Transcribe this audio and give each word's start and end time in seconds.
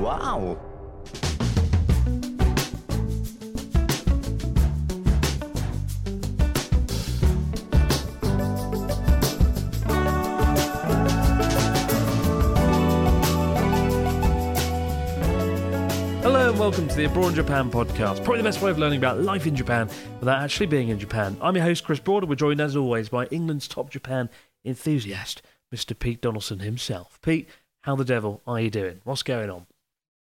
Wow. 0.00 0.56
Hello 16.22 16.48
and 16.48 16.58
welcome 16.58 16.88
to 16.88 16.96
the 16.96 17.04
Abroad 17.04 17.28
in 17.28 17.34
Japan 17.34 17.70
podcast. 17.70 18.24
Probably 18.24 18.38
the 18.38 18.44
best 18.44 18.62
way 18.62 18.70
of 18.70 18.78
learning 18.78 18.96
about 18.96 19.20
life 19.20 19.46
in 19.46 19.54
Japan 19.54 19.90
without 20.18 20.40
actually 20.40 20.64
being 20.64 20.88
in 20.88 20.98
Japan. 20.98 21.36
I'm 21.42 21.54
your 21.56 21.64
host, 21.66 21.84
Chris 21.84 22.00
Broad. 22.00 22.24
We're 22.24 22.36
joined 22.36 22.62
as 22.62 22.74
always 22.74 23.10
by 23.10 23.26
England's 23.26 23.68
top 23.68 23.90
Japan 23.90 24.30
enthusiast, 24.64 25.42
Mr. 25.74 25.98
Pete 25.98 26.22
Donaldson 26.22 26.60
himself. 26.60 27.20
Pete, 27.20 27.50
how 27.82 27.96
the 27.96 28.04
devil 28.06 28.40
are 28.46 28.58
you 28.58 28.70
doing? 28.70 29.02
What's 29.04 29.22
going 29.22 29.50
on? 29.50 29.66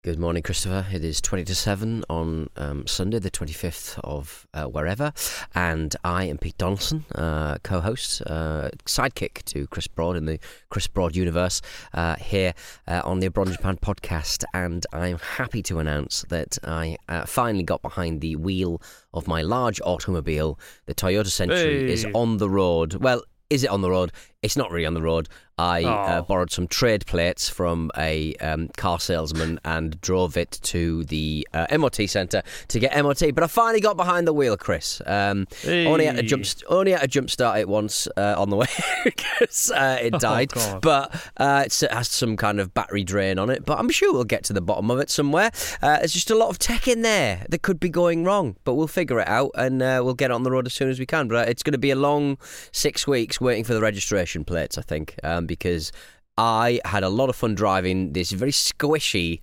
Good 0.03 0.17
morning, 0.17 0.41
Christopher. 0.41 0.87
It 0.91 1.03
is 1.03 1.21
20 1.21 1.43
to 1.43 1.53
7 1.53 2.03
on 2.09 2.49
um, 2.57 2.87
Sunday, 2.87 3.19
the 3.19 3.29
25th 3.29 3.99
of 4.03 4.47
uh, 4.51 4.63
wherever. 4.63 5.13
And 5.53 5.95
I 6.03 6.23
am 6.23 6.39
Pete 6.39 6.57
Donaldson, 6.57 7.05
uh, 7.13 7.59
co 7.61 7.81
host, 7.81 8.23
uh, 8.25 8.71
sidekick 8.87 9.43
to 9.43 9.67
Chris 9.67 9.85
Broad 9.85 10.15
in 10.15 10.25
the 10.25 10.39
Chris 10.71 10.87
Broad 10.87 11.15
universe 11.15 11.61
uh, 11.93 12.15
here 12.15 12.55
uh, 12.87 13.03
on 13.05 13.19
the 13.19 13.27
Abroad 13.27 13.49
in 13.49 13.53
Japan 13.53 13.77
podcast. 13.77 14.43
And 14.55 14.87
I'm 14.91 15.19
happy 15.19 15.61
to 15.61 15.77
announce 15.77 16.25
that 16.29 16.57
I 16.63 16.97
uh, 17.07 17.27
finally 17.27 17.63
got 17.63 17.83
behind 17.83 18.21
the 18.21 18.37
wheel 18.37 18.81
of 19.13 19.27
my 19.27 19.43
large 19.43 19.79
automobile. 19.81 20.57
The 20.87 20.95
Toyota 20.95 21.29
Century 21.29 21.91
is 21.91 22.07
on 22.15 22.37
the 22.37 22.49
road. 22.49 22.95
Well, 22.95 23.21
is 23.51 23.65
it 23.65 23.69
on 23.69 23.81
the 23.81 23.91
road? 23.91 24.13
It's 24.43 24.57
not 24.57 24.71
really 24.71 24.87
on 24.87 24.95
the 24.95 25.01
road. 25.03 25.29
I 25.59 25.83
uh, 25.83 26.21
Oh. 26.21 26.21
borrowed 26.23 26.49
some 26.51 26.67
trade 26.67 27.05
plates 27.05 27.47
from 27.47 27.91
a 27.95 28.33
um, 28.41 28.69
car 28.69 28.99
salesman 28.99 29.59
and 29.63 30.01
drove 30.01 30.35
it 30.35 30.57
to 30.63 31.03
the 31.03 31.47
uh, 31.53 31.67
MOT 31.77 32.09
centre 32.09 32.41
to 32.69 32.79
get 32.79 32.95
MOT. 33.03 33.21
But 33.35 33.43
I 33.43 33.47
finally 33.47 33.79
got 33.81 33.95
behind 33.97 34.25
the 34.25 34.33
wheel, 34.33 34.57
Chris. 34.57 34.99
Um, 35.05 35.45
Only 35.67 36.05
had 36.07 36.15
to 36.15 36.21
Hey. 36.23 36.27
jump, 36.27 36.45
only 36.69 36.91
had 36.93 37.01
to 37.01 37.07
jump 37.07 37.29
start 37.29 37.59
it 37.59 37.69
once 37.69 38.07
uh, 38.17 38.33
on 38.35 38.49
the 38.49 38.55
way 38.55 38.65
because 39.03 39.69
uh, 39.75 39.99
it 40.01 40.15
Oh, 40.15 40.17
died. 40.17 40.51
God. 40.51 40.81
but 40.81 41.13
uh, 41.37 41.61
it's, 41.67 41.83
it 41.83 41.91
has 41.91 42.07
some 42.09 42.35
kind 42.35 42.59
of 42.59 42.73
battery 42.73 43.03
drain 43.03 43.37
on 43.37 43.51
it. 43.51 43.63
But 43.63 43.77
I'm 43.77 43.89
sure 43.89 44.11
we'll 44.11 44.23
get 44.23 44.43
to 44.45 44.53
the 44.53 44.61
bottom 44.61 44.89
of 44.89 44.97
it 44.99 45.11
somewhere. 45.11 45.51
Uh, 45.83 45.97
there's 45.99 46.13
just 46.13 46.31
a 46.31 46.35
lot 46.35 46.49
of 46.49 46.57
tech 46.57 46.87
in 46.87 47.03
there 47.03 47.45
that 47.49 47.61
could 47.61 47.79
be 47.79 47.89
going 47.89 48.23
wrong, 48.23 48.55
but 48.63 48.73
we'll 48.73 48.87
figure 48.87 49.19
it 49.19 49.27
out 49.27 49.51
and 49.53 49.83
uh, 49.83 50.01
we'll 50.03 50.15
get 50.15 50.31
on 50.31 50.41
the 50.41 50.49
road 50.49 50.65
as 50.65 50.73
soon 50.73 50.89
as 50.89 50.97
we 50.99 51.05
can. 51.05 51.27
But 51.27 51.47
uh, 51.47 51.51
it's 51.51 51.61
going 51.61 51.73
to 51.73 51.77
be 51.77 51.91
a 51.91 51.95
long 51.95 52.39
six 52.71 53.05
weeks 53.05 53.39
waiting 53.39 53.63
for 53.63 53.75
the 53.75 53.81
registration 53.81 54.30
plates, 54.45 54.77
I 54.77 54.81
think, 54.81 55.15
um, 55.23 55.45
because 55.45 55.91
I 56.37 56.79
had 56.85 57.03
a 57.03 57.09
lot 57.09 57.29
of 57.29 57.35
fun 57.35 57.55
driving 57.55 58.13
this 58.13 58.31
very 58.31 58.51
squishy 58.51 59.39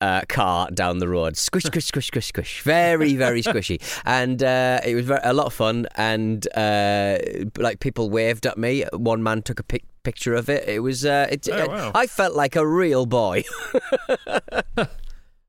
uh, 0.00 0.20
car 0.28 0.70
down 0.70 0.98
the 0.98 1.08
road. 1.08 1.36
Squish, 1.36 1.64
squish, 1.64 1.86
squish, 1.86 2.06
squish, 2.08 2.26
squish. 2.26 2.60
Very, 2.62 3.14
very 3.14 3.42
squishy. 3.42 3.80
And 4.04 4.42
uh, 4.42 4.80
it 4.84 4.94
was 4.94 5.06
very, 5.06 5.20
a 5.24 5.32
lot 5.32 5.46
of 5.46 5.52
fun. 5.54 5.86
And 5.96 6.46
uh, 6.56 7.18
like 7.58 7.80
people 7.80 8.10
waved 8.10 8.46
at 8.46 8.58
me. 8.58 8.84
One 8.92 9.22
man 9.22 9.42
took 9.42 9.60
a 9.60 9.62
pic- 9.62 9.84
picture 10.02 10.34
of 10.34 10.48
it. 10.48 10.68
It 10.68 10.80
was. 10.80 11.04
Uh, 11.06 11.26
it, 11.30 11.48
Oh, 11.50 11.66
wow. 11.68 11.92
I 11.94 12.06
felt 12.06 12.34
like 12.34 12.54
a 12.56 12.66
real 12.66 13.06
boy. 13.06 13.44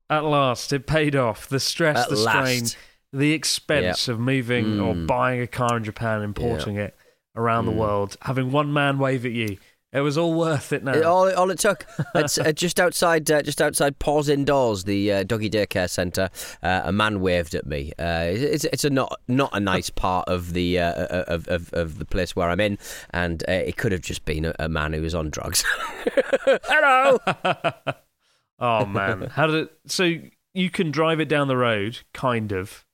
At 0.08 0.24
last, 0.24 0.72
it 0.72 0.86
paid 0.86 1.16
off. 1.16 1.48
The 1.48 1.58
stress, 1.60 1.98
At 1.98 2.10
the 2.10 2.16
strain, 2.16 2.60
last. 2.62 2.76
the 3.12 3.32
expense 3.32 4.06
of 4.08 4.20
moving 4.20 4.78
or 4.80 4.94
Mm. 4.94 5.06
buying 5.06 5.40
a 5.40 5.46
car 5.48 5.76
in 5.76 5.84
Japan, 5.84 6.22
importing 6.22 6.76
it 6.76 6.95
around 7.36 7.66
the 7.66 7.72
Mm. 7.72 7.76
world, 7.76 8.16
having 8.22 8.50
one 8.50 8.72
man 8.72 8.98
wave 8.98 9.24
at 9.26 9.32
you. 9.32 9.58
It 9.92 10.00
was 10.00 10.18
all 10.18 10.34
worth 10.34 10.72
it 10.72 10.82
now. 10.84 10.92
It- 10.92 11.04
all, 11.04 11.32
all 11.34 11.50
it 11.50 11.58
took. 11.58 11.86
It's 12.14 12.36
uh, 12.38 12.52
just 12.52 12.78
outside, 12.80 13.30
uh, 13.30 13.40
just 13.42 13.62
outside 13.62 13.98
Paws 13.98 14.28
Indoors, 14.28 14.84
the 14.84 15.12
uh, 15.12 15.22
doggy 15.22 15.48
daycare 15.48 15.88
centre. 15.88 16.28
Uh, 16.62 16.82
a 16.84 16.92
man 16.92 17.20
waved 17.20 17.54
at 17.54 17.66
me. 17.66 17.92
Uh, 17.98 18.26
it's, 18.28 18.64
it's 18.64 18.84
a 18.84 18.90
not 18.90 19.18
not 19.28 19.50
a 19.52 19.60
nice 19.60 19.88
part 19.88 20.28
of 20.28 20.52
the 20.54 20.80
uh, 20.80 21.06
of, 21.28 21.46
of 21.48 21.72
of 21.72 21.98
the 21.98 22.04
place 22.04 22.34
where 22.36 22.50
I'm 22.50 22.60
in, 22.60 22.78
and 23.10 23.42
uh, 23.48 23.52
it 23.52 23.76
could 23.76 23.92
have 23.92 24.02
just 24.02 24.24
been 24.24 24.44
a, 24.46 24.54
a 24.58 24.68
man 24.68 24.92
who 24.92 25.00
was 25.02 25.14
on 25.14 25.30
drugs. 25.30 25.64
Hello. 26.64 27.18
oh 28.58 28.86
man, 28.86 29.28
how 29.32 29.46
did 29.46 29.54
it? 29.66 29.72
So 29.86 30.14
you 30.54 30.70
can 30.70 30.90
drive 30.90 31.20
it 31.20 31.28
down 31.28 31.48
the 31.48 31.56
road, 31.56 32.00
kind 32.14 32.50
of, 32.52 32.84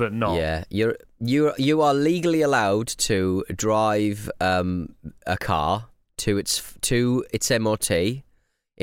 but 0.00 0.12
not. 0.12 0.34
Yeah, 0.36 0.64
you're 0.70 0.96
you 1.20 1.52
you 1.58 1.80
are 1.82 1.94
legally 1.94 2.42
allowed 2.42 2.88
to 3.10 3.44
drive 3.54 4.28
um, 4.40 4.94
a 5.26 5.36
car 5.36 5.86
to 6.24 6.38
its 6.38 6.74
to 6.82 7.24
its 7.32 7.50
MOT 7.50 7.90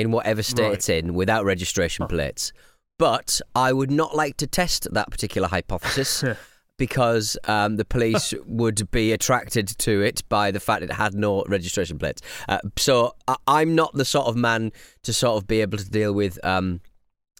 in 0.01 0.11
whatever 0.11 0.43
state 0.43 0.63
Right. 0.63 0.73
it's 0.75 0.89
in 0.89 1.13
without 1.13 1.43
registration 1.45 2.07
plates. 2.07 2.53
But 2.99 3.41
I 3.55 3.73
would 3.73 3.91
not 3.91 4.15
like 4.15 4.37
to 4.37 4.47
test 4.47 4.87
that 4.93 5.09
particular 5.11 5.47
hypothesis 5.47 6.23
because 6.77 7.37
um, 7.45 7.75
the 7.77 7.85
police 7.85 8.33
would 8.45 8.89
be 8.91 9.11
attracted 9.11 9.67
to 9.67 10.01
it 10.01 10.21
by 10.29 10.51
the 10.51 10.59
fact 10.59 10.81
that 10.81 10.89
it 10.91 10.93
had 10.95 11.13
no 11.15 11.43
registration 11.47 11.97
plates. 11.99 12.21
Uh, 12.47 12.59
so 12.77 13.13
I- 13.27 13.37
I'm 13.47 13.75
not 13.75 13.93
the 13.93 14.05
sort 14.05 14.27
of 14.27 14.35
man 14.35 14.71
to 15.03 15.13
sort 15.13 15.37
of 15.41 15.47
be 15.47 15.61
able 15.61 15.77
to 15.79 15.89
deal 15.89 16.13
with. 16.13 16.37
Um, 16.45 16.81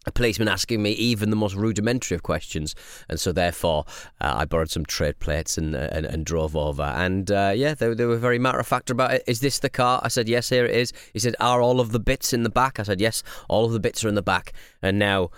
a 0.06 0.12
policeman 0.12 0.48
asking 0.48 0.82
me 0.82 0.92
even 0.92 1.30
the 1.30 1.36
most 1.36 1.54
rudimentary 1.54 2.14
of 2.14 2.22
questions, 2.22 2.74
and 3.08 3.20
so 3.20 3.32
therefore 3.32 3.84
uh, 4.20 4.34
I 4.36 4.44
borrowed 4.44 4.70
some 4.70 4.86
trade 4.86 5.18
plates 5.18 5.58
and 5.58 5.74
and, 5.74 6.06
and 6.06 6.24
drove 6.24 6.56
over. 6.56 6.82
And 6.82 7.30
uh, 7.30 7.52
yeah, 7.54 7.74
they, 7.74 7.94
they 7.94 8.06
were 8.06 8.16
very 8.16 8.38
matter 8.38 8.58
of 8.58 8.66
fact 8.66 8.90
about 8.90 9.12
it. 9.12 9.24
Is 9.26 9.40
this 9.40 9.58
the 9.58 9.68
car? 9.68 10.00
I 10.02 10.08
said 10.08 10.28
yes, 10.28 10.48
here 10.48 10.64
it 10.64 10.74
is. 10.74 10.92
He 11.12 11.18
said, 11.18 11.36
are 11.40 11.60
all 11.60 11.80
of 11.80 11.92
the 11.92 12.00
bits 12.00 12.32
in 12.32 12.42
the 12.42 12.50
back? 12.50 12.78
I 12.80 12.84
said 12.84 13.00
yes, 13.00 13.22
all 13.48 13.66
of 13.66 13.72
the 13.72 13.80
bits 13.80 14.04
are 14.04 14.08
in 14.08 14.14
the 14.14 14.22
back. 14.22 14.52
And 14.82 14.98
now 14.98 15.30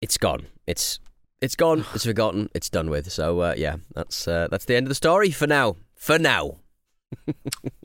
it's 0.00 0.18
gone. 0.18 0.46
It's 0.66 1.00
it's 1.40 1.56
gone. 1.56 1.84
It's 1.94 2.04
forgotten. 2.04 2.50
It's 2.54 2.70
done 2.70 2.90
with. 2.90 3.10
So 3.10 3.40
uh, 3.40 3.54
yeah, 3.56 3.76
that's 3.94 4.28
uh, 4.28 4.48
that's 4.50 4.64
the 4.66 4.76
end 4.76 4.86
of 4.86 4.90
the 4.90 4.94
story 4.94 5.30
for 5.30 5.46
now. 5.46 5.76
For 5.94 6.18
now. 6.18 6.56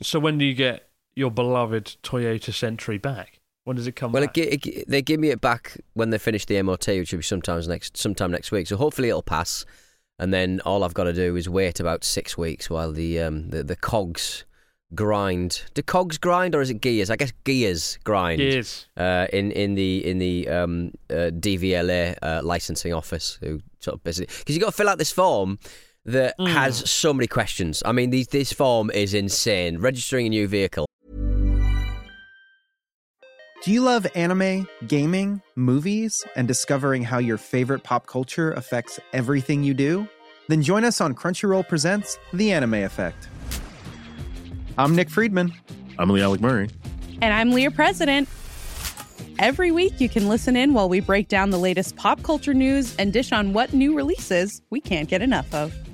So 0.02 0.18
when 0.18 0.38
do 0.38 0.44
you 0.44 0.54
get 0.54 0.88
your 1.14 1.30
beloved 1.30 1.96
Toyota 2.02 2.52
Century 2.52 2.98
back? 2.98 3.39
When 3.64 3.76
does 3.76 3.86
it 3.86 3.96
come 3.96 4.12
Well, 4.12 4.22
it, 4.22 4.36
it, 4.36 4.88
they 4.88 5.02
give 5.02 5.20
me 5.20 5.28
it 5.30 5.40
back 5.40 5.78
when 5.94 6.10
they 6.10 6.18
finish 6.18 6.46
the 6.46 6.60
MOT, 6.62 6.86
which 6.88 7.12
will 7.12 7.18
be 7.18 7.22
sometimes 7.22 7.68
next 7.68 7.96
sometime 7.96 8.30
next 8.30 8.50
week. 8.50 8.66
So 8.66 8.76
hopefully 8.76 9.08
it'll 9.10 9.22
pass, 9.22 9.64
and 10.18 10.32
then 10.32 10.60
all 10.64 10.82
I've 10.82 10.94
got 10.94 11.04
to 11.04 11.12
do 11.12 11.36
is 11.36 11.48
wait 11.48 11.78
about 11.80 12.02
six 12.04 12.36
weeks 12.38 12.70
while 12.70 12.92
the 12.92 13.20
um, 13.20 13.50
the, 13.50 13.62
the 13.62 13.76
cogs 13.76 14.44
grind. 14.94 15.62
Do 15.74 15.82
cogs 15.82 16.18
grind 16.18 16.54
or 16.54 16.62
is 16.62 16.70
it 16.70 16.80
gears? 16.80 17.10
I 17.10 17.16
guess 17.16 17.32
gears 17.44 17.98
grind. 18.02 18.40
Years. 18.40 18.86
Uh, 18.96 19.26
in 19.32 19.52
in 19.52 19.74
the 19.74 20.06
in 20.06 20.18
the 20.18 20.48
um, 20.48 20.92
uh, 21.10 21.30
DVLA 21.30 22.16
uh, 22.22 22.40
licensing 22.42 22.92
office, 22.94 23.38
who 23.40 23.60
sort 23.78 23.94
of 23.96 24.04
basically 24.04 24.34
because 24.38 24.54
you've 24.56 24.62
got 24.62 24.70
to 24.70 24.76
fill 24.76 24.88
out 24.88 24.98
this 24.98 25.12
form 25.12 25.58
that 26.06 26.36
Mm. 26.38 26.48
has 26.48 26.90
so 26.90 27.12
many 27.12 27.26
questions. 27.26 27.82
I 27.84 27.92
mean, 27.92 28.08
these, 28.08 28.28
this 28.28 28.54
form 28.54 28.90
is 28.90 29.12
insane. 29.12 29.78
Registering 29.78 30.26
a 30.26 30.30
new 30.30 30.48
vehicle. 30.48 30.86
Do 33.62 33.72
you 33.72 33.82
love 33.82 34.06
anime, 34.14 34.66
gaming, 34.86 35.42
movies, 35.54 36.24
and 36.34 36.48
discovering 36.48 37.02
how 37.02 37.18
your 37.18 37.36
favorite 37.36 37.82
pop 37.82 38.06
culture 38.06 38.52
affects 38.52 38.98
everything 39.12 39.62
you 39.62 39.74
do? 39.74 40.08
Then 40.48 40.62
join 40.62 40.82
us 40.82 40.98
on 40.98 41.14
Crunchyroll 41.14 41.68
Presents 41.68 42.18
The 42.32 42.52
Anime 42.52 42.72
Effect. 42.72 43.28
I'm 44.78 44.96
Nick 44.96 45.10
Friedman. 45.10 45.52
I'm 45.98 46.08
Lee 46.08 46.22
Alec 46.22 46.40
Murray. 46.40 46.70
And 47.20 47.34
I'm 47.34 47.50
Leah 47.50 47.70
President. 47.70 48.30
Every 49.38 49.70
week, 49.70 50.00
you 50.00 50.08
can 50.08 50.26
listen 50.26 50.56
in 50.56 50.72
while 50.72 50.88
we 50.88 51.00
break 51.00 51.28
down 51.28 51.50
the 51.50 51.58
latest 51.58 51.96
pop 51.96 52.22
culture 52.22 52.54
news 52.54 52.96
and 52.96 53.12
dish 53.12 53.30
on 53.30 53.52
what 53.52 53.74
new 53.74 53.94
releases 53.94 54.62
we 54.70 54.80
can't 54.80 55.06
get 55.06 55.20
enough 55.20 55.52
of. 55.52 55.74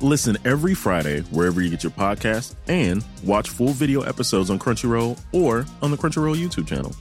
Listen 0.00 0.36
every 0.44 0.74
Friday 0.74 1.20
wherever 1.30 1.62
you 1.62 1.70
get 1.70 1.82
your 1.82 1.92
podcast 1.92 2.54
and 2.68 3.02
watch 3.24 3.48
full 3.48 3.72
video 3.72 4.02
episodes 4.02 4.50
on 4.50 4.58
Crunchyroll 4.58 5.18
or 5.32 5.64
on 5.80 5.90
the 5.90 5.96
Crunchyroll 5.96 6.36
YouTube 6.36 6.68
channel. 6.68 6.94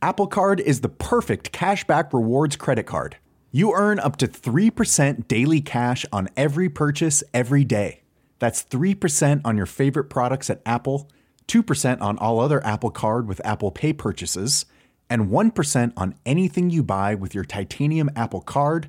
Apple 0.00 0.26
Card 0.28 0.60
is 0.60 0.80
the 0.80 0.88
perfect 0.88 1.50
cashback 1.50 2.12
rewards 2.12 2.56
credit 2.56 2.84
card. 2.84 3.16
You 3.50 3.74
earn 3.74 3.98
up 3.98 4.16
to 4.16 4.28
3% 4.28 5.26
daily 5.26 5.60
cash 5.60 6.04
on 6.12 6.28
every 6.36 6.68
purchase 6.68 7.24
every 7.32 7.64
day. 7.64 8.02
That's 8.38 8.62
3% 8.62 9.40
on 9.44 9.56
your 9.56 9.66
favorite 9.66 10.04
products 10.04 10.50
at 10.50 10.60
Apple, 10.64 11.10
2% 11.48 12.00
on 12.00 12.18
all 12.18 12.38
other 12.38 12.64
Apple 12.64 12.90
Card 12.90 13.26
with 13.26 13.44
Apple 13.44 13.72
Pay 13.72 13.94
purchases, 13.94 14.66
and 15.10 15.30
1% 15.30 15.92
on 15.96 16.14
anything 16.24 16.70
you 16.70 16.82
buy 16.82 17.14
with 17.14 17.34
your 17.34 17.44
titanium 17.44 18.10
Apple 18.14 18.42
Card 18.42 18.88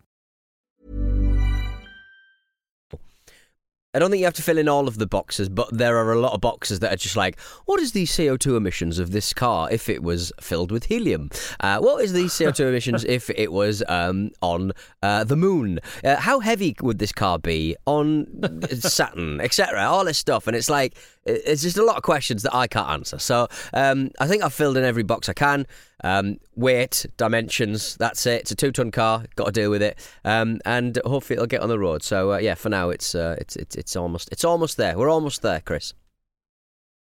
I 3.93 3.99
don't 3.99 4.09
think 4.09 4.19
you 4.19 4.25
have 4.25 4.33
to 4.35 4.41
fill 4.41 4.57
in 4.57 4.69
all 4.69 4.87
of 4.87 4.99
the 4.99 5.05
boxes, 5.05 5.49
but 5.49 5.67
there 5.77 5.97
are 5.97 6.13
a 6.13 6.19
lot 6.19 6.31
of 6.31 6.39
boxes 6.39 6.79
that 6.79 6.93
are 6.93 6.97
just 6.97 7.17
like, 7.17 7.37
what 7.65 7.81
is 7.81 7.91
the 7.91 8.05
CO2 8.05 8.55
emissions 8.55 8.99
of 8.99 9.11
this 9.11 9.33
car 9.33 9.69
if 9.69 9.89
it 9.89 10.01
was 10.01 10.31
filled 10.39 10.71
with 10.71 10.85
helium? 10.85 11.29
Uh, 11.59 11.77
what 11.79 12.01
is 12.01 12.13
the 12.13 12.23
CO2 12.23 12.59
emissions 12.69 13.03
if 13.03 13.29
it 13.31 13.51
was 13.51 13.83
um, 13.89 14.31
on 14.41 14.71
uh, 15.03 15.25
the 15.25 15.35
moon? 15.35 15.79
Uh, 16.05 16.15
how 16.15 16.39
heavy 16.39 16.73
would 16.81 16.99
this 16.99 17.11
car 17.11 17.37
be 17.37 17.75
on 17.85 18.27
Saturn, 18.71 19.41
etc.? 19.41 19.83
All 19.83 20.05
this 20.05 20.17
stuff, 20.17 20.47
and 20.47 20.55
it's 20.55 20.69
like 20.69 20.95
it's 21.25 21.61
just 21.61 21.77
a 21.77 21.83
lot 21.85 21.97
of 21.97 22.03
questions 22.03 22.41
that 22.43 22.55
I 22.55 22.67
can't 22.67 22.89
answer. 22.89 23.19
So 23.19 23.47
um, 23.73 24.09
I 24.19 24.27
think 24.27 24.43
I've 24.43 24.53
filled 24.53 24.75
in 24.77 24.83
every 24.83 25.03
box 25.03 25.29
I 25.29 25.33
can. 25.33 25.67
Um, 26.03 26.39
weight, 26.55 27.05
dimensions, 27.17 27.95
that's 27.97 28.25
it. 28.25 28.41
It's 28.41 28.51
a 28.51 28.55
two-ton 28.55 28.89
car. 28.89 29.25
Got 29.35 29.45
to 29.45 29.51
deal 29.51 29.69
with 29.69 29.83
it, 29.83 29.99
um, 30.25 30.59
and 30.65 30.99
hopefully 31.05 31.35
it'll 31.35 31.45
get 31.45 31.61
on 31.61 31.69
the 31.69 31.77
road. 31.77 32.01
So 32.01 32.33
uh, 32.33 32.37
yeah, 32.37 32.55
for 32.55 32.69
now 32.69 32.89
it's 32.89 33.13
uh, 33.13 33.35
it's 33.39 33.55
it's 33.55 33.75
it's 33.75 33.95
almost 33.95 34.29
it's 34.31 34.43
almost 34.43 34.77
there. 34.77 34.97
We're 34.97 35.11
almost 35.11 35.41
there, 35.43 35.61
Chris. 35.61 35.93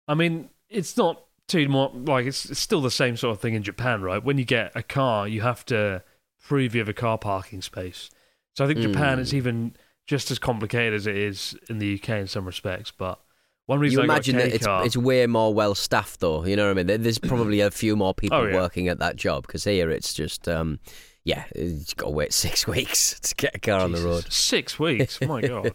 I 0.09 0.15
mean, 0.15 0.51
it's 0.69 0.97
not 0.97 1.25
too 1.49 1.69
more 1.69 1.91
like 1.95 2.27
it's, 2.27 2.51
it's 2.51 2.61
still 2.61 2.81
the 2.81 2.91
same 2.91 3.17
sort 3.17 3.37
of 3.37 3.41
thing 3.41 3.55
in 3.55 3.63
Japan, 3.63 4.03
right? 4.03 4.23
When 4.23 4.39
you 4.39 4.45
get 4.45 4.73
a 4.75 4.83
car, 4.83 5.29
you 5.29 5.43
have 5.43 5.65
to 5.67 6.03
prove 6.43 6.75
you 6.75 6.81
have 6.81 6.89
a 6.89 6.93
car 6.95 7.19
parking 7.19 7.63
space. 7.63 8.11
So 8.55 8.65
I 8.65 8.69
think 8.69 8.81
Japan 8.81 9.19
Mm. 9.19 9.21
is 9.21 9.33
even 9.35 9.77
just 10.07 10.31
as 10.31 10.39
complicated 10.39 10.95
as 10.95 11.07
it 11.07 11.17
is 11.17 11.57
in 11.71 11.79
the 11.79 11.95
UK 11.95 12.09
in 12.21 12.27
some 12.27 12.45
respects. 12.47 12.91
But 12.91 13.21
one 13.67 13.79
reason 13.81 13.99
You 13.99 14.01
I 14.03 14.05
imagine 14.05 14.37
that 14.37 14.53
it's 14.55 14.67
car, 14.67 14.85
it's 14.85 14.97
way 14.97 15.27
more 15.27 15.53
well 15.55 15.75
staffed, 15.75 16.21
though. 16.21 16.45
You 16.45 16.57
know 16.57 16.67
what 16.73 16.79
I 16.79 16.83
mean? 16.83 17.03
There's 17.03 17.19
probably 17.19 17.61
a 17.61 17.71
few 17.71 17.97
more 17.97 18.13
people 18.15 18.39
Oh, 18.39 18.45
yeah. 18.47 18.55
working 18.55 18.89
at 18.89 18.99
that 18.99 19.17
job 19.17 19.47
because 19.47 19.65
here 19.65 19.91
it's 19.91 20.13
just 20.15 20.49
um, 20.49 20.81
yeah, 21.25 21.45
you've 21.55 21.95
got 21.97 22.07
to 22.07 22.13
wait 22.13 22.33
six 22.47 22.67
weeks 22.67 23.19
to 23.21 23.35
get 23.37 23.55
a 23.55 23.59
car 23.59 23.81
on 23.81 23.93
the 23.93 24.01
road. 24.03 24.31
Six 24.33 24.79
weeks. 24.79 25.21
My 25.21 25.41
God. 25.47 25.73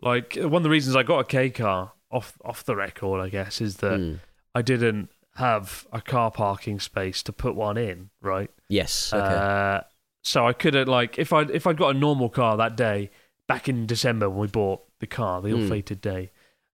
like 0.00 0.36
one 0.36 0.54
of 0.56 0.62
the 0.62 0.70
reasons 0.70 0.96
I 0.96 1.02
got 1.02 1.20
a 1.20 1.24
K 1.24 1.50
car 1.50 1.92
off 2.10 2.38
off 2.44 2.64
the 2.64 2.76
record, 2.76 3.20
I 3.20 3.28
guess, 3.28 3.60
is 3.60 3.76
that 3.78 3.98
Mm. 4.00 4.20
I 4.54 4.62
didn't 4.62 5.10
have 5.36 5.86
a 5.92 6.00
car 6.00 6.30
parking 6.30 6.80
space 6.80 7.22
to 7.24 7.32
put 7.32 7.54
one 7.54 7.76
in. 7.76 8.10
Right. 8.20 8.50
Yes. 8.68 9.12
Okay. 9.12 9.24
Uh, 9.24 9.80
so 10.22 10.46
I 10.46 10.52
could 10.52 10.74
have 10.74 10.88
like 10.88 11.18
if 11.18 11.32
I 11.32 11.42
if 11.42 11.66
I'd 11.66 11.76
got 11.76 11.94
a 11.94 11.98
normal 11.98 12.28
car 12.28 12.56
that 12.56 12.76
day 12.76 13.10
back 13.46 13.68
in 13.68 13.86
December 13.86 14.28
when 14.28 14.40
we 14.40 14.46
bought 14.48 14.82
the 15.00 15.06
car, 15.06 15.40
the 15.40 15.48
ill-fated 15.50 16.00
day. 16.00 16.30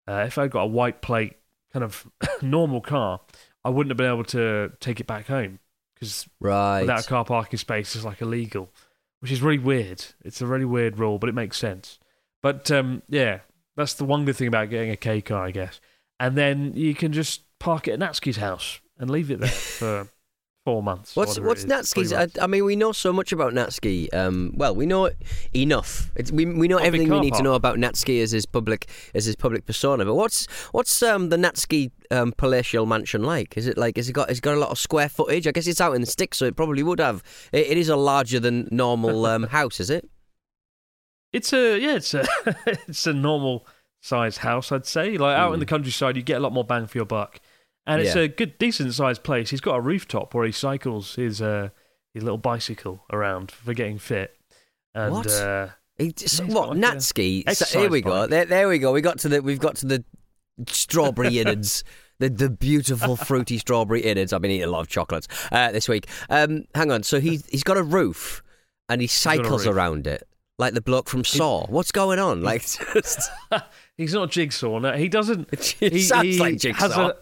Uh, 0.06 0.24
if 0.26 0.38
I'd 0.38 0.50
got 0.50 0.62
a 0.62 0.66
white 0.66 1.00
plate 1.00 1.36
kind 1.72 1.84
of 1.84 2.10
normal 2.42 2.80
car, 2.80 3.20
I 3.64 3.70
wouldn't 3.70 3.90
have 3.90 3.96
been 3.96 4.12
able 4.12 4.24
to 4.24 4.72
take 4.80 5.00
it 5.00 5.06
back 5.06 5.26
home 5.26 5.58
because 5.94 6.28
right. 6.40 6.80
without 6.80 7.04
a 7.04 7.08
car 7.08 7.24
parking 7.24 7.58
space 7.58 7.94
is 7.94 8.04
like 8.04 8.20
illegal, 8.20 8.70
which 9.20 9.30
is 9.30 9.42
really 9.42 9.58
weird. 9.58 10.04
It's 10.24 10.40
a 10.40 10.46
really 10.46 10.64
weird 10.64 10.98
rule, 10.98 11.18
but 11.18 11.28
it 11.28 11.34
makes 11.34 11.56
sense. 11.56 11.98
But 12.42 12.70
um, 12.70 13.02
yeah, 13.08 13.40
that's 13.76 13.94
the 13.94 14.04
one 14.04 14.24
good 14.24 14.36
thing 14.36 14.48
about 14.48 14.70
getting 14.70 14.90
a 14.90 14.96
K 14.96 15.20
car, 15.20 15.46
I 15.46 15.50
guess. 15.52 15.80
And 16.18 16.36
then 16.36 16.72
you 16.74 16.94
can 16.94 17.12
just 17.12 17.42
park 17.58 17.88
it 17.88 17.92
at 17.92 18.00
Natsuki's 18.00 18.36
house 18.36 18.80
and 18.98 19.10
leave 19.10 19.30
it 19.30 19.40
there 19.40 19.48
for 19.50 20.08
four 20.64 20.82
months. 20.82 21.16
What's 21.16 21.38
what's 21.38 21.64
Natsuki's? 21.64 22.12
I. 22.12 22.28
I 22.40 22.46
mean, 22.46 22.64
we 22.64 22.76
know 22.76 22.92
so 22.92 23.12
much 23.12 23.32
about 23.32 23.52
Natsuki. 23.52 24.12
Um, 24.14 24.52
well, 24.56 24.74
we 24.74 24.86
know 24.86 25.10
enough. 25.54 26.10
It's, 26.16 26.30
we 26.30 26.46
we 26.46 26.68
know 26.68 26.78
everything 26.78 27.08
we 27.08 27.20
need 27.20 27.34
to 27.34 27.42
know 27.42 27.54
about 27.54 27.78
Natsuki 27.78 28.22
as 28.22 28.30
his 28.32 28.46
public 28.46 28.88
as 29.14 29.24
his 29.24 29.36
public 29.36 29.66
persona. 29.66 30.04
But 30.04 30.14
what's 30.14 30.46
what's 30.72 31.02
um, 31.02 31.28
the 31.28 31.36
Natsuki 31.36 31.90
um, 32.10 32.32
palatial 32.36 32.86
mansion 32.86 33.22
like? 33.22 33.56
Is 33.56 33.66
it 33.66 33.76
like? 33.76 33.96
Has 33.96 34.08
it 34.08 34.12
got? 34.12 34.28
Has 34.28 34.38
it 34.38 34.42
got 34.42 34.54
a 34.54 34.60
lot 34.60 34.70
of 34.70 34.78
square 34.78 35.08
footage? 35.08 35.46
I 35.46 35.52
guess 35.52 35.66
it's 35.66 35.80
out 35.80 35.94
in 35.94 36.00
the 36.00 36.06
sticks, 36.06 36.38
so 36.38 36.46
it 36.46 36.56
probably 36.56 36.82
would 36.82 37.00
have. 37.00 37.22
It, 37.52 37.66
it 37.68 37.78
is 37.78 37.88
a 37.88 37.96
larger 37.96 38.40
than 38.40 38.68
normal 38.70 39.26
um, 39.32 39.44
house, 39.44 39.80
is 39.80 39.90
it? 39.90 40.08
It's 41.32 41.52
a 41.52 41.78
yeah, 41.78 41.96
it's 41.96 42.14
a 42.14 42.24
it's 42.66 43.06
a 43.06 43.12
normal 43.12 43.66
sized 44.00 44.38
house, 44.38 44.70
I'd 44.70 44.86
say. 44.86 45.16
Like 45.16 45.36
out 45.36 45.54
in 45.54 45.60
the 45.60 45.66
countryside, 45.66 46.16
you 46.16 46.22
get 46.22 46.38
a 46.38 46.40
lot 46.40 46.52
more 46.52 46.64
bang 46.64 46.86
for 46.86 46.98
your 46.98 47.06
buck, 47.06 47.40
and 47.86 48.00
it's 48.00 48.14
Yeah. 48.14 48.22
a 48.22 48.28
good, 48.28 48.58
decent 48.58 48.92
sized 48.94 49.22
place. 49.22 49.50
He's 49.50 49.60
got 49.60 49.76
a 49.76 49.80
rooftop 49.80 50.34
where 50.34 50.46
he 50.46 50.52
cycles 50.52 51.14
his 51.16 51.40
uh 51.42 51.70
his 52.14 52.22
little 52.22 52.38
bicycle 52.38 53.04
around 53.12 53.50
for 53.50 53.72
getting 53.74 53.98
fit. 53.98 54.36
And 54.94 55.12
What? 55.14 55.26
Uh, 55.30 55.68
It's, 55.98 56.38
Yeah, 56.40 56.46
what 56.46 56.70
like 56.70 56.78
Natsuki? 56.78 57.54
So, 57.54 57.80
here 57.80 57.90
we 57.90 58.00
go. 58.02 58.26
There, 58.26 58.44
there 58.44 58.68
we 58.68 58.78
go. 58.78 58.92
We 58.92 59.00
got 59.00 59.18
to 59.20 59.28
the. 59.28 59.42
We've 59.42 59.58
got 59.58 59.76
to 59.76 59.86
the 59.86 60.04
strawberry 60.66 61.38
innards. 61.40 61.84
The, 62.18 62.28
the 62.30 62.50
beautiful 62.50 63.16
fruity 63.16 63.58
strawberry 63.58 64.02
innards. 64.02 64.32
I've 64.32 64.42
been 64.42 64.50
eating 64.52 64.68
a 64.68 64.70
lot 64.70 64.80
of 64.80 64.88
chocolates 64.88 65.26
uh, 65.50 65.72
this 65.72 65.88
week. 65.88 66.06
Um, 66.30 66.64
hang 66.74 66.92
on. 66.92 67.02
So 67.02 67.18
he 67.20 67.40
he's 67.48 67.64
got 67.64 67.76
a 67.76 67.82
roof, 67.82 68.42
and 68.88 69.00
he 69.00 69.06
cycles 69.08 69.66
around 69.66 70.06
it 70.06 70.22
like 70.58 70.74
the 70.74 70.80
bloke 70.82 71.08
from 71.08 71.24
Saw. 71.24 71.66
What's 71.66 71.90
going 71.90 72.18
on? 72.20 72.42
Like, 72.42 72.62
just, 72.94 73.28
he's 73.96 74.14
not 74.14 74.30
jigsaw. 74.30 74.78
No, 74.78 74.92
he 74.92 75.08
doesn't. 75.08 75.48
It 75.52 75.64
he, 75.92 76.00
sounds 76.02 76.24
he 76.24 76.38
like 76.38 76.52
Has 76.52 76.62
Jigsaw. 76.62 77.12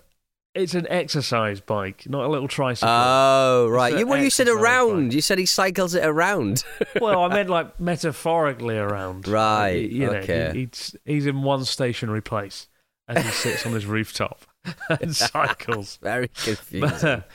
It's 0.55 0.75
an 0.75 0.87
exercise 0.88 1.61
bike, 1.61 2.05
not 2.08 2.25
a 2.25 2.29
little 2.29 2.49
tricycle. 2.49 2.93
oh 2.93 3.69
right. 3.69 3.97
You, 3.99 4.06
well, 4.06 4.23
you 4.23 4.31
said 4.31 4.49
around. 4.49 5.08
bike. 5.08 5.14
You 5.14 5.20
said 5.20 5.38
he 5.38 5.47
cycles 5.47 5.94
it 5.94 6.05
around. 6.05 6.64
well, 7.00 7.23
I 7.23 7.29
meant 7.29 7.49
like 7.49 7.79
metaphorically 7.79 8.76
around. 8.76 9.29
Right, 9.29 9.82
Like, 9.82 9.91
you 9.93 10.06
know, 10.06 10.12
okay. 10.14 10.50
he- 10.52 10.61
he's 10.61 10.97
he's 11.05 11.26
in 11.26 11.43
one 11.43 11.64
stationary 11.64 12.20
place 12.23 12.69
as 13.08 13.25
he 13.25 13.31
sits 13.31 13.67
on 13.67 13.73
his 13.73 13.87
rooftop 13.97 14.41
and 15.00 15.14
cycles. 15.14 15.99
Very 16.02 16.29
confusing. 16.29 16.81
but 17.03 17.29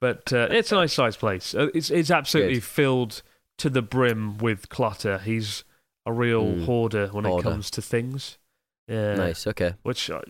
but 0.00 0.32
uh, 0.32 0.48
it's 0.50 0.70
a 0.72 0.74
nice 0.76 0.92
sized 0.92 1.18
place. 1.18 1.54
Uh, 1.54 1.68
It's 1.74 1.90
it's 1.90 2.10
absolutely 2.10 2.54
Good. 2.54 2.64
filled 2.64 3.22
to 3.58 3.70
the 3.70 3.82
brim 3.82 4.38
with 4.38 4.68
clutter. 4.68 5.18
He's 5.18 5.64
a 6.06 6.12
real 6.12 6.44
Mm. 6.44 6.64
hoarder 6.66 7.08
when 7.08 7.24
Hoarder. 7.24 7.48
it 7.48 7.50
comes 7.50 7.70
to 7.72 7.82
things. 7.82 8.38
Yeah, 8.86 9.14
nice. 9.16 9.46
Okay. 9.46 9.74
which 9.82 10.08
uh, 10.10 10.20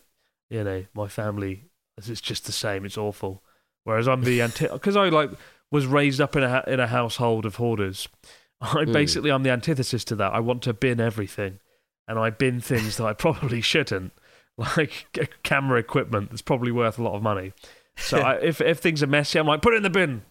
you 0.50 0.64
know 0.64 0.84
my 0.94 1.06
family 1.08 1.64
it's 2.06 2.20
just 2.20 2.46
the 2.46 2.52
same. 2.52 2.84
It's 2.84 2.98
awful. 2.98 3.42
Whereas 3.84 4.06
I'm 4.06 4.22
the 4.22 4.42
anti 4.42 4.68
because 4.72 4.96
I 4.96 5.08
like 5.08 5.30
was 5.70 5.86
raised 5.86 6.20
up 6.20 6.36
in 6.36 6.42
a 6.42 6.62
in 6.66 6.80
a 6.80 6.86
household 6.86 7.46
of 7.46 7.56
hoarders. 7.56 8.08
I 8.60 8.84
Hmm. 8.84 8.92
basically 8.92 9.30
I'm 9.30 9.42
the 9.42 9.50
antithesis 9.50 10.04
to 10.04 10.16
that. 10.16 10.34
I 10.34 10.40
want 10.40 10.62
to 10.62 10.72
bin 10.72 11.00
everything, 11.00 11.60
and 12.06 12.18
I 12.18 12.30
bin 12.30 12.60
things 12.60 12.96
that 12.96 13.06
I 13.06 13.12
probably 13.12 13.60
shouldn't, 13.60 14.12
like 14.56 15.38
camera 15.42 15.78
equipment 15.78 16.30
that's 16.30 16.42
probably 16.42 16.72
worth 16.72 16.98
a 16.98 17.02
lot 17.02 17.14
of 17.14 17.22
money. 17.22 17.52
So 17.96 18.18
I, 18.18 18.34
if 18.34 18.60
if 18.60 18.78
things 18.78 19.02
are 19.02 19.06
messy, 19.08 19.38
I'm 19.38 19.46
like 19.46 19.62
put 19.62 19.74
it 19.74 19.78
in 19.78 19.82
the 19.82 19.90
bin. 19.90 20.22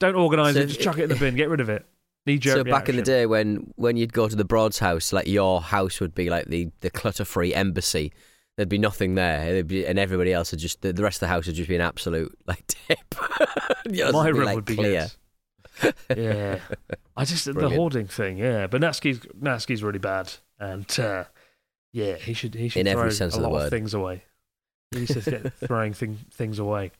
Don't 0.00 0.14
organise 0.16 0.54
So 0.54 0.60
it. 0.60 0.66
Just 0.66 0.80
chuck 0.80 0.98
it 0.98 1.04
in 1.04 1.08
the 1.08 1.16
bin. 1.16 1.36
Get 1.36 1.48
rid 1.48 1.60
of 1.60 1.68
it. 1.68 1.84
Knee 2.26 2.38
jerk 2.38 2.56
So 2.56 2.64
back 2.64 2.88
in 2.88 2.96
the 2.96 3.02
day 3.02 3.24
when 3.26 3.72
when 3.76 3.96
you'd 3.96 4.12
go 4.12 4.28
to 4.28 4.34
the 4.34 4.44
Broads 4.44 4.80
house, 4.80 5.12
like 5.12 5.26
your 5.28 5.60
house 5.60 6.00
would 6.00 6.14
be 6.14 6.28
like 6.28 6.46
the, 6.46 6.70
the 6.80 6.90
clutter 6.90 7.24
free 7.24 7.54
embassy. 7.54 8.12
There'd 8.56 8.68
be 8.68 8.78
nothing 8.78 9.16
there, 9.16 9.62
be, 9.64 9.86
and 9.86 9.98
everybody 9.98 10.32
else 10.32 10.50
would 10.50 10.60
just 10.60 10.80
the, 10.80 10.92
the 10.92 11.02
rest 11.02 11.16
of 11.16 11.20
the 11.20 11.26
house 11.28 11.46
would 11.46 11.56
just 11.56 11.68
be 11.68 11.74
an 11.74 11.82
absolute 11.82 12.36
like 12.46 12.66
tip. 12.68 13.14
My 14.12 14.28
room 14.28 14.44
like, 14.44 14.54
would 14.56 14.64
be 14.64 14.76
clear. 14.76 15.08
good. 15.80 15.94
yeah, 16.16 16.58
I 17.16 17.24
just 17.26 17.44
the 17.44 17.68
hoarding 17.68 18.06
thing. 18.06 18.38
Yeah, 18.38 18.66
but 18.66 18.80
Natsuki's 18.80 19.20
Natsuki's 19.38 19.82
really 19.82 19.98
bad, 19.98 20.32
and 20.58 20.86
uh, 20.98 21.24
yeah, 21.92 22.14
he 22.14 22.32
should 22.32 22.54
he 22.54 22.68
should 22.68 22.80
In 22.80 22.86
every 22.86 23.04
throw 23.04 23.10
sense 23.10 23.34
a 23.34 23.36
of 23.36 23.42
the 23.42 23.48
lot 23.48 23.54
word. 23.54 23.64
of 23.64 23.70
things 23.70 23.92
away. 23.92 24.24
He 24.94 25.06
to 25.06 25.20
get 25.20 25.52
throwing 25.66 25.92
thing, 25.92 26.18
things 26.32 26.58
away. 26.58 26.92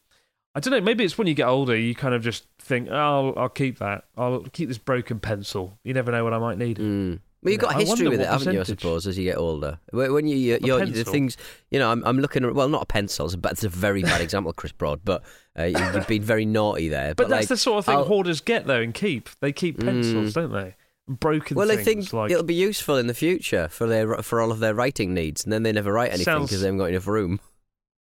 I 0.54 0.60
don't 0.60 0.72
know. 0.72 0.80
Maybe 0.80 1.04
it's 1.04 1.18
when 1.18 1.26
you 1.26 1.34
get 1.34 1.46
older, 1.46 1.76
you 1.76 1.94
kind 1.94 2.14
of 2.14 2.22
just 2.22 2.46
think, 2.58 2.88
oh, 2.90 2.94
I'll, 2.94 3.34
I'll 3.36 3.48
keep 3.48 3.78
that. 3.78 4.04
I'll 4.16 4.40
keep 4.52 4.68
this 4.68 4.78
broken 4.78 5.20
pencil. 5.20 5.78
You 5.84 5.92
never 5.94 6.10
know 6.10 6.25
what 6.25 6.32
I 6.32 6.38
might 6.38 6.58
need. 6.58 6.78
Mm. 6.78 7.20
Well, 7.43 7.52
you've 7.52 7.61
got 7.61 7.76
I 7.76 7.78
history 7.81 8.09
with 8.09 8.21
it, 8.21 8.26
haven't 8.26 8.52
you? 8.55 8.61
I 8.61 8.64
suppose 8.64 9.07
as 9.07 9.16
you 9.16 9.25
get 9.25 9.37
older. 9.37 9.78
When 9.93 10.26
you, 10.26 10.37
you 10.37 10.55
A 10.57 10.59
you're, 10.66 10.85
the 10.85 11.05
things, 11.05 11.37
you 11.71 11.78
know, 11.78 11.93
I'm, 11.93 12.02
I'm 12.05 12.19
looking. 12.19 12.45
at 12.45 12.55
Well, 12.55 12.69
not 12.69 12.83
a 12.83 12.87
pencil. 12.87 13.26
It's 13.26 13.35
a, 13.37 13.40
it's 13.50 13.62
a 13.64 13.69
very 13.69 14.02
bad 14.02 14.21
example, 14.21 14.52
Chris 14.52 14.73
Broad. 14.73 15.00
But 15.05 15.23
uh, 15.59 15.64
you- 15.64 15.78
you've 15.95 16.09
been 16.09 16.23
very 16.23 16.45
naughty 16.45 16.88
there. 16.88 17.14
But, 17.14 17.25
But, 17.25 17.28
that's 17.31 17.43
like, 17.43 17.49
the 17.50 17.57
sort 17.57 17.78
of 17.78 17.85
thing 17.87 17.97
I'll- 17.97 18.05
hoarders 18.05 18.40
get 18.40 18.66
though 18.66 18.81
and 18.81 18.93
keep. 18.93 19.28
They 19.40 19.52
keep 19.52 19.78
pencils, 19.78 20.33
Mm. 20.33 20.35
don't 20.35 20.52
they? 20.52 20.75
Broken 21.09 21.57
Well, 21.57 21.69
things 21.69 21.85
think 21.85 22.12
like 22.12 22.33
it'll 22.33 22.43
be 22.43 22.55
useful 22.55 22.97
in 22.97 23.07
the 23.07 23.14
future 23.14 23.69
for 23.69 23.87
their 23.87 24.16
for 24.25 24.40
all 24.40 24.50
of 24.50 24.59
their 24.59 24.75
writing 24.75 25.14
needs, 25.14 25.45
and 25.45 25.52
then 25.52 25.62
they 25.62 25.71
never 25.71 25.93
write 25.93 26.12
anything 26.12 26.43
because 26.43 26.61
they 26.62 26.66
haven't 26.66 26.78
got 26.78 26.87
enough 26.90 27.07
room. 27.07 27.38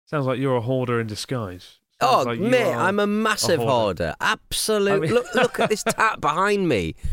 sounds 0.07 0.25
like 0.25 0.39
you're 0.39 0.57
a 0.57 0.63
hoarder 0.63 0.99
in 0.99 1.07
disguise. 1.07 1.81
Sounds 2.01 2.25
Oh, 2.27 2.31
like 2.31 2.41
mate, 2.41 2.73
I'm 2.73 2.99
a 2.99 3.07
massive 3.07 3.59
hoarder. 3.61 3.71
hoarder. 3.71 4.15
Absolute. 4.23 4.91
I 4.93 4.99
mean- 5.01 5.13
look, 5.13 5.27
look 5.35 5.61
at 5.61 5.69
this 5.69 5.83
tap 5.83 6.23
behind 6.23 6.67
me. 6.67 6.95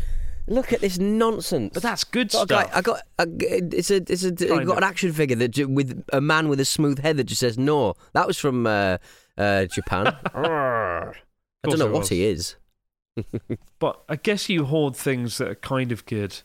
Look 0.48 0.72
at 0.72 0.80
this 0.80 0.98
nonsense. 0.98 1.72
But 1.74 1.82
that's 1.82 2.04
good 2.04 2.30
Got 2.30 2.44
a 2.44 2.46
stuff. 2.46 2.70
guy- 2.70 2.78
I 2.78 2.80
got. 2.82 3.00
A, 3.18 3.26
it's 3.76 3.90
a. 3.90 3.96
It's 3.96 4.24
a. 4.24 4.28
I 4.28 4.56
Kind 4.56 4.66
got 4.66 4.72
of. 4.72 4.78
an 4.78 4.84
action 4.84 5.12
figure 5.12 5.36
that 5.36 5.56
with 5.68 6.04
a 6.12 6.20
man 6.20 6.48
with 6.48 6.60
a 6.60 6.64
smooth 6.64 7.00
head 7.00 7.16
that 7.16 7.24
just 7.24 7.40
says 7.40 7.58
no. 7.58 7.94
That 8.12 8.26
was 8.26 8.38
from 8.38 8.66
uh, 8.66 8.98
uh, 9.36 9.66
Japan. 9.66 10.06
I 10.34 11.12
don't 11.64 11.78
know 11.78 11.86
what 11.86 12.00
was. 12.00 12.08
he 12.10 12.24
is. 12.26 12.56
but 13.78 14.02
I 14.08 14.16
guess 14.16 14.48
you 14.48 14.64
hoard 14.66 14.94
things 14.94 15.38
that 15.38 15.48
are 15.48 15.54
kind 15.56 15.90
of 15.90 16.04
good, 16.06 16.42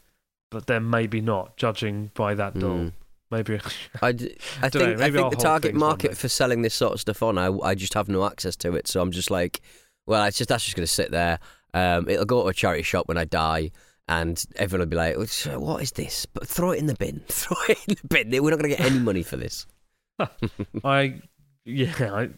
but 0.50 0.68
then 0.68 0.90
maybe 0.90 1.22
not, 1.22 1.58
judging 1.58 2.12
by 2.14 2.34
that 2.34 2.58
doll. 2.58 2.70
Mm. 2.78 2.92
Maybe. 3.30 3.60
I, 4.02 4.12
d- 4.12 4.36
I 4.62 4.70
Dunno, 4.70 4.86
think, 4.88 4.98
I 5.00 5.04
maybe 5.04 5.18
I'll 5.20 5.30
think 5.30 5.40
the 5.40 5.44
target 5.48 5.76
market 5.76 6.18
for 6.18 6.28
selling 6.28 6.64
this 6.64 6.74
sort 6.74 6.94
of 6.94 7.00
stuff 7.02 7.24
on, 7.24 7.38
I, 7.38 7.48
I 7.60 7.76
just 7.76 7.94
have 7.94 8.10
no 8.10 8.26
access 8.26 8.56
to 8.58 8.74
it. 8.76 8.88
So 8.88 9.00
I'm 9.02 9.12
just 9.12 9.32
like, 9.32 9.62
well, 10.06 10.24
it's 10.26 10.38
just 10.38 10.50
that's 10.50 10.64
just 10.66 10.76
going 10.76 10.86
to 10.86 10.92
sit 10.92 11.12
there. 11.12 11.40
Um, 11.74 12.10
it'll 12.10 12.26
go 12.26 12.42
to 12.44 12.50
a 12.50 12.54
charity 12.54 12.84
shop 12.84 13.08
when 13.08 13.18
I 13.18 13.24
die, 13.26 13.72
and 14.08 14.44
everyone 14.56 14.82
will 14.88 14.90
be 14.92 14.98
like, 14.98 15.18
"What's- 15.18 15.46
"What 15.46 15.82
is 15.82 15.92
this?" 15.94 16.26
But 16.26 16.48
throw 16.48 16.72
it 16.72 16.80
in 16.80 16.88
the 16.88 16.96
bin. 16.96 17.22
Throw 17.28 17.58
it 17.70 17.78
in 17.88 17.96
the 18.02 18.08
bin. 18.08 18.44
We're 18.44 18.50
not 18.52 18.60
going 18.60 18.72
to 18.72 18.78
get 18.78 18.82
any 18.92 19.00
money 19.00 19.24
for 19.24 19.38
this. 19.38 19.66
I, 20.84 21.22
yeah, 21.66 22.14
I, 22.14 22.30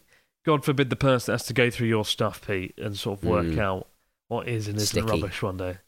God 0.44 0.64
forbid 0.64 0.90
the 0.90 0.96
person 0.96 1.32
that 1.32 1.40
has 1.40 1.46
to 1.46 1.54
go 1.54 1.70
through 1.70 1.88
your 1.88 2.04
stuff, 2.04 2.46
Pete, 2.46 2.74
and 2.78 2.96
sort 2.96 3.20
of 3.22 3.28
work 3.28 3.46
Mm. 3.46 3.58
out 3.58 3.88
what 4.28 4.48
is 4.48 4.68
and 4.68 4.76
isn't 4.78 5.06
rubbish 5.06 5.42
one 5.42 5.56
day. 5.56 5.78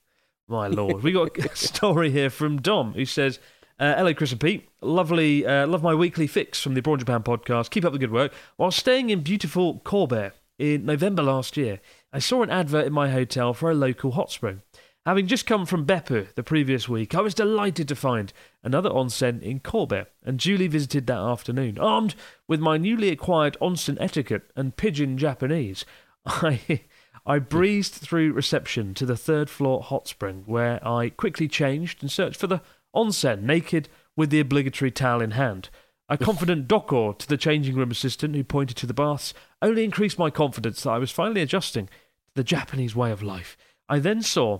My 0.49 0.67
lord. 0.69 1.03
we 1.03 1.13
got 1.13 1.37
a 1.39 1.57
story 1.57 2.11
here 2.11 2.31
from 2.31 2.61
Dom 2.61 2.93
who 2.93 3.05
says, 3.05 3.39
uh, 3.79 3.95
Hello, 3.97 4.15
Chris 4.15 4.33
and 4.33 4.41
Pete. 4.41 4.69
Lovely, 4.81 5.45
uh, 5.47 5.67
love 5.67 5.83
my 5.83 5.95
weekly 5.95 6.27
fix 6.27 6.63
from 6.63 6.75
the 6.75 6.81
Abroad 6.81 7.01
Japan 7.01 7.23
podcast. 7.23 7.71
Keep 7.71 7.85
up 7.85 7.93
the 7.93 7.99
good 7.99 8.13
work. 8.13 8.33
While 8.57 8.71
staying 8.71 9.11
in 9.11 9.21
beautiful 9.23 9.81
Corbett 9.85 10.35
in 10.59 10.85
November 10.87 11.23
last 11.23 11.57
year, 11.57 11.81
I 12.13 12.19
saw 12.19 12.43
an 12.43 12.51
advert 12.51 12.87
in 12.87 12.93
my 12.93 13.11
hotel 13.11 13.53
for 13.53 13.71
a 13.71 13.75
local 13.75 14.13
hot 14.13 14.31
spring. 14.31 14.63
Having 15.07 15.29
just 15.29 15.47
come 15.47 15.67
from 15.67 15.87
Beppu 15.87 16.35
the 16.35 16.43
previous 16.43 16.89
week, 16.89 17.15
I 17.15 17.21
was 17.21 17.33
delighted 17.33 17.87
to 17.87 17.95
find 17.95 18.33
another 18.65 18.91
onsen 18.91 19.41
in 19.41 19.61
Corbett 19.61 20.13
and 20.25 20.37
duly 20.37 20.67
visited 20.67 21.07
that 21.07 21.19
afternoon. 21.19 21.79
Armed 21.79 22.17
with 22.49 22.59
my 22.59 22.77
newly 22.77 23.11
acquired 23.11 23.57
onsen 23.61 23.97
etiquette 24.01 24.51
and 24.57 24.77
pidgin 24.77 25.17
Japanese, 25.17 25.85
I, 26.27 26.81
I 27.25 27.39
breezed 27.39 27.95
through 27.95 28.33
reception 28.33 28.95
to 28.95 29.07
the 29.07 29.17
third 29.17 29.49
floor 29.49 29.81
hot 29.81 30.09
spring 30.09 30.43
where 30.45 30.85
I 30.85 31.11
quickly 31.11 31.47
changed 31.47 32.03
and 32.03 32.11
searched 32.11 32.41
for 32.41 32.49
the 32.49 32.61
onsen 32.93 33.43
naked 33.43 33.89
with 34.17 34.31
the 34.31 34.41
obligatory 34.41 34.91
towel 34.91 35.23
in 35.23 35.31
hand. 35.31 35.69
A 36.09 36.19
confident 36.19 36.67
doko 36.67 37.17
to 37.17 37.29
the 37.29 37.37
changing 37.37 37.77
room 37.77 37.93
assistant 37.93 38.35
who 38.35 38.43
pointed 38.43 38.77
to 38.79 38.87
the 38.87 38.93
baths 38.93 39.35
only 39.63 39.85
increased 39.85 40.19
my 40.19 40.31
confidence 40.31 40.83
that 40.83 40.91
I 40.91 40.99
was 40.99 41.13
finally 41.13 41.43
adjusting 41.43 41.87
to 41.87 41.93
the 42.35 42.43
Japanese 42.43 42.97
way 42.97 43.13
of 43.13 43.23
life. 43.23 43.57
I 43.89 44.01
then 44.01 44.21
saw 44.21 44.59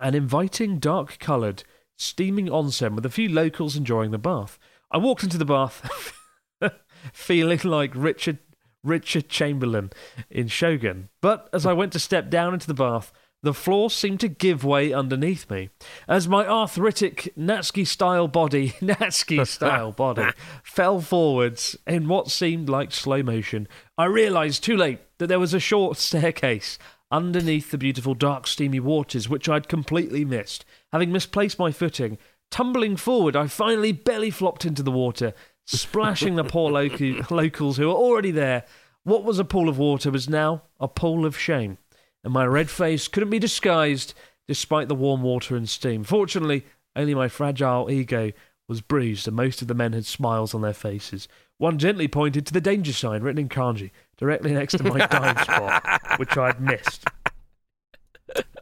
an 0.00 0.14
inviting 0.14 0.78
dark 0.78 1.18
coloured 1.18 1.64
steaming 1.96 2.46
onsen 2.46 2.94
with 2.94 3.04
a 3.04 3.10
few 3.10 3.28
locals 3.28 3.76
enjoying 3.76 4.10
the 4.10 4.18
bath. 4.18 4.58
I 4.90 4.98
walked 4.98 5.22
into 5.22 5.38
the 5.38 5.44
bath 5.44 6.14
feeling 7.12 7.60
like 7.64 7.92
Richard 7.94 8.38
Richard 8.82 9.28
Chamberlain 9.28 9.90
in 10.30 10.48
Shogun. 10.48 11.10
But 11.20 11.48
as 11.52 11.66
I 11.66 11.74
went 11.74 11.92
to 11.92 11.98
step 11.98 12.30
down 12.30 12.54
into 12.54 12.66
the 12.66 12.74
bath, 12.74 13.12
the 13.42 13.54
floor 13.54 13.90
seemed 13.90 14.20
to 14.20 14.28
give 14.28 14.64
way 14.64 14.92
underneath 14.92 15.50
me 15.50 15.70
as 16.06 16.28
my 16.28 16.46
arthritic 16.46 17.32
Natsuki 17.38 17.86
style 17.86 18.28
body, 18.28 18.70
Natsuki 18.80 19.46
style 19.46 19.92
body, 19.92 20.26
fell 20.62 21.00
forwards 21.00 21.76
in 21.86 22.08
what 22.08 22.30
seemed 22.30 22.68
like 22.68 22.92
slow 22.92 23.22
motion. 23.22 23.66
I 23.96 24.06
realized 24.06 24.62
too 24.62 24.76
late 24.76 25.00
that 25.18 25.28
there 25.28 25.40
was 25.40 25.54
a 25.54 25.60
short 25.60 25.96
staircase 25.96 26.78
underneath 27.10 27.70
the 27.70 27.78
beautiful 27.78 28.14
dark 28.14 28.46
steamy 28.46 28.80
waters 28.80 29.28
which 29.28 29.48
I'd 29.48 29.68
completely 29.68 30.24
missed. 30.24 30.64
Having 30.92 31.12
misplaced 31.12 31.58
my 31.58 31.72
footing, 31.72 32.18
tumbling 32.50 32.96
forward, 32.96 33.36
I 33.36 33.46
finally 33.46 33.92
belly 33.92 34.30
flopped 34.30 34.64
into 34.64 34.82
the 34.82 34.90
water, 34.90 35.34
splashing 35.66 36.36
the 36.36 36.44
poor 36.44 36.70
local- 36.70 37.20
locals 37.30 37.76
who 37.76 37.88
were 37.88 37.94
already 37.94 38.30
there. 38.30 38.64
What 39.04 39.24
was 39.24 39.38
a 39.38 39.44
pool 39.44 39.68
of 39.68 39.78
water 39.78 40.10
was 40.10 40.28
now 40.28 40.62
a 40.78 40.88
pool 40.88 41.24
of 41.24 41.38
shame, 41.38 41.78
and 42.22 42.32
my 42.32 42.44
red 42.44 42.70
face 42.70 43.08
couldn't 43.08 43.30
be 43.30 43.38
disguised 43.38 44.14
despite 44.46 44.88
the 44.88 44.94
warm 44.94 45.22
water 45.22 45.56
and 45.56 45.68
steam. 45.68 46.04
Fortunately, 46.04 46.64
only 46.96 47.14
my 47.14 47.28
fragile 47.28 47.90
ego 47.90 48.32
was 48.68 48.80
bruised, 48.80 49.26
and 49.26 49.36
most 49.36 49.62
of 49.62 49.68
the 49.68 49.74
men 49.74 49.92
had 49.92 50.06
smiles 50.06 50.54
on 50.54 50.60
their 50.60 50.74
faces. 50.74 51.28
One 51.58 51.78
gently 51.78 52.08
pointed 52.08 52.46
to 52.46 52.52
the 52.52 52.60
danger 52.60 52.92
sign 52.92 53.22
written 53.22 53.40
in 53.40 53.48
kanji 53.48 53.90
directly 54.20 54.52
next 54.52 54.76
to 54.78 54.84
my 54.84 54.98
dive 55.06 55.40
spot, 55.42 56.18
which 56.18 56.36
I'd 56.36 56.60
missed. 56.60 57.04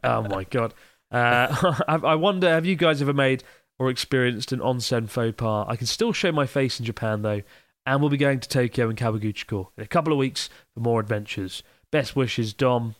Oh 0.03 0.23
my 0.23 0.45
god! 0.45 0.73
Uh, 1.11 1.81
I, 1.87 1.95
I 1.95 2.15
wonder, 2.15 2.49
have 2.49 2.65
you 2.65 2.75
guys 2.75 3.01
ever 3.01 3.13
made 3.13 3.43
or 3.77 3.89
experienced 3.89 4.51
an 4.51 4.59
onsen 4.59 5.07
faux 5.09 5.35
pas? 5.37 5.65
I 5.69 5.75
can 5.75 5.85
still 5.87 6.13
show 6.13 6.31
my 6.31 6.45
face 6.47 6.79
in 6.79 6.85
Japan 6.85 7.21
though, 7.21 7.41
and 7.85 8.01
we'll 8.01 8.09
be 8.09 8.17
going 8.17 8.39
to 8.39 8.49
Tokyo 8.49 8.89
and 8.89 8.97
Kawaguchiko 8.97 9.67
in 9.77 9.83
a 9.83 9.87
couple 9.87 10.11
of 10.13 10.17
weeks 10.19 10.49
for 10.73 10.79
more 10.79 10.99
adventures. 10.99 11.61
Best 11.91 12.15
wishes, 12.15 12.53
Dom. 12.53 12.95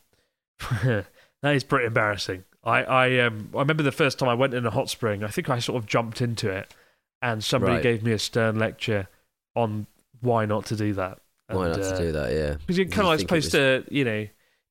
that 0.84 1.06
is 1.44 1.63
pretty 1.63 1.86
embarrassing. 1.86 2.44
I 2.63 2.84
I 2.84 3.20
um 3.20 3.50
I 3.56 3.60
remember 3.60 3.84
the 3.84 3.92
first 3.92 4.20
time 4.20 4.30
I 4.30 4.34
went 4.34 4.54
in 4.54 4.66
a 4.66 4.72
hot 4.72 4.89
spring. 4.89 5.24
I 5.24 5.28
think 5.28 5.50
I 5.50 5.60
sort 5.60 5.82
of 5.82 5.88
jumped 5.88 6.22
into 6.22 6.50
it, 6.51 6.74
and 7.22 7.44
somebody 7.44 7.74
Right. 7.75 7.84
gave 7.84 8.04
me 8.04 8.12
a 8.12 8.20
stern 8.20 8.60
lecture 8.60 9.08
on 9.56 9.88
why 10.22 10.46
not 10.46 10.66
to 10.68 10.75
do 10.75 10.94
that. 10.94 11.20
Why 11.50 11.68
not 11.70 11.79
uh, 11.79 11.91
to 11.91 11.98
do 11.98 12.12
that? 12.13 12.32
Yeah, 12.32 12.56
because 12.56 12.77
you're 12.77 12.88
kind 12.88 13.01
of 13.01 13.08
like 13.08 13.20
supposed 13.20 13.51
to, 13.51 13.84
you 13.89 14.06
know, 14.06 14.27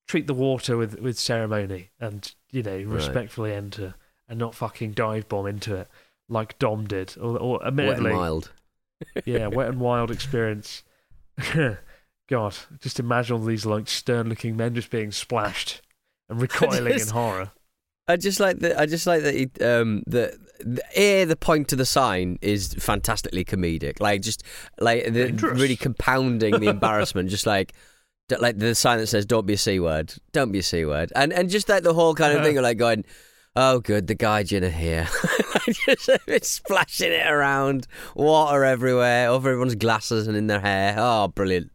treat 0.07 0.27
the 0.27 0.35
water 0.35 0.77
with, 0.77 0.99
with 1.01 1.19
ceremony 1.19 1.91
and, 2.01 2.33
you 2.51 2.63
know, 2.63 2.79
respectfully 2.79 3.53
enter 3.53 3.95
and 4.29 4.39
not 4.39 4.55
fucking 4.55 4.93
dive 4.93 5.29
bomb 5.29 5.47
into 5.47 5.75
it 5.77 5.89
like 6.29 6.59
Dom 6.59 6.87
did. 6.87 7.17
Or, 7.19 7.39
or 7.39 7.53
Wet 7.59 7.61
and 7.67 7.81
admittedly, 7.81 8.13
mild. 8.13 8.53
yeah, 9.25 9.47
wet 9.49 9.69
and 9.69 9.81
wild 9.81 10.11
experience. 10.11 10.83
God, 12.29 12.57
just 12.81 13.01
imagine 13.01 13.37
all 13.37 13.45
these 13.45 13.65
like 13.65 13.89
stern 13.89 14.29
looking 14.29 14.57
men 14.57 14.75
just 14.75 14.91
being 14.91 15.13
splashed 15.13 15.81
and 16.29 16.41
recoiling 16.43 17.01
in 17.01 17.09
horror. 17.09 17.53
I 18.09 18.17
just 18.17 18.41
like 18.41 18.59
that. 18.61 18.79
I 18.79 18.87
just 18.87 19.07
like 19.07 19.23
that. 19.23 19.35
He, 19.35 19.51
um, 19.65 20.03
the, 20.07 20.37
the 20.61 20.83
a 20.95 21.25
the 21.25 21.37
point 21.37 21.69
to 21.69 21.77
the 21.77 21.87
sign 21.87 22.39
is 22.41 22.75
fantastically 22.75 23.45
comedic. 23.45 24.01
Like 24.01 24.23
just 24.23 24.43
like 24.81 25.13
the, 25.13 25.33
really 25.55 25.77
compounding 25.77 26.59
the 26.59 26.69
embarrassment. 26.71 27.29
just 27.29 27.47
like 27.47 27.75
like 28.41 28.59
the 28.59 28.75
sign 28.75 28.99
that 28.99 29.07
says 29.07 29.27
"Don't 29.27 29.47
be 29.47 29.55
a 29.55 29.59
c 29.59 29.79
word." 29.79 30.15
Don't 30.33 30.53
be 30.53 30.61
a 30.61 30.63
c 30.63 30.85
word. 30.85 31.13
And 31.15 31.33
and 31.33 31.51
just 31.51 31.69
like 31.69 31.83
the 31.83 31.95
whole 31.95 32.15
kind 32.15 32.37
of 32.37 32.45
thing 32.45 32.57
of 32.57 32.63
like 32.63 32.79
going. 32.79 33.05
Oh, 33.57 33.81
good. 33.81 34.07
The 34.07 34.15
gaijin 34.15 34.63
are 34.63 34.69
here. 34.69 35.09
just 35.69 36.11
splashing 36.45 37.13
it 37.13 37.27
around, 37.27 37.87
water 38.15 38.65
everywhere, 38.65 39.29
over 39.29 39.51
everyone's 39.51 39.75
glasses 39.75 40.29
and 40.29 40.37
in 40.37 40.47
their 40.47 40.61
hair. 40.61 40.95
Oh, 40.97 41.29
brilliant! 41.29 41.71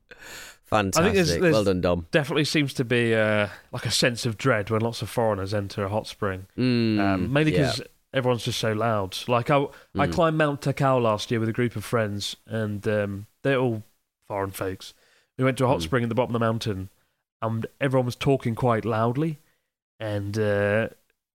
Fantastic. 0.73 1.13
there's- 1.13 1.29
there's- 1.39 1.53
well 1.53 1.63
done, 1.63 1.81
Dom. 1.81 2.07
Definitely 2.11 2.45
seems 2.45 2.73
to 2.75 2.83
be 2.85 3.13
uh, 3.15 3.47
like 3.71 3.85
a 3.85 3.91
sense 3.91 4.25
of 4.25 4.37
dread 4.37 4.69
when 4.69 4.81
lots 4.81 5.01
of 5.01 5.09
foreigners 5.09 5.53
enter 5.53 5.83
a 5.85 5.89
hot 5.89 6.07
spring. 6.07 6.47
Mm, 6.57 6.99
um, 6.99 7.33
mainly 7.33 7.53
yeah. 7.53 7.59
because 7.71 7.81
everyone's 8.13 8.43
just 8.45 8.59
so 8.59 8.73
loud. 8.73 9.17
Like 9.27 9.49
I, 9.49 9.57
I 9.97 10.07
Mm. 10.07 10.11
climbed 10.13 10.37
Mount 10.37 10.61
Takao 10.61 11.01
last 11.01 11.31
year 11.31 11.39
with 11.39 11.49
a 11.49 11.53
group 11.53 11.75
of 11.75 11.83
friends, 11.85 12.35
and 12.47 12.87
um, 12.87 13.27
they're 13.43 13.57
all 13.59 13.83
foreign 14.27 14.51
folks. 14.51 14.93
We 15.37 15.43
went 15.43 15.57
to 15.59 15.65
a 15.65 15.67
hot 15.67 15.79
Mm. 15.79 15.83
spring 15.83 16.03
at 16.03 16.09
the 16.09 16.15
bottom 16.15 16.35
of 16.35 16.39
the 16.39 16.45
mountain, 16.45 16.89
and 17.41 17.65
everyone 17.81 18.05
was 18.05 18.15
talking 18.15 18.55
quite 18.55 18.85
loudly. 18.85 19.39
And 19.99 20.37
uh, 20.37 20.89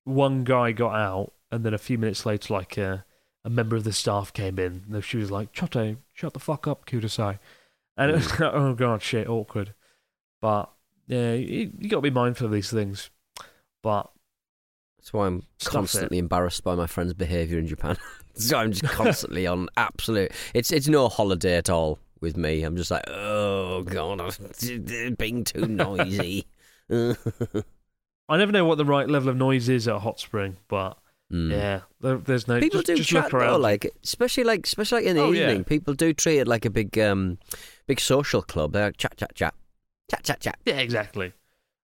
one 0.03 0.43
guy 0.43 0.71
got 0.71 0.93
out, 0.95 1.33
and 1.51 1.63
then 1.63 1.73
a 1.73 1.77
few 1.77 1.97
minutes 1.97 2.25
later, 2.25 2.53
like 2.53 2.77
uh, 2.77 2.97
a 3.45 3.49
member 3.49 3.75
of 3.75 3.83
the 3.83 3.93
staff 3.93 4.33
came 4.33 4.59
in, 4.59 4.83
and 4.91 5.03
she 5.03 5.17
was 5.17 5.31
like, 5.31 5.51
"Chote, 5.53 5.97
shut 6.13 6.33
the 6.33 6.39
fuck 6.39 6.67
up, 6.67 6.85
Kudasai." 6.85 7.39
And 7.97 8.11
it 8.11 8.15
was 8.15 8.29
like, 8.39 8.53
oh 8.53 8.73
god, 8.73 9.01
shit, 9.01 9.27
awkward. 9.27 9.73
But 10.41 10.69
yeah, 11.07 11.33
you, 11.33 11.71
you 11.79 11.89
got 11.89 11.97
to 11.97 12.01
be 12.01 12.09
mindful 12.11 12.45
of 12.45 12.51
these 12.51 12.69
things. 12.69 13.09
But 13.81 14.09
That's 14.97 15.13
why 15.13 15.27
I'm 15.27 15.43
Stuff 15.59 15.73
constantly 15.73 16.17
embarrassed 16.17 16.63
by 16.63 16.75
my 16.75 16.87
friend's 16.87 17.13
behaviour 17.13 17.57
in 17.59 17.67
Japan. 17.67 17.97
so 18.35 18.57
I'm 18.57 18.71
just 18.71 18.83
constantly 18.93 19.47
on 19.47 19.67
absolute. 19.77 20.31
It's 20.53 20.71
it's 20.71 20.87
no 20.87 21.07
holiday 21.09 21.57
at 21.57 21.69
all 21.69 21.99
with 22.21 22.37
me. 22.37 22.63
I'm 22.63 22.75
just 22.77 22.91
like, 22.91 23.03
oh 23.07 23.83
god, 23.83 24.21
I'm 24.21 25.15
being 25.17 25.43
too 25.43 25.65
noisy. 25.67 26.45
I 28.29 28.37
never 28.37 28.51
know 28.51 28.65
what 28.65 28.77
the 28.77 28.85
right 28.85 29.09
level 29.09 29.29
of 29.29 29.37
noise 29.37 29.69
is 29.69 29.87
at 29.87 29.95
a 29.95 29.99
hot 29.99 30.19
spring, 30.19 30.57
but 30.67 30.97
Mm. 31.29 31.51
yeah, 31.51 31.81
there, 31.99 32.15
there's 32.19 32.47
no. 32.47 32.57
People 32.61 32.79
just, 32.79 32.87
do 32.87 32.95
just 32.95 33.09
chat 33.09 33.31
though, 33.31 33.37
around. 33.39 33.61
like 33.61 33.91
especially 34.01 34.45
like 34.45 34.65
especially 34.65 34.99
like 35.01 35.07
in 35.07 35.17
the 35.17 35.23
Oh, 35.23 35.31
yeah. 35.33 35.49
evening. 35.49 35.65
People 35.65 35.93
do 35.93 36.13
treat 36.13 36.37
it 36.39 36.47
like 36.47 36.63
a 36.63 36.69
big 36.69 36.97
um 36.97 37.37
big 37.87 37.99
social 37.99 38.41
club. 38.41 38.73
They're 38.73 38.85
like 38.87 38.97
chat 38.97 39.17
chat 39.17 39.33
chat 39.35 39.53
chat 40.09 40.23
chat 40.23 40.39
chat. 40.41 40.59
yeah, 40.65 40.77
exactly. 40.79 41.33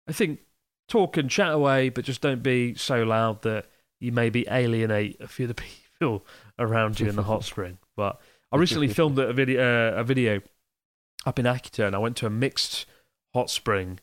I 0.07 0.11
think 0.11 0.39
talk 0.87 1.17
and 1.17 1.29
chat 1.29 1.51
away, 1.51 1.89
but 1.89 2.05
just 2.05 2.21
don't 2.21 2.43
be 2.43 2.75
so 2.75 3.03
loud 3.03 3.41
that 3.43 3.65
you 3.99 4.11
maybe 4.11 4.45
alienate 4.49 5.19
a 5.21 5.27
few 5.27 5.45
of 5.45 5.55
the 5.55 5.61
people 5.99 6.25
around 6.59 6.99
you 6.99 7.07
in 7.07 7.15
the 7.15 7.23
hot 7.23 7.43
spring. 7.43 7.77
But 7.95 8.19
I 8.51 8.57
recently 8.57 8.87
filmed 8.93 9.17
a 9.19 9.31
video, 9.33 9.61
uh, 9.95 9.99
a 9.99 10.03
video 10.03 10.41
up 11.25 11.39
in 11.39 11.45
Akita, 11.45 11.87
and 11.87 11.95
I 11.95 11.99
went 11.99 12.17
to 12.17 12.25
a 12.25 12.29
mixed 12.29 12.85
hot 13.33 13.49
spring 13.49 13.99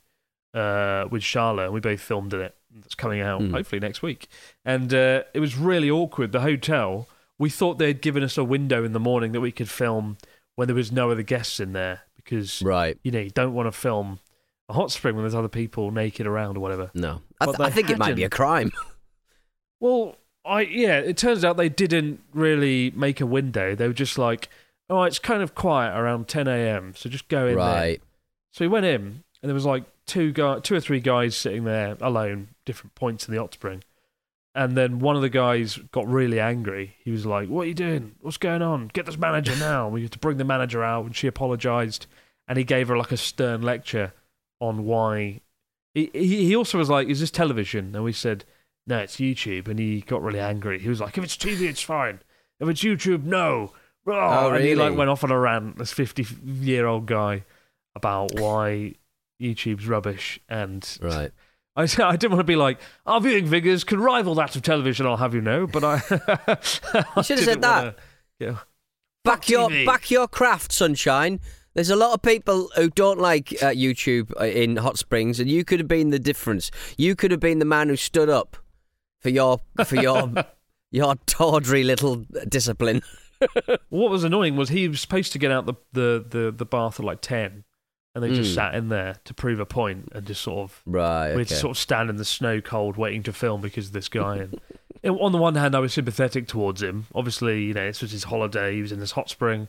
uh, 0.55 1.05
with 1.11 1.23
Charlotte, 1.23 1.65
and 1.67 1.75
we 1.75 1.81
both 1.81 2.01
filmed 2.01 2.33
in 2.33 2.41
it. 2.41 2.57
It's 2.85 2.95
coming 2.95 3.21
out 3.21 3.41
Hmm. 3.43 3.53
hopefully 3.53 3.81
next 3.81 4.01
week, 4.01 4.29
and 4.65 4.95
uh, 4.95 5.25
it 5.35 5.41
was 5.41 5.57
really 5.57 5.91
awkward. 5.91 6.33
The 6.33 6.41
hotel, 6.41 7.09
we 7.39 7.51
thought 7.51 7.79
they'd 7.79 8.01
given 8.01 8.23
us 8.23 8.39
a 8.39 8.45
window 8.45 8.85
in 8.85 8.93
the 8.93 9.01
morning 9.01 9.33
that 9.33 9.41
we 9.41 9.51
could 9.53 9.69
film 9.69 10.17
when 10.61 10.69
there 10.69 10.77
was 10.77 10.93
no 10.93 11.11
other 11.11 11.23
guests 11.23 11.59
in 11.59 11.73
there 11.73 12.03
because 12.17 12.61
Right. 12.61 12.99
you 13.03 13.11
know, 13.11 13.19
you 13.21 13.31
don't 13.31 13.55
want 13.55 13.67
to 13.67 13.73
film 13.73 14.19
a 14.69 14.75
hot 14.75 14.91
spring 14.93 15.15
when 15.17 15.25
there's 15.25 15.35
other 15.35 15.49
people 15.49 15.91
naked 15.91 16.27
around 16.27 16.59
or 16.59 16.61
whatever. 16.61 16.91
No, 16.93 17.23
I, 17.41 17.47
th- 17.47 17.61
I 17.61 17.71
think 17.71 17.89
it 17.89 17.97
might 17.99 18.15
be 18.15 18.25
a 18.25 18.29
crime. 18.29 18.71
Well, 19.81 20.17
I 20.45 20.61
yeah, 20.63 20.99
it 20.99 21.17
turns 21.17 21.45
out 21.45 21.57
they 21.57 21.69
didn't 21.71 22.21
really 22.35 22.91
make 22.95 23.21
a 23.21 23.27
window. 23.27 23.75
They 23.75 23.87
were 23.87 23.95
just 23.95 24.19
like, 24.19 24.49
oh, 24.89 25.03
it's 25.05 25.19
kind 25.19 25.43
of 25.43 25.55
quiet 25.55 25.99
around 25.99 26.29
10 26.29 26.47
a.m., 26.49 26.93
so 26.97 27.09
just 27.09 27.29
go 27.29 27.47
in 27.47 27.57
there. 27.57 27.57
right. 27.57 28.03
So 28.53 28.65
he 28.65 28.69
went 28.69 28.85
in, 28.87 29.01
and 29.43 29.49
there 29.49 29.55
was 29.55 29.65
like 29.65 29.85
two 30.07 30.33
guy, 30.33 30.59
two 30.61 30.75
or 30.75 30.81
three 30.81 31.01
guys 31.01 31.37
sitting 31.37 31.65
there 31.65 31.97
alone, 32.01 32.49
different 32.65 32.95
points 32.95 33.27
in 33.29 33.35
the 33.35 33.41
hot 33.41 33.55
spring. 33.55 33.83
And 34.55 34.77
then 34.77 34.99
one 34.99 35.15
of 35.15 35.23
the 35.23 35.29
guys 35.29 35.79
got 35.93 36.09
really 36.09 36.41
angry. 36.41 36.97
He 37.05 37.11
was 37.13 37.25
like, 37.25 37.49
"What 37.49 37.63
are 37.63 37.69
you 37.69 37.75
doing? 37.75 38.17
What's 38.21 38.37
going 38.37 38.63
on? 38.63 38.89
Get 38.89 39.07
this 39.07 39.19
manager 39.19 39.55
now!" 39.59 39.89
We 39.89 40.03
had 40.03 40.13
to 40.13 40.19
bring 40.19 40.39
the 40.39 40.45
manager 40.45 40.83
out, 40.83 41.07
and 41.07 41.15
she 41.15 41.27
apologized, 41.27 42.07
and 42.49 42.59
he 42.59 42.65
gave 42.65 42.89
her 42.89 42.97
like 42.97 43.13
a 43.13 43.17
stern 43.17 43.63
lecture 43.63 44.13
on 44.61 44.85
why. 44.85 45.41
He 45.95 46.11
he 46.13 46.57
also 46.57 46.79
was 46.79 46.91
like, 46.91 47.09
"Is 47.09 47.21
this 47.21 47.31
television?" 47.31 47.95
And 47.95 48.03
we 48.03 48.13
said, 48.13 48.45
"No, 48.87 48.99
it's 48.99 49.17
YouTube." 49.17 49.69
And 49.69 49.79
he 49.79 50.01
got 50.01 50.23
really 50.23 50.41
angry. 50.41 50.81
He 50.81 50.89
was 50.89 51.01
like, 51.01 51.17
"If 51.17 51.25
it's 51.25 51.37
TV, 51.37 51.69
it's 51.69 51.83
fine. 51.83 52.21
If 52.59 52.69
it's 52.69 52.83
YouTube, 52.83 53.25
no." 53.25 53.73
Oh, 54.07 54.51
really? 54.51 54.57
And 54.57 54.65
he 54.65 54.75
like 54.75 54.97
went 54.97 55.11
off 55.11 55.23
on 55.23 55.31
a 55.31 55.39
rant. 55.39 55.79
This 55.79 55.93
fifty-year-old 55.93 57.07
guy 57.07 57.45
about 57.95 58.35
why 58.35 58.95
YouTube's 59.41 59.87
rubbish 59.87 60.41
and 60.49 60.99
Right. 61.01 61.33
I, 61.77 61.83
I 61.99 62.17
didn't 62.17 62.33
want 62.33 62.41
to 62.41 62.45
be 62.45 62.57
like 62.57 62.81
our 63.07 63.21
viewing 63.21 63.47
figures 63.47 63.85
can 63.85 64.01
rival 64.01 64.35
that 64.37 64.57
of 64.57 64.63
television. 64.63 65.07
I'll 65.07 65.17
have 65.17 65.35
you 65.35 65.41
know, 65.41 65.67
but 65.67 65.85
I. 65.85 66.01
You 67.17 67.23
should 67.23 67.39
have 67.39 67.45
said 67.45 67.63
that. 67.63 67.99
Yeah. 68.39 68.59
Back 69.25 69.49
your 69.49 69.69
back 69.85 70.11
your 70.11 70.27
craft, 70.27 70.73
sunshine. 70.73 71.41
There's 71.75 71.91
a 71.91 71.97
lot 71.97 72.15
of 72.15 72.23
people 72.23 72.69
who 72.75 72.91
don't 72.91 73.21
like 73.21 73.53
uh, 73.63 73.67
YouTube 73.69 74.33
uh, 74.41 74.45
in 74.45 74.77
Hot 74.77 74.99
Springs, 74.99 75.39
and 75.39 75.49
you 75.49 75.65
could 75.65 75.79
have 75.79 75.89
been 75.89 76.11
the 76.11 76.19
difference. 76.19 76.71
You 76.97 77.15
could 77.15 77.31
have 77.31 77.39
been 77.39 77.61
the 77.61 77.65
man 77.65 77.89
who 77.89 77.97
stood 77.97 78.29
up 78.29 78.57
for 79.21 79.29
your 79.29 79.61
for 79.85 79.97
your 79.97 80.33
your 80.91 81.15
tawdry 81.27 81.85
little 81.85 82.25
discipline. 82.49 83.03
What 83.89 84.11
was 84.11 84.25
annoying 84.25 84.57
was 84.57 84.71
he 84.71 84.89
was 84.89 85.01
supposed 85.01 85.33
to 85.33 85.39
get 85.39 85.53
out 85.53 85.67
the 85.67 85.75
the 85.93 86.25
the, 86.29 86.51
the 86.51 86.65
bath 86.65 86.99
at 86.99 87.07
like 87.07 87.21
ten, 87.21 87.65
and 88.15 88.25
they 88.25 88.35
just 88.35 88.53
Mm. 88.53 88.55
sat 88.55 88.75
in 88.75 88.89
there 88.89 89.17
to 89.25 89.35
prove 89.35 89.61
a 89.61 89.67
point 89.67 90.09
and 90.13 90.27
just 90.27 90.43
sort 90.43 90.59
of 90.71 90.83
Right. 90.87 91.35
we 91.35 91.41
had 91.43 91.49
to 91.49 91.55
Okay. 91.55 91.61
sort 91.61 91.71
of 91.77 91.79
stand 91.79 92.11
in 92.11 92.17
the 92.17 92.25
snow 92.25 92.61
cold 92.61 92.97
waiting 92.97 93.23
to 93.25 93.33
film 93.33 93.61
because 93.61 93.89
of 93.89 93.93
this 93.93 94.09
guy. 94.21 94.37
And 94.39 94.61
and 95.03 95.19
on 95.19 95.33
the 95.33 95.39
one 95.39 95.55
hand, 95.55 95.75
I 95.75 95.79
was 95.79 95.95
sympathetic 95.95 96.47
towards 96.47 96.83
him. 96.83 97.07
Obviously, 97.15 97.63
you 97.65 97.73
know, 97.75 97.87
this 97.87 98.03
was 98.03 98.11
his 98.13 98.25
holiday. 98.25 98.75
He 98.75 98.83
was 98.83 98.93
in 98.93 99.01
this 99.01 99.13
hot 99.13 99.31
spring, 99.31 99.67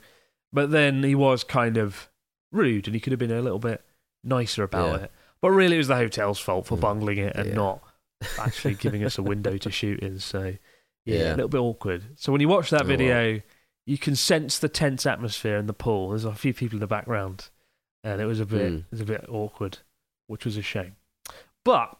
but 0.51 0.71
then 0.71 1.03
he 1.03 1.15
was 1.15 1.43
kind 1.45 1.77
of 1.77 2.09
rude, 2.51 2.85
and 2.87 2.93
he 2.95 2.99
could 2.99 3.11
have 3.11 3.19
been 3.19 3.31
a 3.31 3.41
little 3.41 3.59
bit 3.59 3.81
nicer 4.25 4.63
about 4.63 4.99
Yeah. 4.99 5.05
it. 5.05 5.11
But 5.41 5.51
really, 5.51 5.75
it 5.75 5.79
was 5.79 5.87
the 5.87 5.95
hotel's 5.95 6.39
fault 6.39 6.65
for 6.65 6.75
Mm. 6.77 6.81
bungling 6.81 7.17
it 7.19 7.35
and 7.37 7.49
Yeah. 7.49 7.55
not 7.55 7.81
actually 8.39 8.73
giving 8.73 9.03
us 9.05 9.17
a 9.17 9.23
window 9.23 9.55
to 9.57 9.71
shoot 9.71 9.99
in. 10.01 10.19
So 10.19 10.55
yeah, 11.05 11.17
Yeah. 11.17 11.29
a 11.29 11.35
little 11.35 11.47
bit 11.47 11.59
awkward. 11.59 12.03
So 12.19 12.31
when 12.33 12.41
you 12.41 12.49
watch 12.49 12.69
that 12.71 12.83
Oh, 12.83 12.87
video, 12.87 13.41
you 13.85 13.97
can 13.97 14.15
sense 14.17 14.59
the 14.59 14.69
tense 14.69 15.05
atmosphere 15.05 15.55
in 15.57 15.65
the 15.67 15.73
pool. 15.73 16.09
There's 16.09 16.25
a 16.25 16.35
few 16.35 16.53
people 16.53 16.75
in 16.75 16.81
the 16.81 16.87
background, 16.87 17.49
and 18.03 18.21
it 18.21 18.25
was 18.25 18.39
a 18.39 18.45
bit 18.45 18.71
Mm. 18.71 18.77
it 18.79 18.91
was 18.91 19.01
a 19.01 19.05
bit 19.05 19.25
awkward, 19.29 19.79
which 20.27 20.45
was 20.45 20.57
a 20.57 20.61
shame. 20.61 20.95
But 21.63 21.97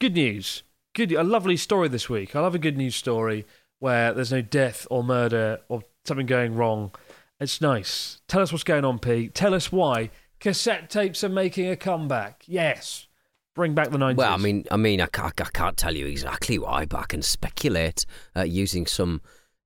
good 0.00 0.14
news, 0.14 0.62
good 0.94 1.12
a 1.12 1.22
lovely 1.24 1.56
story 1.56 1.88
this 1.88 2.08
week. 2.08 2.34
I 2.36 2.40
love 2.40 2.54
a 2.54 2.58
good 2.58 2.76
news 2.76 2.94
story 2.96 3.46
where 3.78 4.12
there's 4.12 4.32
no 4.32 4.42
death 4.42 4.86
or 4.90 5.02
murder 5.04 5.60
or 5.68 5.82
something 6.04 6.26
going 6.26 6.54
wrong. 6.54 6.92
It's 7.40 7.60
nice. 7.60 8.20
Tell 8.28 8.40
us 8.40 8.52
what's 8.52 8.64
going 8.64 8.84
on, 8.84 8.98
Pete. 8.98 9.34
Tell 9.34 9.54
us 9.54 9.72
why 9.72 10.10
cassette 10.40 10.88
tapes 10.88 11.24
are 11.24 11.28
making 11.28 11.68
a 11.68 11.76
comeback. 11.76 12.44
Yes, 12.46 13.08
bring 13.54 13.74
back 13.74 13.90
the 13.90 13.98
nineties. 13.98 14.18
Well, 14.18 14.32
I 14.32 14.36
mean, 14.36 14.64
I 14.70 14.76
mean, 14.76 15.00
I 15.00 15.06
can't, 15.06 15.38
I 15.40 15.48
can't 15.52 15.76
tell 15.76 15.94
you 15.96 16.06
exactly 16.06 16.58
why, 16.58 16.84
but 16.84 16.98
I 17.00 17.04
can 17.06 17.22
speculate 17.22 18.06
uh, 18.36 18.42
using 18.42 18.86
some 18.86 19.20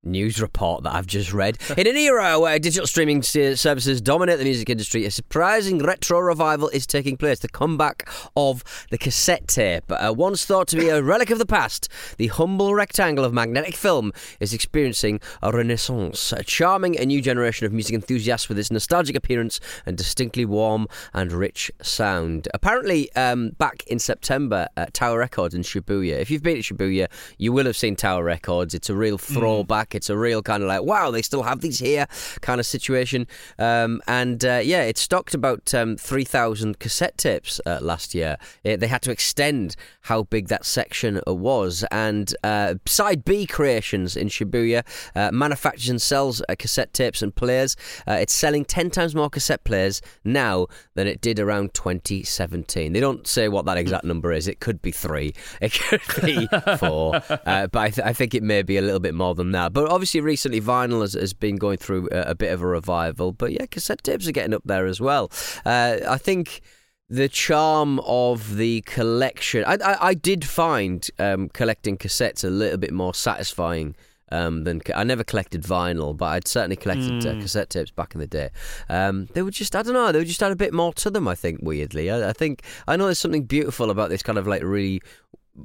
news 0.05 0.40
report 0.40 0.85
that 0.85 0.95
I've 0.95 1.07
just 1.07 1.33
read. 1.33 1.59
In 1.76 1.87
an 1.87 1.97
era 1.97 2.38
where 2.38 2.59
digital 2.59 2.87
streaming 2.87 3.23
services 3.23 4.00
dominate 4.00 4.38
the 4.38 4.45
music 4.45 4.71
industry, 4.71 5.05
a 5.05 5.11
surprising 5.11 5.79
retro 5.79 6.20
revival 6.20 6.68
is 6.68 6.87
taking 6.87 7.16
place. 7.16 7.40
The 7.40 7.49
comeback 7.49 8.09
of 8.37 8.62
the 8.90 8.99
cassette 8.99 9.49
tape, 9.49 9.85
uh, 9.90 10.14
once 10.16 10.44
thought 10.44 10.68
to 10.68 10.77
be 10.77 10.88
a 10.88 11.03
relic 11.03 11.31
of 11.31 11.38
the 11.38 11.46
past, 11.46 11.88
the 12.16 12.29
humble 12.29 12.75
rectangle 12.75 13.25
of 13.25 13.33
magnetic 13.33 13.75
film 13.75 14.12
is 14.40 14.55
experiencing 14.55 15.20
a 15.42 15.51
renaissance, 15.53 16.33
charming 16.46 16.99
a 16.99 17.05
new 17.05 17.20
generation 17.20 17.66
of 17.66 17.72
music 17.72 17.94
enthusiasts 17.94 18.49
with 18.49 18.59
its 18.59 18.70
nostalgic 18.70 19.16
appearance 19.16 19.61
and 19.85 19.96
distinctly 19.96 20.44
warm 20.44 20.87
and 21.12 21.33
rich 21.33 21.70
sound. 21.83 22.49
Apparently, 22.55 23.12
um, 23.14 23.51
back 23.59 23.83
in 23.87 23.99
September, 23.99 24.68
uh, 24.77 24.87
Tower 24.92 25.18
Records 25.18 25.55
in 25.55 25.62
Shibuya. 25.62 26.18
If 26.18 26.31
you've 26.31 26.42
been 26.42 26.62
to 26.62 26.75
Shibuya, 26.75 27.09
you 27.37 27.53
will 27.53 27.66
have 27.66 27.77
seen 27.77 27.96
Tower 27.96 28.22
Records. 28.22 28.75
It's 28.75 28.88
a 28.88 28.94
real 28.94 29.18
throwback. 29.18 29.88
It's 29.94 30.11
a 30.11 30.16
real 30.16 30.42
kind 30.42 30.62
of 30.62 30.68
like, 30.68 30.83
wow, 30.83 31.11
they 31.11 31.22
still 31.22 31.42
have 31.42 31.61
these 31.61 31.79
here 31.79 32.07
kind 32.40 32.61
of 32.61 32.66
situation. 32.66 33.27
Um, 33.59 34.01
and 34.07 34.44
uh, 34.44 34.61
yeah, 34.62 34.83
it 34.83 34.98
stocked 34.98 35.35
about 35.35 35.74
um, 35.74 35.96
3,000 35.96 36.79
cassette 36.79 37.16
tapes 37.18 37.61
uh, 37.66 37.79
last 37.81 38.14
year. 38.14 38.37
Uh, 38.64 38.77
they 38.77 38.87
had 38.87 39.03
to 39.03 39.11
extend 39.11 39.77
how 40.03 40.24
big 40.24 40.48
that 40.48 40.64
section 40.64 41.20
was. 41.27 41.85
And 41.90 42.35
uh, 42.42 42.74
Side 42.87 43.24
B 43.24 43.46
Creations 43.46 44.16
in 44.16 44.29
Shibuya 44.29 44.85
uh, 45.14 45.31
manufactures 45.33 45.88
and 45.88 46.01
sells 46.01 46.42
uh, 46.48 46.55
cassette 46.59 46.92
tapes 46.92 47.22
and 47.22 47.35
players. 47.35 47.77
Uh, 48.07 48.12
it's 48.14 48.33
selling 48.33 48.64
10 48.64 48.90
times 48.90 49.14
more 49.14 49.31
cassette 49.31 49.64
players 49.64 50.01
now 50.24 50.66
than 50.94 51.07
it 51.07 51.20
did 51.20 51.38
around 51.38 51.74
2017. 51.74 52.92
They 52.92 53.01
don't 53.01 53.27
say 53.27 53.48
what 53.48 53.64
that 53.66 53.77
exact 53.79 54.05
number 54.05 54.33
is. 54.33 54.48
It 54.48 54.61
could 54.61 54.81
be 54.83 54.90
three, 54.90 55.35
it 55.61 55.72
could 55.72 56.01
be 56.24 56.46
four, 56.79 57.16
uh, 57.31 57.66
but 57.68 57.77
I, 57.77 57.90
th- 57.90 58.07
I 58.07 58.12
think 58.12 58.35
it 58.35 58.42
may 58.42 58.62
be 58.62 58.77
a 58.77 58.83
little 58.83 59.01
bit 59.01 59.14
more 59.14 59.35
than 59.35 59.53
that. 59.53 59.72
But 59.72 59.78
obviously, 59.87 60.21
recently 60.21 60.61
vinyl 60.61 61.03
has, 61.03 61.12
has 61.14 61.33
been 61.35 61.57
going 61.57 61.79
through 61.79 62.09
a, 62.11 62.31
a 62.31 62.35
bit 62.35 62.53
of 62.53 62.62
a 62.62 62.67
revival. 62.67 63.33
But 63.33 63.53
yeah, 63.53 63.67
cassette 63.67 64.03
tapes 64.03 64.27
are 64.27 64.33
getting 64.33 64.55
up 64.55 64.62
there 64.64 64.87
as 64.87 65.01
well. 65.01 65.31
Uh, 65.64 65.99
I 66.09 66.19
think 66.19 66.61
the 67.09 67.29
charm 67.29 68.01
of 68.01 68.57
the 68.57 68.83
collection. 68.83 69.64
I, 69.67 69.79
I, 69.85 70.09
I 70.09 70.14
did 70.14 70.45
find 70.45 71.09
um, 71.19 71.49
collecting 71.49 71.97
cassettes 71.97 72.45
a 72.45 72.51
little 72.51 72.79
bit 72.79 72.93
more 72.93 73.14
satisfying. 73.14 73.95
Um, 74.31 74.64
than 74.64 74.83
I 74.95 75.05
never 75.05 75.25
collected 75.25 75.62
vinyl, 75.62 76.14
but 76.14 76.27
I'd 76.27 76.47
certainly 76.47 76.77
collected 76.77 77.27
uh, 77.27 77.33
Mm. 77.33 77.41
cassette 77.41 77.71
tapes 77.71 77.91
back 77.91 78.14
in 78.14 78.21
the 78.21 78.27
day. 78.27 78.51
Um, 78.91 79.27
they 79.33 79.41
were 79.41 79.51
just, 79.51 79.75
I 79.75 79.83
don't 79.83 79.95
know, 79.95 80.12
they 80.12 80.19
were 80.19 80.25
just 80.27 80.41
had 80.41 80.53
a 80.53 80.57
bit 80.57 80.75
more 80.75 80.93
to 80.93 81.09
them. 81.09 81.27
I 81.27 81.35
think 81.35 81.61
weirdly, 81.62 82.11
I, 82.11 82.29
I 82.29 82.33
think 82.35 82.62
I 82.87 82.97
know 82.97 83.07
there's 83.07 83.19
something 83.19 83.45
beautiful 83.45 83.91
about 83.91 84.11
this 84.11 84.23
kind 84.23 84.37
of 84.37 84.47
like 84.47 84.62
really 84.62 85.01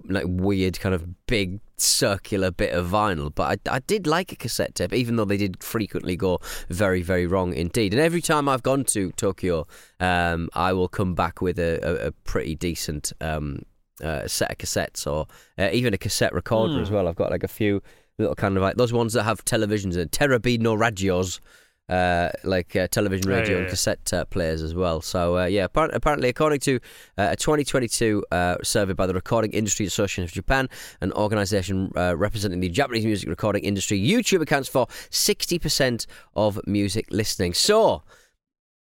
like 0.10 0.25
weird 0.27 0.79
kind 0.79 0.95
of 0.95 1.25
big 1.27 1.60
circular 1.77 2.49
bit 2.51 2.73
of 2.73 2.88
vinyl 2.88 3.34
but 3.34 3.60
I, 3.67 3.75
I 3.75 3.79
did 3.79 4.08
like 4.08 4.32
a 4.32 4.36
cassette 4.36 4.75
tape 4.75 4.93
even 4.93 5.15
though 5.15 5.25
they 5.25 5.38
did 5.38 5.62
frequently 5.63 6.15
go 6.15 6.39
very 6.69 7.01
very 7.01 7.27
wrong 7.27 7.53
indeed. 7.53 7.93
And 7.93 8.01
every 8.01 8.21
time 8.21 8.47
I've 8.47 8.63
gone 8.63 8.84
to 8.86 9.12
Tokyo 9.13 9.65
um, 9.99 10.49
I 10.53 10.73
will 10.73 10.88
come 10.88 11.13
back 11.15 11.41
with 11.41 11.60
a, 11.60 11.79
a, 11.84 12.08
a 12.08 12.12
pretty 12.23 12.56
decent 12.56 13.13
um, 13.21 13.63
uh, 14.03 14.27
set 14.27 14.51
of 14.51 14.58
cassettes 14.58 15.06
or 15.06 15.27
uh, 15.58 15.69
even 15.71 15.93
a 15.93 15.97
cassette 15.97 16.34
recorder 16.34 16.75
Hmm. 16.75 16.82
as 16.82 16.89
well. 16.91 17.08
I've 17.08 17.15
got 17.15 17.32
like 17.32 17.43
a 17.43 17.47
few 17.47 17.82
little 18.17 18.36
kind 18.36 18.56
of 18.58 18.63
like 18.63 18.75
those 18.77 18.93
ones 18.93 19.13
that 19.13 19.23
have 19.23 19.43
televisions 19.45 19.97
and 19.97 20.12
Terabino 20.12 20.77
radios 20.77 21.41
uh, 21.89 22.29
like 22.43 22.75
uh, 22.75 22.87
television, 22.87 23.29
Yeah, 23.29 23.37
radio, 23.37 23.55
yeah, 23.55 23.61
and 23.63 23.69
cassette 23.69 24.13
uh, 24.13 24.25
players 24.25 24.61
as 24.61 24.73
well. 24.73 25.01
So 25.01 25.37
uh, 25.37 25.45
yeah, 25.45 25.67
appar- 25.67 25.93
apparently, 25.93 26.29
according 26.29 26.59
to 26.61 26.79
uh, 27.17 27.29
a 27.31 27.35
2022 27.35 28.23
uh, 28.31 28.55
survey 28.63 28.93
by 28.93 29.07
the 29.07 29.13
Recording 29.13 29.51
Industry 29.51 29.85
Association 29.85 30.23
of 30.23 30.31
Japan, 30.31 30.69
an 31.01 31.11
organisation 31.13 31.91
uh, 31.95 32.15
representing 32.15 32.59
the 32.61 32.69
Japanese 32.69 33.05
music 33.05 33.29
recording 33.29 33.63
industry, 33.63 33.99
YouTube 33.99 34.41
accounts 34.41 34.69
for 34.69 34.87
60% 34.87 36.05
of 36.35 36.59
music 36.65 37.07
listening. 37.09 37.53
So. 37.53 38.03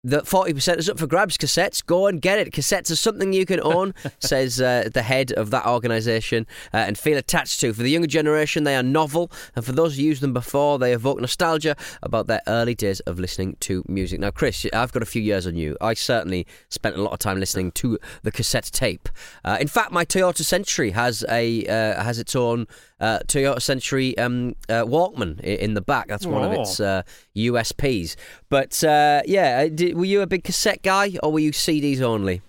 The 0.02 0.22
40% 0.22 0.78
is 0.78 0.88
up 0.88 0.98
for 0.98 1.06
grabs, 1.06 1.36
cassettes. 1.36 1.84
Go 1.84 2.06
and 2.06 2.22
get 2.22 2.38
it. 2.38 2.54
Cassettes 2.54 2.90
are 2.90 2.96
something 2.96 3.34
you 3.34 3.44
can 3.44 3.60
own, 3.60 3.92
says 4.18 4.58
uh, 4.58 4.88
the 4.90 5.02
head 5.02 5.30
of 5.32 5.50
that 5.50 5.66
organisation, 5.66 6.46
uh, 6.72 6.78
and 6.78 6.96
feel 6.96 7.18
attached 7.18 7.60
to. 7.60 7.74
For 7.74 7.82
the 7.82 7.90
younger 7.90 8.08
generation, 8.08 8.64
they 8.64 8.76
are 8.76 8.82
novel, 8.82 9.30
and 9.54 9.62
for 9.62 9.72
those 9.72 9.96
who 9.96 10.02
used 10.02 10.22
them 10.22 10.32
before, 10.32 10.78
they 10.78 10.94
evoke 10.94 11.20
nostalgia 11.20 11.76
about 12.02 12.28
their 12.28 12.40
early 12.46 12.74
days 12.74 13.00
of 13.00 13.18
listening 13.18 13.58
to 13.60 13.84
music. 13.88 14.20
Now, 14.20 14.30
Chris, 14.30 14.64
I've 14.72 14.90
got 14.92 15.02
a 15.02 15.06
few 15.06 15.20
years 15.20 15.46
on 15.46 15.54
you. 15.54 15.76
I 15.82 15.92
certainly 15.92 16.46
spent 16.70 16.96
a 16.96 17.02
lot 17.02 17.12
of 17.12 17.18
time 17.18 17.38
listening 17.38 17.70
to 17.72 17.98
the 18.22 18.32
cassette 18.32 18.70
tape. 18.72 19.06
Uh, 19.44 19.58
in 19.60 19.68
fact, 19.68 19.92
my 19.92 20.06
Toyota 20.06 20.44
Century 20.44 20.92
has 20.92 21.26
a 21.28 21.66
uh, 21.66 22.02
has 22.02 22.18
its 22.18 22.34
own 22.34 22.66
uh, 23.00 23.20
Toyota 23.26 23.60
Century 23.62 24.16
um, 24.18 24.54
uh, 24.68 24.84
Walkman 24.84 25.40
in 25.40 25.74
the 25.74 25.80
back. 25.80 26.08
That's 26.08 26.26
one 26.26 26.44
of 26.44 26.56
Oh. 26.58 26.62
its 26.62 26.78
uh, 26.80 27.02
USPs. 27.36 28.16
But 28.48 28.82
uh, 28.84 29.22
yeah, 29.26 29.64
uh, 29.64 29.68
did, 29.68 29.96
were 29.96 30.04
you 30.04 30.20
a 30.20 30.26
big 30.26 30.44
cassette 30.44 30.82
guy 30.82 31.16
or 31.22 31.32
were 31.32 31.40
you 31.40 31.52
CDs 31.52 32.00
only? 32.00 32.42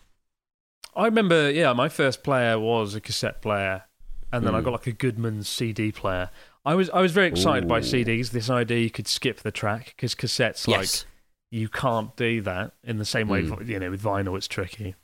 I 0.95 1.05
remember, 1.05 1.49
yeah, 1.49 1.71
my 1.73 1.87
first 1.87 2.21
player 2.23 2.59
was 2.59 2.95
a 2.95 2.99
cassette 3.01 3.41
player, 3.41 3.83
and 4.31 4.45
then 4.45 4.53
I 4.53 4.59
Hmm. 4.59 4.65
got 4.65 4.71
like 4.73 4.87
a 4.87 4.91
Goodman 4.91 5.43
CD 5.43 5.91
player. 5.91 6.29
I 6.65 6.75
was 6.75 6.89
I 6.91 7.01
was 7.01 7.11
very 7.11 7.27
excited 7.27 7.67
by 7.67 7.79
CDs. 7.79 8.31
This 8.31 8.49
idea 8.49 8.77
you 8.79 8.91
could 8.91 9.07
skip 9.07 9.39
the 9.39 9.51
track 9.51 9.93
because 9.95 10.13
cassettes, 10.13 10.67
yes. 10.67 10.77
like 11.05 11.07
you 11.49 11.69
can't 11.69 12.15
do 12.15 12.41
that 12.41 12.73
in 12.83 12.97
the 12.97 13.05
same 13.05 13.29
way. 13.29 13.43
Hmm. 13.43 13.67
You 13.69 13.79
know, 13.79 13.89
with 13.89 14.03
vinyl, 14.03 14.37
it's 14.37 14.47
tricky. 14.47 14.95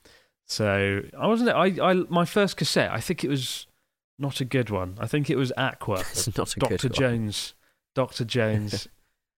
So 0.46 1.02
I 1.18 1.28
wasn't. 1.28 1.50
I, 1.50 1.66
I 1.82 1.94
my 2.10 2.26
first 2.26 2.58
cassette. 2.58 2.92
I 2.92 3.00
think 3.00 3.24
it 3.24 3.30
was 3.30 3.66
not 4.20 4.42
a 4.42 4.46
good 4.46 4.70
one. 4.70 4.96
I 5.00 5.08
think 5.08 5.30
it 5.30 5.36
was 5.36 5.52
Aqua. 5.58 6.00
It's 6.12 6.28
not 6.38 6.56
a 6.56 6.60
Doctor 6.60 6.78
good 6.78 6.92
one. 6.92 7.00
Jones. 7.00 7.54
Doctor 7.96 8.26
Jones. 8.26 8.88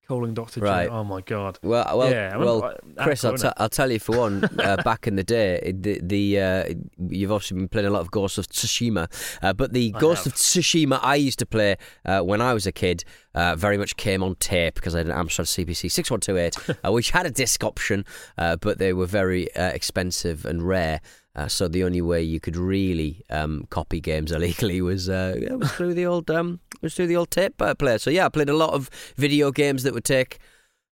calling 0.09 0.33
Doctor 0.33 0.59
Right. 0.59 0.87
Jones. 0.87 0.97
Oh 0.97 1.03
my 1.03 1.21
god. 1.21 1.59
Well, 1.61 1.97
well, 1.97 2.09
yeah. 2.09 2.35
Well, 2.35 2.63
uh, 2.63 2.73
Chris, 3.03 3.23
I'll, 3.23 3.37
t- 3.37 3.47
I'll 3.57 3.69
tell 3.69 3.91
you 3.91 3.99
for 3.99 4.17
one. 4.17 4.49
Uh, 4.59 4.75
back 4.83 5.07
in 5.07 5.15
the 5.15 5.23
day, 5.23 5.71
the, 5.73 5.99
the 6.03 6.39
uh, 6.39 6.73
you've 7.07 7.31
obviously 7.31 7.57
been 7.57 7.69
playing 7.69 7.87
a 7.87 7.89
lot 7.89 8.01
of 8.01 8.11
Ghost 8.11 8.37
of 8.37 8.47
Tsushima, 8.47 9.07
uh, 9.41 9.53
but 9.53 9.71
the 9.71 9.93
I 9.95 9.99
Ghost 9.99 10.25
have. 10.25 10.33
of 10.33 10.39
Tsushima 10.39 10.99
I 11.01 11.15
used 11.15 11.39
to 11.39 11.45
play 11.45 11.77
uh, 12.05 12.21
when 12.21 12.41
I 12.41 12.53
was 12.53 12.67
a 12.67 12.71
kid 12.71 13.03
uh, 13.35 13.55
very 13.55 13.77
much 13.77 13.95
came 13.95 14.21
on 14.21 14.35
tape 14.35 14.75
because 14.75 14.95
I 14.95 14.99
had 14.99 15.07
an 15.07 15.15
Amstrad 15.15 15.45
CPC 15.45 15.89
six 15.91 16.11
one 16.11 16.19
two 16.19 16.37
eight, 16.37 16.55
uh, 16.83 16.91
which 16.91 17.11
had 17.11 17.25
a 17.25 17.31
disc 17.31 17.63
option, 17.63 18.05
uh, 18.37 18.57
but 18.57 18.79
they 18.79 18.91
were 18.91 19.05
very 19.05 19.53
uh, 19.55 19.69
expensive 19.69 20.45
and 20.45 20.67
rare. 20.67 20.99
Uh, 21.35 21.47
so 21.47 21.67
the 21.67 21.83
only 21.83 22.01
way 22.01 22.21
you 22.21 22.39
could 22.39 22.57
really 22.57 23.23
um, 23.29 23.65
copy 23.69 23.99
games 24.01 24.31
illegally 24.35 24.81
was 24.81 25.07
uh, 25.09 25.35
yeah, 25.39 25.53
was 25.53 25.71
through 25.71 25.93
the 25.93 26.05
old 26.05 26.29
um, 26.31 26.59
was 26.81 26.95
through 26.95 27.07
the 27.07 27.15
old 27.15 27.31
tape 27.31 27.61
uh, 27.61 27.73
player. 27.75 27.97
So 27.99 28.09
yeah, 28.09 28.25
I 28.25 28.29
played 28.29 28.49
a 28.49 28.55
lot 28.57 28.73
of 28.73 28.89
video 29.15 29.51
games 29.51 29.83
that 29.83 29.93
would 29.93 30.03
take 30.05 30.39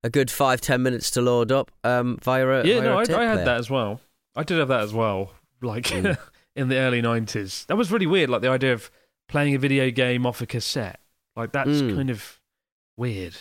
a 0.03 0.09
good 0.09 0.29
five 0.31 0.61
ten 0.61 0.83
minutes 0.83 1.09
to 1.11 1.21
load 1.21 1.51
up 1.51 1.71
um, 1.83 2.17
via 2.21 2.47
a 2.47 2.63
Yeah, 2.65 2.79
via 2.79 2.83
no, 2.83 2.97
a 2.97 3.01
I, 3.01 3.03
tape 3.05 3.17
I 3.17 3.23
had 3.25 3.33
player. 3.33 3.45
that 3.45 3.57
as 3.57 3.69
well. 3.69 3.99
I 4.35 4.43
did 4.43 4.59
have 4.59 4.67
that 4.67 4.81
as 4.81 4.93
well. 4.93 5.31
Like 5.61 5.85
Mm. 5.85 6.17
in 6.55 6.69
the 6.69 6.77
early 6.77 7.01
nineties, 7.01 7.65
that 7.67 7.75
was 7.75 7.91
really 7.91 8.05
weird. 8.07 8.29
Like 8.29 8.41
the 8.41 8.49
idea 8.49 8.73
of 8.73 8.91
playing 9.27 9.55
a 9.55 9.59
video 9.59 9.89
game 9.91 10.25
off 10.25 10.39
a 10.41 10.45
cassette. 10.45 10.99
Like 11.35 11.51
that's 11.51 11.81
Mm. 11.81 11.95
kind 11.95 12.09
of 12.11 12.39
weird. 12.95 13.35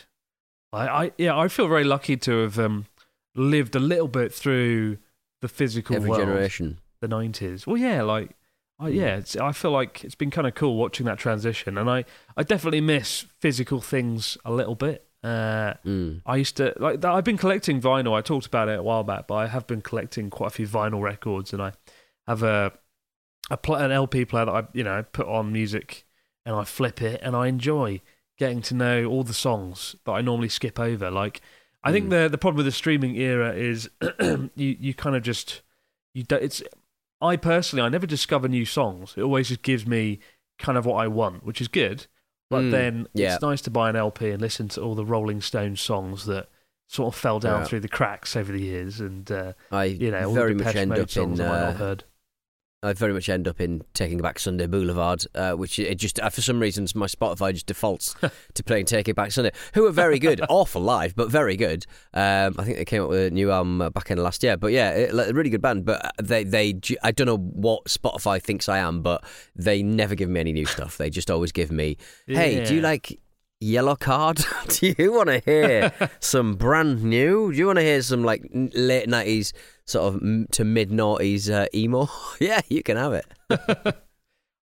I, 0.72 0.88
I, 0.88 1.12
yeah, 1.18 1.38
I 1.38 1.48
feel 1.48 1.68
very 1.68 1.85
lucky 1.85 2.16
to 2.16 2.38
have 2.42 2.59
um, 2.59 2.87
lived 3.35 3.76
a 3.76 3.78
little 3.78 4.09
bit 4.09 4.32
through 4.35 4.98
the 5.40 5.48
physical 5.48 5.94
Every 5.96 6.11
world, 6.11 6.22
generation. 6.22 6.78
The 7.00 7.09
nineties. 7.09 7.66
Well, 7.66 7.76
yeah, 7.76 8.02
like. 8.02 8.30
I, 8.78 8.90
Mm. 8.90 8.94
yeah, 8.94 9.16
it's, 9.16 9.35
I 9.37 9.52
feel 9.52 9.70
like 9.70 10.04
it's 10.04 10.14
been 10.14 10.30
kind 10.30 10.46
of 10.46 10.54
cool 10.54 10.76
watching 10.76 11.06
that 11.06 11.16
transition, 11.18 11.78
and 11.78 11.88
I, 11.88 12.04
I 12.37 12.42
definitely 12.42 12.82
miss 12.82 13.24
physical 13.40 13.80
things 13.80 14.37
a 14.44 14.52
little 14.52 14.74
bit. 14.74 15.06
Uh, 15.24 15.72
Mm. 15.87 16.20
I 16.26 16.37
used 16.37 16.59
to 16.59 16.74
like. 16.76 17.02
I've 17.02 17.24
been 17.24 17.38
collecting 17.38 17.80
vinyl. 17.80 18.12
I 18.14 18.20
talked 18.20 18.44
about 18.44 18.68
it 18.68 18.78
a 18.78 18.82
while 18.82 19.02
back, 19.02 19.28
but 19.28 19.35
I 19.37 19.46
have 19.46 19.66
been 19.66 19.80
collecting 19.80 20.28
quite 20.28 20.48
a 20.48 20.50
few 20.50 20.68
vinyl 20.68 21.00
records, 21.00 21.54
and 21.54 21.62
I 21.62 21.72
have 22.26 22.42
a 22.42 22.72
a 23.50 23.56
pl- 23.56 23.76
an 23.76 23.92
LP 23.92 24.26
player 24.26 24.44
that 24.44 24.52
I 24.54 24.64
you 24.74 24.85
know 24.85 25.02
put 25.11 25.26
on 25.26 25.50
music, 25.52 26.04
and 26.44 26.54
I 26.54 26.64
flip 26.64 27.00
it, 27.00 27.18
and 27.22 27.35
I 27.35 27.46
enjoy 27.46 28.02
getting 28.37 28.61
to 28.61 28.74
know 28.74 29.06
all 29.06 29.22
the 29.24 29.32
songs 29.32 29.96
that 30.04 30.12
I 30.12 30.20
normally 30.20 30.50
skip 30.50 30.78
over. 30.78 31.11
Like 31.11 31.40
I 31.82 31.92
think 31.92 32.09
Mm. 32.09 32.11
the 32.11 32.28
the 32.28 32.38
problem 32.38 32.59
with 32.59 32.66
the 32.66 32.72
streaming 32.72 33.16
era 33.16 33.54
is 33.54 33.88
you 34.20 34.50
you 34.78 34.92
kind 34.92 35.16
of 35.16 35.22
just 35.22 35.62
you 36.12 36.24
don't, 36.24 36.42
it's 36.42 36.62
I 37.20 37.37
personally 37.37 37.83
I 37.85 37.88
never 37.88 38.07
discover 38.07 38.48
new 38.48 38.64
songs. 38.64 39.14
It 39.16 39.22
always 39.22 39.48
just 39.48 39.62
gives 39.62 39.87
me 39.87 40.18
kind 40.59 40.76
of 40.79 40.87
what 40.87 40.96
I 40.96 41.07
want, 41.09 41.44
which 41.44 41.61
is 41.61 41.68
good. 41.68 42.07
But 42.48 42.64
Mm, 42.64 42.70
then 42.70 43.09
yeah. 43.14 43.35
it's 43.35 43.42
nice 43.42 43.61
to 43.62 43.70
buy 43.70 43.90
an 43.90 43.96
LP 43.96 44.31
and 44.31 44.40
listen 44.40 44.68
to 44.68 44.81
all 44.83 44.94
the 44.94 45.05
Rolling 45.05 45.40
Stones 45.40 45.81
songs 45.81 46.26
that 46.26 46.48
sort 46.87 47.12
of 47.14 47.18
fell 47.20 47.40
down 47.40 47.61
Yeah. 47.62 47.64
through 47.66 47.81
the 47.81 47.88
cracks 47.88 48.37
over 48.37 48.52
the 48.52 48.61
years, 48.61 49.00
and 49.00 49.29
uh, 49.33 49.52
I 49.72 49.85
you 49.85 50.11
know 50.12 50.29
all 50.29 50.35
very 50.35 50.55
the 50.55 50.62
much 50.64 50.76
end 50.76 50.92
up 50.92 51.16
in. 51.16 51.22
I 51.24 51.26
might 51.26 51.38
not 51.38 51.48
have 51.48 51.74
Uh, 51.74 51.79
heard. 51.79 52.05
I 52.87 52.92
very 52.92 53.12
much 53.12 53.29
end 53.29 53.49
up 53.49 53.61
in 53.61 53.83
taking 53.94 54.18
back 54.18 54.38
Sunday 54.38 54.66
Boulevard, 54.66 55.25
uh, 55.35 55.53
which 55.53 55.79
it 55.79 55.96
just 55.96 56.20
uh, 56.20 56.31
for 56.31 56.40
some 56.40 56.61
reasons 56.61 56.94
my 56.94 57.07
Spotify 57.07 57.53
just 57.53 57.66
defaults 57.66 58.14
to 58.55 58.64
playing 58.64 58.87
Taking 58.87 59.14
Back 59.14 59.33
Sunday, 59.33 59.51
who 59.75 59.87
are 59.87 59.90
very 59.90 60.18
good, 60.18 60.40
awful 60.49 60.83
live, 60.83 61.16
but 61.16 61.31
very 61.31 61.57
good. 61.57 61.85
Um, 62.14 62.55
I 62.59 62.64
think 62.64 62.77
they 62.77 62.85
came 62.85 63.03
up 63.03 63.09
with 63.09 63.27
a 63.27 63.31
new 63.31 63.51
album 63.51 63.81
uh, 63.81 63.90
back 63.90 64.11
in 64.11 64.18
last 64.18 64.42
year, 64.42 64.57
but 64.57 64.72
yeah, 64.72 64.90
it, 64.90 65.14
like, 65.14 65.29
a 65.29 65.35
really 65.35 65.51
good 65.51 65.62
band. 65.62 65.85
But 65.85 66.05
uh, 66.05 66.11
they 66.22 66.44
they 66.44 66.79
I 67.03 67.11
don't 67.11 67.27
know 67.27 67.37
what 67.37 67.87
Spotify 67.87 68.40
thinks 68.40 68.68
I 68.68 68.79
am, 68.79 69.03
but 69.03 69.25
they 69.55 69.83
never 69.83 70.14
give 70.14 70.29
me 70.29 70.40
any 70.40 70.53
new 70.53 70.66
stuff. 70.66 70.96
They 70.96 71.11
just 71.11 71.31
always 71.31 71.53
give 71.53 71.72
me, 71.72 71.96
hey, 72.27 72.64
do 72.64 72.75
you 72.75 72.81
like 72.81 73.18
Yellowcard? 73.62 74.45
do 74.81 74.95
you 75.03 75.12
want 75.12 75.29
to 75.29 75.38
hear 75.40 75.92
some 76.21 76.55
brand 76.55 77.03
new? 77.03 77.53
Do 77.53 77.59
you 77.59 77.66
want 77.66 77.79
to 77.79 77.85
hear 77.85 78.03
some 78.03 78.23
like 78.25 78.42
late 78.53 79.09
nineties 79.09 79.53
sort 79.87 80.14
of 80.14 80.21
to 80.53 80.64
mid 80.64 80.90
noughties 80.90 81.51
uh, 81.51 81.66
emo? 81.75 82.09
yeah, 82.40 82.61
you 82.69 82.83
can 82.83 82.97
have 82.97 83.12
it. 83.12 83.27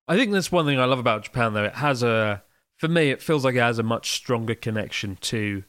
I 0.07 0.17
think 0.17 0.33
that's 0.33 0.53
one 0.53 0.67
thing 0.67 0.79
I 0.79 0.85
love 0.85 0.99
about 0.99 1.25
Japan, 1.25 1.55
though. 1.55 1.65
It 1.65 1.75
has 1.77 2.03
a, 2.03 2.43
for 2.77 2.89
me, 2.89 3.11
it 3.11 3.23
feels 3.23 3.45
like 3.45 3.55
it 3.55 3.61
has 3.61 3.79
a 3.79 3.83
much 3.83 4.13
stronger 4.13 4.55
connection 4.55 5.17
to 5.23 5.65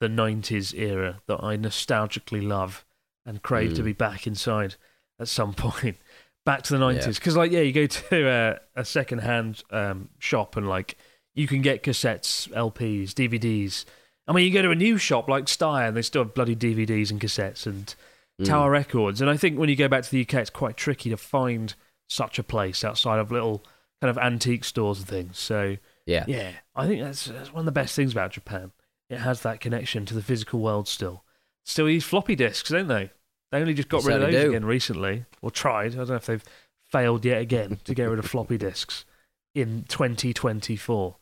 the 0.00 0.08
90s 0.08 0.74
era 0.76 1.20
that 1.28 1.42
I 1.42 1.56
nostalgically 1.56 2.46
love 2.46 2.84
and 3.24 3.42
crave 3.42 3.74
to 3.74 3.82
Mm. 3.82 3.86
be 3.86 3.92
back 3.92 4.26
inside 4.26 4.74
at 5.20 5.28
some 5.28 5.54
point. 5.54 5.96
Back 6.44 6.62
to 6.64 6.76
the 6.76 6.84
90s. 6.84 7.14
Because, 7.14 7.36
like, 7.36 7.50
yeah, 7.52 7.60
you 7.60 7.72
go 7.72 7.86
to 7.86 8.28
a, 8.28 8.80
a 8.80 8.84
second 8.84 9.18
hand 9.20 9.62
um, 9.70 10.08
shop 10.18 10.56
and, 10.56 10.68
like, 10.68 10.96
you 11.36 11.46
can 11.46 11.62
get 11.62 11.84
cassettes, 11.84 12.48
LPs, 12.52 13.10
DVDs. 13.12 13.84
I 14.26 14.32
mean, 14.32 14.44
you 14.44 14.52
go 14.52 14.62
to 14.62 14.70
a 14.72 14.74
new 14.74 14.98
shop 14.98 15.28
like 15.28 15.44
Tsutaya 15.44 15.86
and 15.86 15.96
they 15.96 16.02
still 16.02 16.24
have 16.24 16.34
bloody 16.34 16.56
DVDs 16.56 17.12
and 17.12 17.20
cassettes 17.20 17.64
and 17.66 17.94
Mm. 18.38 18.44
Tower 18.44 18.70
Records. 18.70 19.22
And 19.22 19.30
I 19.30 19.36
think 19.38 19.58
when 19.58 19.70
you 19.70 19.76
go 19.76 19.88
back 19.88 20.02
to 20.04 20.10
the 20.10 20.20
UK, 20.20 20.34
it's 20.42 20.50
quite 20.50 20.76
tricky 20.76 21.08
to 21.08 21.16
find 21.16 21.72
such 22.06 22.38
a 22.38 22.42
place 22.42 22.84
outside 22.84 23.18
of 23.18 23.32
little 23.32 23.64
kind 24.02 24.10
of 24.10 24.18
antique 24.18 24.64
stores 24.64 24.98
and 24.98 25.08
things. 25.08 25.38
So, 25.38 25.78
Yeah. 26.04 26.26
yeah, 26.28 26.52
I 26.74 26.86
think 26.86 27.00
that's, 27.00 27.24
that's 27.24 27.50
one 27.50 27.60
of 27.60 27.64
the 27.64 27.72
best 27.72 27.96
things 27.96 28.12
about 28.12 28.32
Japan. 28.32 28.72
It 29.08 29.20
has 29.20 29.40
that 29.40 29.60
connection 29.60 30.04
to 30.04 30.12
the 30.14 30.20
physical 30.22 30.60
world 30.60 30.86
still. 30.86 31.24
Still 31.64 31.88
use 31.88 32.04
floppy 32.04 32.34
disks, 32.36 32.68
don't 32.68 32.88
they? 32.88 33.10
They 33.52 33.58
only 33.60 33.72
just 33.72 33.88
got 33.88 34.02
They 34.02 34.08
rid 34.12 34.22
of 34.22 34.32
those 34.32 34.42
do. 34.42 34.48
again 34.50 34.64
recently, 34.66 35.24
or 35.40 35.50
tried. 35.50 35.94
I 35.94 35.96
don't 35.98 36.08
know 36.10 36.14
if 36.16 36.26
they've 36.26 36.44
failed 36.84 37.24
yet 37.24 37.40
again 37.40 37.78
to 37.84 37.94
get 37.94 38.04
rid 38.04 38.18
of 38.18 38.26
floppy 38.26 38.58
disks 38.58 39.06
in 39.54 39.84
2024. 39.88 41.16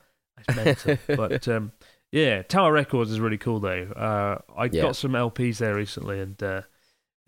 Mental. 0.55 0.99
but 1.17 1.47
um, 1.49 1.73
yeah, 2.13 2.43
Tower 2.43 2.73
Records 2.73 3.11
is 3.11 3.21
really 3.21 3.39
cool 3.39 3.61
though. 3.61 3.85
Uh, 3.97 4.39
I 4.57 4.65
Yeah. 4.67 4.83
got 4.83 4.97
some 4.97 5.13
LPs 5.13 5.59
there 5.59 5.75
recently, 5.75 6.21
and 6.21 6.43
uh, 6.43 6.63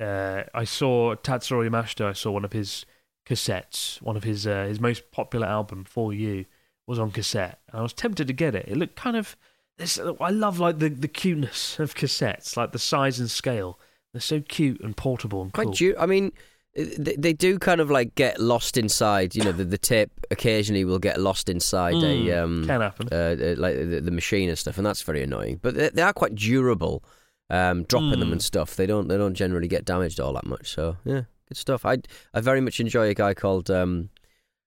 uh, 0.01 0.45
I 0.55 0.65
saw 0.65 1.15
Tatsuro 1.15 1.69
Yamashita. 1.69 2.07
I 2.07 2.13
saw 2.13 2.31
one 2.33 2.45
of 2.45 2.53
his 2.53 2.85
cassettes, 3.29 4.01
one 4.03 4.17
of 4.17 4.25
his 4.25 4.47
uh, 4.47 4.65
his 4.67 4.81
most 4.81 5.11
popular 5.11 5.47
album, 5.47 5.85
For 5.85 6.13
You, 6.13 6.45
was 6.87 6.99
on 6.99 7.11
cassette, 7.11 7.59
and 7.71 7.81
I 7.81 7.83
was 7.83 7.93
tempted 7.93 8.27
to 8.27 8.33
get 8.33 8.55
it. 8.55 8.67
It 8.69 8.77
looked 8.77 8.97
kind 8.97 9.17
of. 9.17 9.37
This, 9.79 9.99
I 10.21 10.31
love 10.31 10.59
like 10.59 10.79
the, 10.79 10.89
the 10.89 11.07
cuteness 11.09 11.79
of 11.79 11.95
cassettes, 11.95 12.57
like 12.57 12.73
the 12.73 12.79
size 12.79 13.21
and 13.21 13.31
scale. 13.31 13.79
They're 14.15 14.23
so 14.23 14.41
cute 14.41 14.81
and 14.81 14.97
portable 14.97 15.43
and 15.43 15.53
Quite 15.53 15.65
cool. 15.65 15.73
du- 15.75 15.99
I 15.99 16.07
mean, 16.07 16.33
they, 16.77 17.17
they 17.17 17.33
do 17.33 17.59
kind 17.59 17.81
of 17.81 17.91
like 17.91 18.15
get 18.15 18.39
lost 18.41 18.77
inside. 18.77 19.35
You 19.35 19.45
know, 19.45 19.53
the, 19.53 19.65
the 19.65 19.79
tape 19.79 20.11
occasionally 20.31 20.85
will 20.85 20.99
get 20.99 21.21
lost 21.21 21.49
inside 21.49 21.97
Mm, 21.97 22.27
a 22.29 22.43
um, 22.45 22.65
Can 22.67 22.81
happen. 22.81 23.09
uh, 23.11 23.17
uh, 23.17 23.55
like 23.59 23.77
the, 23.77 24.01
the 24.01 24.11
machine 24.11 24.49
and 24.49 24.59
stuff, 24.59 24.77
and 24.77 24.87
that's 24.87 25.03
very 25.03 25.23
annoying. 25.23 25.59
But 25.63 25.75
they, 25.75 25.89
they 25.91 26.03
are 26.03 26.13
quite 26.13 26.35
durable. 26.35 27.03
Um, 27.49 27.85
dropping 27.85 28.19
them 28.19 28.31
Mm. 28.31 28.33
and 28.33 28.43
stuff, 28.43 28.75
they 28.75 28.87
don't 28.87 29.07
they 29.07 29.17
don't 29.17 29.35
generally 29.35 29.69
get 29.69 29.85
damaged 29.85 30.19
all 30.19 30.33
that 30.33 30.47
much. 30.47 30.69
So 30.75 30.97
yeah, 31.05 31.23
good 31.49 31.57
stuff. 31.57 31.87
I 31.87 31.99
I 32.35 32.41
very 32.41 32.61
much 32.61 32.81
enjoy 32.81 33.09
a 33.09 33.15
guy 33.15 33.35
called 33.35 33.71
um, 33.71 34.11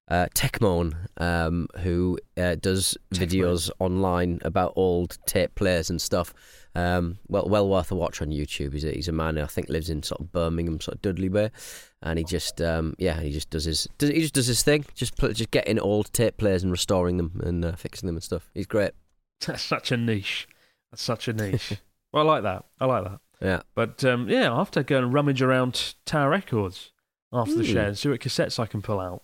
uh, 0.10 0.28
Techmoan, 0.34 0.95
um, 1.17 1.67
who 1.80 2.17
uh, 2.38 2.56
does 2.56 2.98
videos 3.13 3.69
online 3.80 4.39
about 4.43 4.74
old 4.76 5.17
tape 5.26 5.56
players 5.56 5.89
and 5.89 6.02
stuff. 6.02 6.34
Um, 6.76 7.17
well, 7.28 7.48
well 7.48 7.67
worth 7.67 7.91
a 7.91 7.95
watch 7.95 8.22
on 8.22 8.30
YouTube. 8.30 8.74
He's 8.74 8.86
a, 8.86 8.91
he's 8.91 9.08
a 9.08 9.12
man 9.12 9.38
who 9.38 9.43
I 9.43 9.48
think 9.48 9.69
lives 9.69 9.89
in 9.89 10.04
sort 10.04 10.22
of 10.22 10.32
Birmingham, 10.32 10.80
sort 10.82 10.95
of 10.95 11.02
Dudley 11.02 11.28
Bay, 11.30 11.50
and 12.02 12.17
he 12.19 12.26
just 12.26 12.62
um, 12.62 12.95
yeah, 12.98 13.19
he 13.22 13.32
just 13.32 13.50
does 13.50 13.65
his 13.65 13.88
does, 13.98 14.10
he 14.10 14.22
just 14.22 14.34
does 14.36 14.48
his 14.48 14.63
thing. 14.63 14.86
Just 14.95 15.17
pl- 15.17 15.34
just 15.34 15.52
getting 15.52 15.80
old 15.80 16.12
tape 16.13 16.38
players 16.38 16.63
and 16.63 16.72
restoring 16.72 17.17
them 17.17 17.41
and 17.43 17.65
uh, 17.65 17.72
fixing 17.76 18.08
them 18.08 18.15
and 18.15 18.24
stuff. 18.24 18.50
He's 18.54 18.67
great. 18.67 18.91
That's 19.45 19.63
such 19.63 19.91
a 19.91 19.98
niche. 19.98 20.48
That's 20.91 21.02
such 21.02 21.28
a 21.28 21.34
niche. 21.34 21.74
well, 22.13 22.28
I 22.30 22.34
like 22.34 22.43
that. 22.43 22.65
I 22.80 22.86
like 22.86 23.04
that. 23.04 23.19
Yeah. 23.41 23.62
But 23.76 24.04
um, 24.06 24.28
yeah, 24.30 24.50
I'll 24.50 24.58
have 24.58 24.72
to 24.72 24.84
go 24.84 24.98
and 25.00 25.13
rummage 25.13 25.41
around 25.41 25.95
Tower 26.06 26.30
Records 26.30 26.91
after 27.32 27.56
the 27.56 27.63
Hmm. 27.65 27.74
show 27.74 27.82
and 27.86 27.98
see 27.98 28.10
what 28.10 28.19
cassettes 28.19 28.60
I 28.60 28.65
can 28.65 28.82
pull 28.82 29.00
out. 29.00 29.24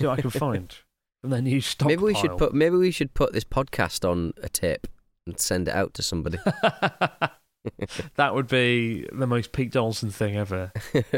See 0.00 0.06
what 0.06 0.18
I 0.18 0.22
can 0.22 0.30
find 0.30 0.74
from 1.20 1.30
their 1.30 1.42
new 1.42 1.60
stockpile. 1.60 1.88
Maybe 1.88 2.02
we 2.02 2.14
should 2.14 2.38
put 2.38 2.54
maybe 2.54 2.76
we 2.76 2.90
should 2.90 3.12
put 3.14 3.32
this 3.32 3.44
podcast 3.44 4.08
on 4.08 4.32
a 4.42 4.48
tape 4.48 4.86
and 5.26 5.38
send 5.38 5.68
it 5.68 5.74
out 5.74 5.92
to 5.94 6.02
somebody. 6.02 6.38
that 8.16 8.34
would 8.34 8.48
be 8.48 9.06
the 9.12 9.26
most 9.26 9.52
Pete 9.52 9.72
Donaldson 9.72 10.10
thing 10.10 10.36
ever. 10.36 10.72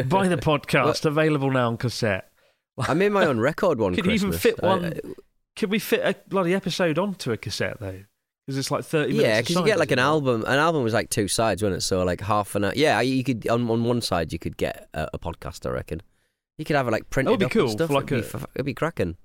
Buy 0.07 0.29
the 0.29 0.37
podcast, 0.37 1.05
available 1.05 1.51
now 1.51 1.69
on 1.69 1.77
cassette. 1.77 2.31
I 2.79 2.95
made 2.95 3.13
my 3.13 3.27
own 3.27 3.39
record 3.39 3.79
one. 3.79 3.95
Could 3.95 4.07
you 4.07 4.13
even 4.13 4.33
fit 4.33 4.61
one 4.63 4.85
I- 4.87 5.01
Could 5.57 5.71
we 5.71 5.79
fit 5.79 6.01
a 6.03 6.17
bloody 6.29 6.55
episode 6.55 6.99
onto 6.99 7.31
a 7.31 7.37
cassette 7.37 7.79
though? 7.79 8.03
Because 8.47 8.59
it's 8.59 8.71
like 8.73 8.85
thirty 8.85 9.13
minutes. 9.13 9.29
yeah, 9.29 9.41
because 9.41 9.55
you 9.55 9.65
get 9.65 9.79
like 9.79 9.93
an 9.93 10.01
it? 10.01 10.03
album. 10.03 10.43
An 10.45 10.59
album 10.59 10.83
was 10.83 10.93
like 10.93 11.11
two 11.11 11.29
sides, 11.29 11.63
wasn't 11.63 11.79
it? 11.79 11.83
So 11.83 12.03
like 12.03 12.21
half 12.21 12.57
an 12.57 12.65
hour. 12.65 12.73
Yeah, 12.75 13.01
you 13.01 13.23
could 13.23 13.47
on 13.49 13.71
on 13.71 13.85
one 13.85 14.01
side 14.01 14.33
you 14.33 14.41
could 14.41 14.57
get 14.57 14.89
a, 14.93 15.11
a 15.15 15.19
podcast. 15.21 15.65
I 15.65 15.71
reckon 15.71 16.03
you 16.59 16.65
could 16.65 16.77
have 16.77 16.89
it 16.89 16.91
like 16.91 17.11
printed 17.11 17.31
would 17.31 17.41
be 17.41 17.49
cool 17.49 17.69
stuff. 17.71 17.89
for, 17.89 17.95
like, 17.95 18.11
it'd, 18.13 18.25
be, 18.25 18.39
a- 18.39 18.41
f- 18.41 18.47
it'd 18.55 18.67
be 18.67 18.75
cracking. 18.75 19.17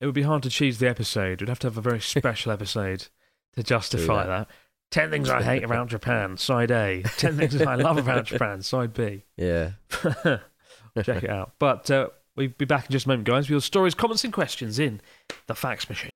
It 0.00 0.06
would 0.06 0.14
be 0.14 0.22
hard 0.22 0.42
to 0.42 0.50
choose 0.50 0.78
the 0.78 0.88
episode. 0.88 1.40
We'd 1.40 1.48
have 1.48 1.58
to 1.60 1.66
have 1.68 1.78
a 1.78 1.80
very 1.82 2.00
special 2.00 2.52
episode 2.52 3.08
to 3.54 3.62
justify 3.62 4.26
that. 4.26 4.48
that. 4.48 4.48
Ten 4.90 5.10
things 5.10 5.30
I 5.30 5.42
hate 5.44 5.64
about 5.64 5.88
Japan, 5.88 6.36
side 6.36 6.70
A. 6.70 7.02
Ten 7.16 7.36
things 7.36 7.60
I 7.62 7.76
love 7.76 7.98
about 7.98 8.24
Japan, 8.26 8.62
side 8.62 8.92
B. 8.92 9.24
Yeah. 9.36 9.70
check 11.02 11.22
it 11.24 11.30
out. 11.30 11.52
But 11.58 11.90
uh, 11.90 12.08
we'll 12.36 12.48
be 12.48 12.66
back 12.66 12.84
in 12.86 12.92
just 12.92 13.06
a 13.06 13.08
moment, 13.08 13.26
guys, 13.26 13.44
with 13.44 13.50
your 13.50 13.60
stories, 13.62 13.94
comments, 13.94 14.24
and 14.24 14.32
questions 14.32 14.78
in 14.78 15.00
the 15.46 15.54
fax 15.54 15.88
machine. 15.88 16.10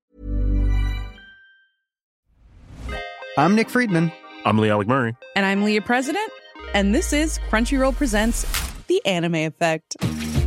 I'm 3.39 3.55
Nick 3.55 3.71
Friedman. 3.71 4.13
I'm 4.45 4.59
Lee 4.59 4.69
Alec 4.71 4.89
Murray. 4.89 5.17
And 5.35 5.47
I'm 5.47 5.63
Leah 5.65 5.83
President, 5.83 6.31
and 6.75 6.95
this 6.95 7.13
is 7.13 7.39
Crunchyroll 7.51 7.97
Presents 7.97 8.45
The 8.87 9.05
Anime 9.07 9.35
Effect. 9.37 9.97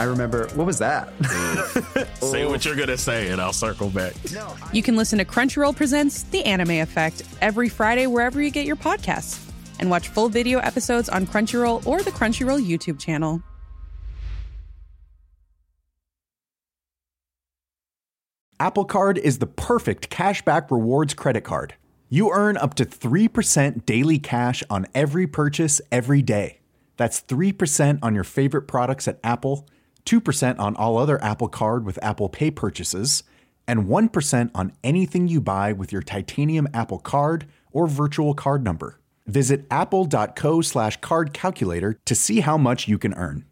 I 0.00 0.04
remember, 0.04 0.48
what 0.54 0.66
was 0.66 0.78
that? 0.78 1.12
Say 2.22 2.46
what 2.46 2.64
you're 2.64 2.74
gonna 2.74 2.96
say, 2.96 3.28
and 3.28 3.38
I'll 3.38 3.52
circle 3.52 3.90
back. 3.90 4.14
You 4.72 4.82
can 4.82 4.96
listen 4.96 5.18
to 5.18 5.26
Crunchyroll 5.26 5.76
Presents 5.76 6.22
The 6.22 6.42
Anime 6.46 6.70
Effect 6.70 7.20
every 7.42 7.68
Friday 7.68 8.06
wherever 8.06 8.40
you 8.40 8.50
get 8.50 8.64
your 8.64 8.76
podcasts. 8.76 9.46
And 9.78 9.90
watch 9.90 10.08
full 10.08 10.30
video 10.30 10.58
episodes 10.60 11.10
on 11.10 11.26
Crunchyroll 11.26 11.86
or 11.86 12.02
the 12.02 12.12
Crunchyroll 12.12 12.66
YouTube 12.66 12.98
channel. 12.98 13.42
Apple 18.58 18.86
Card 18.86 19.18
is 19.18 19.36
the 19.36 19.46
perfect 19.46 20.08
cashback 20.08 20.70
rewards 20.70 21.12
credit 21.12 21.44
card. 21.44 21.74
You 22.08 22.30
earn 22.32 22.56
up 22.56 22.72
to 22.76 22.86
3% 22.86 23.84
daily 23.84 24.18
cash 24.18 24.62
on 24.70 24.86
every 24.94 25.26
purchase 25.26 25.82
every 25.92 26.22
day. 26.22 26.60
That's 26.96 27.20
3% 27.20 27.98
on 28.02 28.14
your 28.14 28.24
favorite 28.24 28.62
products 28.62 29.06
at 29.06 29.20
Apple, 29.22 29.66
2% 30.04 30.58
on 30.58 30.76
all 30.76 30.98
other 30.98 31.22
Apple 31.22 31.48
Card 31.48 31.84
with 31.84 31.98
Apple 32.02 32.28
Pay 32.28 32.50
purchases, 32.50 33.22
and 33.66 33.86
1% 33.86 34.50
on 34.54 34.72
anything 34.82 35.28
you 35.28 35.40
buy 35.40 35.72
with 35.72 35.92
your 35.92 36.02
titanium 36.02 36.68
Apple 36.74 36.98
Card 36.98 37.46
or 37.72 37.86
virtual 37.86 38.34
card 38.34 38.64
number. 38.64 38.98
Visit 39.26 39.66
apple.co 39.70 40.60
slash 40.60 40.96
card 41.00 41.32
calculator 41.32 41.96
to 42.04 42.14
see 42.14 42.40
how 42.40 42.58
much 42.58 42.88
you 42.88 42.98
can 42.98 43.14
earn. 43.14 43.44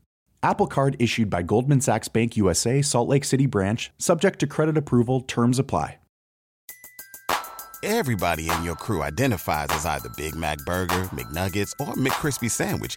Apple 0.43 0.67
Card 0.67 0.97
issued 0.99 1.31
by 1.31 1.43
Goldman 1.43 1.81
Sachs 1.81 2.09
Bank 2.09 2.37
USA, 2.37 2.83
Salt 2.83 3.09
Lake 3.09 3.25
City 3.25 3.47
branch, 3.47 3.93
subject 3.99 4.39
to 4.41 4.47
credit 4.47 4.77
approval, 4.77 5.21
terms 5.21 5.59
apply. 5.59 5.99
Everybody 7.85 8.51
in 8.51 8.65
your 8.65 8.75
crew 8.75 9.05
identifies 9.05 9.69
as 9.71 9.87
either 9.87 10.09
Big 10.17 10.35
Mac 10.35 10.59
Burger, 10.67 11.05
McNuggets, 11.15 11.73
or 11.79 11.95
McCrispy 11.95 12.51
Sandwich. 12.51 12.97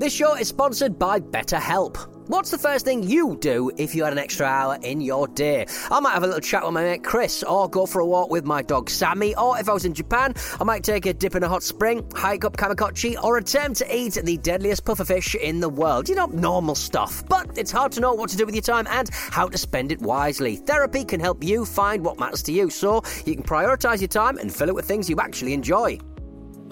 This 0.00 0.14
show 0.14 0.34
is 0.34 0.48
sponsored 0.48 0.98
by 0.98 1.20
BetterHelp. 1.20 1.98
What's 2.28 2.50
the 2.50 2.56
first 2.56 2.86
thing 2.86 3.02
you 3.02 3.36
do 3.38 3.70
if 3.76 3.94
you 3.94 4.02
had 4.02 4.14
an 4.14 4.18
extra 4.18 4.46
hour 4.46 4.78
in 4.80 5.02
your 5.02 5.28
day? 5.28 5.66
I 5.90 6.00
might 6.00 6.14
have 6.14 6.22
a 6.22 6.26
little 6.26 6.40
chat 6.40 6.64
with 6.64 6.72
my 6.72 6.82
mate 6.82 7.04
Chris, 7.04 7.42
or 7.42 7.68
go 7.68 7.84
for 7.84 8.00
a 8.00 8.06
walk 8.06 8.30
with 8.30 8.46
my 8.46 8.62
dog 8.62 8.88
Sammy, 8.88 9.36
or 9.36 9.58
if 9.58 9.68
I 9.68 9.74
was 9.74 9.84
in 9.84 9.92
Japan, 9.92 10.32
I 10.58 10.64
might 10.64 10.84
take 10.84 11.04
a 11.04 11.12
dip 11.12 11.34
in 11.34 11.42
a 11.42 11.48
hot 11.50 11.62
spring, 11.62 12.10
hike 12.14 12.46
up 12.46 12.56
Kamikochi, 12.56 13.22
or 13.22 13.36
attempt 13.36 13.76
to 13.80 13.94
eat 13.94 14.14
the 14.14 14.38
deadliest 14.38 14.86
pufferfish 14.86 15.34
in 15.34 15.60
the 15.60 15.68
world. 15.68 16.08
You 16.08 16.14
know, 16.14 16.24
normal 16.28 16.76
stuff. 16.76 17.22
But 17.28 17.58
it's 17.58 17.70
hard 17.70 17.92
to 17.92 18.00
know 18.00 18.14
what 18.14 18.30
to 18.30 18.38
do 18.38 18.46
with 18.46 18.54
your 18.54 18.62
time 18.62 18.86
and 18.88 19.10
how 19.12 19.48
to 19.48 19.58
spend 19.58 19.92
it 19.92 20.00
wisely. 20.00 20.56
Therapy 20.56 21.04
can 21.04 21.20
help 21.20 21.44
you 21.44 21.66
find 21.66 22.02
what 22.02 22.18
matters 22.18 22.42
to 22.44 22.52
you, 22.52 22.70
so 22.70 23.02
you 23.26 23.34
can 23.34 23.44
prioritize 23.44 24.00
your 24.00 24.08
time 24.08 24.38
and 24.38 24.50
fill 24.50 24.70
it 24.70 24.74
with 24.74 24.86
things 24.86 25.10
you 25.10 25.16
actually 25.20 25.52
enjoy. 25.52 25.98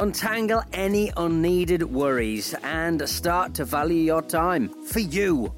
Untangle 0.00 0.62
any 0.72 1.10
unneeded 1.16 1.82
worries 1.82 2.54
and 2.62 3.08
start 3.08 3.54
to 3.54 3.64
value 3.64 3.96
your 3.96 4.22
time 4.22 4.68
for 4.84 5.00
you. 5.00 5.52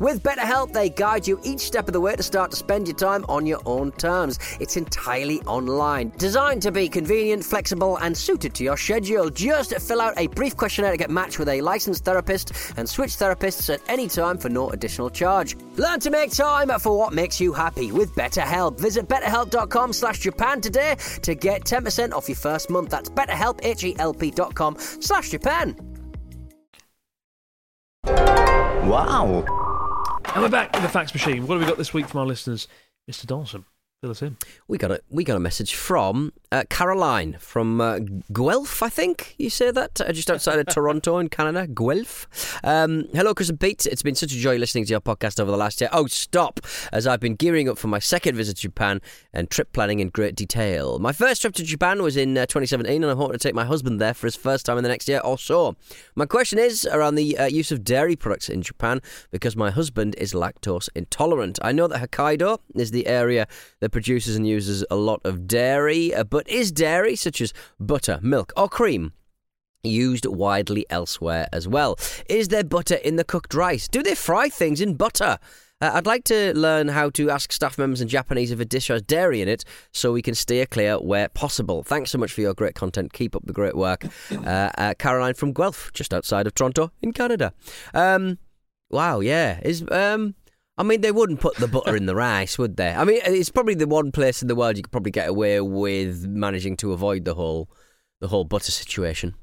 With 0.00 0.24
BetterHelp, 0.24 0.72
they 0.72 0.90
guide 0.90 1.26
you 1.26 1.38
each 1.44 1.60
step 1.60 1.86
of 1.86 1.92
the 1.92 2.00
way 2.00 2.16
to 2.16 2.22
start 2.22 2.50
to 2.50 2.56
spend 2.56 2.88
your 2.88 2.96
time 2.96 3.24
on 3.28 3.46
your 3.46 3.60
own 3.64 3.92
terms. 3.92 4.38
It's 4.58 4.76
entirely 4.76 5.40
online, 5.42 6.12
designed 6.18 6.62
to 6.62 6.72
be 6.72 6.88
convenient, 6.88 7.44
flexible, 7.44 7.96
and 7.98 8.16
suited 8.16 8.54
to 8.54 8.64
your 8.64 8.76
schedule. 8.76 9.30
Just 9.30 9.72
fill 9.80 10.00
out 10.00 10.14
a 10.16 10.26
brief 10.26 10.56
questionnaire 10.56 10.90
to 10.90 10.98
get 10.98 11.10
matched 11.10 11.38
with 11.38 11.48
a 11.48 11.60
licensed 11.60 12.04
therapist 12.04 12.52
and 12.76 12.88
switch 12.88 13.12
therapists 13.12 13.72
at 13.72 13.80
any 13.88 14.08
time 14.08 14.36
for 14.36 14.48
no 14.48 14.70
additional 14.70 15.10
charge. 15.10 15.56
Learn 15.76 16.00
to 16.00 16.10
make 16.10 16.32
time 16.32 16.70
for 16.80 16.98
what 16.98 17.12
makes 17.12 17.40
you 17.40 17.52
happy 17.52 17.92
with 17.92 18.14
BetterHelp. 18.16 18.80
Visit 18.80 19.08
betterhelp.com 19.08 19.92
slash 19.92 20.18
Japan 20.18 20.60
today 20.60 20.96
to 21.22 21.34
get 21.36 21.64
10% 21.64 22.12
off 22.12 22.28
your 22.28 22.36
first 22.36 22.68
month. 22.68 22.90
That's 22.90 23.10
betterhelp, 23.10 23.60
H-E-L-P 23.62 24.32
dot 24.32 24.54
com 24.56 24.76
slash 24.78 25.30
Japan. 25.30 25.76
Wow. 28.86 29.63
And 30.34 30.42
we're 30.42 30.48
back 30.48 30.72
with 30.72 30.82
the 30.82 30.88
fax 30.88 31.14
machine. 31.14 31.46
What 31.46 31.54
have 31.54 31.62
we 31.62 31.68
got 31.68 31.78
this 31.78 31.94
week 31.94 32.08
from 32.08 32.18
our 32.18 32.26
listeners? 32.26 32.66
Mr. 33.08 33.24
Dawson, 33.24 33.64
fill 34.04 34.10
us 34.10 34.20
in. 34.20 34.36
We 34.68 34.76
got 34.76 34.90
a 34.90 35.00
we 35.10 35.24
got 35.24 35.36
a 35.36 35.40
message 35.40 35.74
from 35.74 36.32
uh, 36.52 36.64
Caroline 36.68 37.36
from 37.40 37.80
uh, 37.80 37.98
Guelph, 38.32 38.82
I 38.82 38.88
think 38.88 39.34
you 39.38 39.50
say 39.50 39.70
that, 39.70 40.00
uh, 40.00 40.12
just 40.12 40.30
outside 40.30 40.58
of 40.58 40.66
Toronto 40.66 41.18
in 41.18 41.28
Canada. 41.28 41.66
Guelph. 41.66 42.28
Um, 42.62 43.08
hello, 43.12 43.34
Chris 43.34 43.48
and 43.48 43.58
Pete. 43.58 43.86
It's 43.86 44.02
been 44.02 44.14
such 44.14 44.32
a 44.32 44.36
joy 44.36 44.56
listening 44.56 44.84
to 44.84 44.90
your 44.90 45.00
podcast 45.00 45.40
over 45.40 45.50
the 45.50 45.56
last 45.56 45.80
year. 45.80 45.90
Oh, 45.92 46.06
stop! 46.06 46.60
As 46.92 47.06
I've 47.06 47.18
been 47.18 47.34
gearing 47.34 47.68
up 47.68 47.78
for 47.78 47.88
my 47.88 47.98
second 47.98 48.36
visit 48.36 48.56
to 48.56 48.62
Japan 48.62 49.00
and 49.32 49.50
trip 49.50 49.72
planning 49.72 50.00
in 50.00 50.10
great 50.10 50.36
detail. 50.36 50.98
My 50.98 51.12
first 51.12 51.40
trip 51.40 51.54
to 51.54 51.64
Japan 51.64 52.02
was 52.02 52.16
in 52.16 52.36
uh, 52.36 52.46
2017, 52.46 53.02
and 53.02 53.10
I'm 53.10 53.16
hoping 53.16 53.32
to 53.32 53.38
take 53.38 53.54
my 53.54 53.64
husband 53.64 54.00
there 54.00 54.14
for 54.14 54.26
his 54.26 54.36
first 54.36 54.66
time 54.66 54.76
in 54.76 54.84
the 54.84 54.90
next 54.90 55.08
year 55.08 55.20
or 55.24 55.38
so. 55.38 55.74
My 56.14 56.26
question 56.26 56.58
is 56.58 56.86
around 56.86 57.14
the 57.14 57.38
uh, 57.38 57.46
use 57.46 57.72
of 57.72 57.82
dairy 57.82 58.16
products 58.16 58.50
in 58.50 58.60
Japan 58.62 59.00
because 59.30 59.56
my 59.56 59.70
husband 59.70 60.14
is 60.18 60.34
lactose 60.34 60.88
intolerant. 60.94 61.58
I 61.62 61.72
know 61.72 61.88
that 61.88 62.00
Hokkaido 62.00 62.58
is 62.74 62.90
the 62.90 63.06
area 63.08 63.48
that 63.80 63.90
produces 63.94 64.36
and 64.36 64.46
uses 64.46 64.84
a 64.90 64.96
lot 64.96 65.20
of 65.24 65.46
dairy, 65.46 66.12
uh, 66.12 66.24
but 66.24 66.46
is 66.48 66.70
dairy, 66.72 67.16
such 67.16 67.40
as 67.40 67.54
butter, 67.78 68.18
milk, 68.20 68.52
or 68.56 68.68
cream, 68.68 69.12
used 69.84 70.26
widely 70.26 70.84
elsewhere 70.90 71.46
as 71.52 71.66
well? 71.66 71.96
Is 72.28 72.48
there 72.48 72.64
butter 72.64 72.96
in 72.96 73.16
the 73.16 73.24
cooked 73.24 73.54
rice? 73.54 73.86
Do 73.88 74.02
they 74.02 74.16
fry 74.16 74.48
things 74.48 74.80
in 74.80 74.94
butter? 74.94 75.38
Uh, 75.80 75.92
I'd 75.94 76.06
like 76.06 76.24
to 76.24 76.52
learn 76.58 76.88
how 76.88 77.10
to 77.10 77.30
ask 77.30 77.52
staff 77.52 77.78
members 77.78 78.00
in 78.00 78.08
Japanese 78.08 78.50
if 78.50 78.58
a 78.58 78.64
dish 78.64 78.88
has 78.88 79.02
dairy 79.02 79.40
in 79.40 79.48
it 79.48 79.64
so 79.92 80.12
we 80.12 80.22
can 80.22 80.34
steer 80.34 80.66
clear 80.66 80.96
where 80.98 81.28
possible. 81.28 81.84
Thanks 81.84 82.10
so 82.10 82.18
much 82.18 82.32
for 82.32 82.40
your 82.40 82.54
great 82.54 82.74
content. 82.74 83.12
Keep 83.12 83.36
up 83.36 83.46
the 83.46 83.52
great 83.52 83.76
work. 83.76 84.06
Uh, 84.44 84.70
uh, 84.76 84.94
Caroline 84.98 85.34
from 85.34 85.52
Guelph, 85.52 85.90
just 85.94 86.12
outside 86.12 86.46
of 86.46 86.54
Toronto 86.54 86.90
in 87.00 87.12
Canada. 87.12 87.52
Um, 87.94 88.38
wow, 88.90 89.20
yeah. 89.20 89.60
Is 89.62 89.84
um, 89.90 90.34
I 90.76 90.82
mean, 90.82 91.00
they 91.02 91.12
wouldn't 91.12 91.40
put 91.40 91.56
the 91.56 91.68
butter 91.68 91.94
in 91.94 92.06
the 92.06 92.16
rice, 92.16 92.58
would 92.58 92.76
they? 92.76 92.90
I 92.92 93.04
mean, 93.04 93.20
it's 93.24 93.50
probably 93.50 93.74
the 93.74 93.86
one 93.86 94.10
place 94.10 94.42
in 94.42 94.48
the 94.48 94.56
world 94.56 94.76
you 94.76 94.82
could 94.82 94.90
probably 94.92 95.12
get 95.12 95.28
away 95.28 95.60
with 95.60 96.26
managing 96.26 96.76
to 96.78 96.92
avoid 96.92 97.24
the 97.24 97.34
whole, 97.34 97.70
the 98.20 98.26
whole 98.28 98.44
butter 98.44 98.72
situation. 98.72 99.34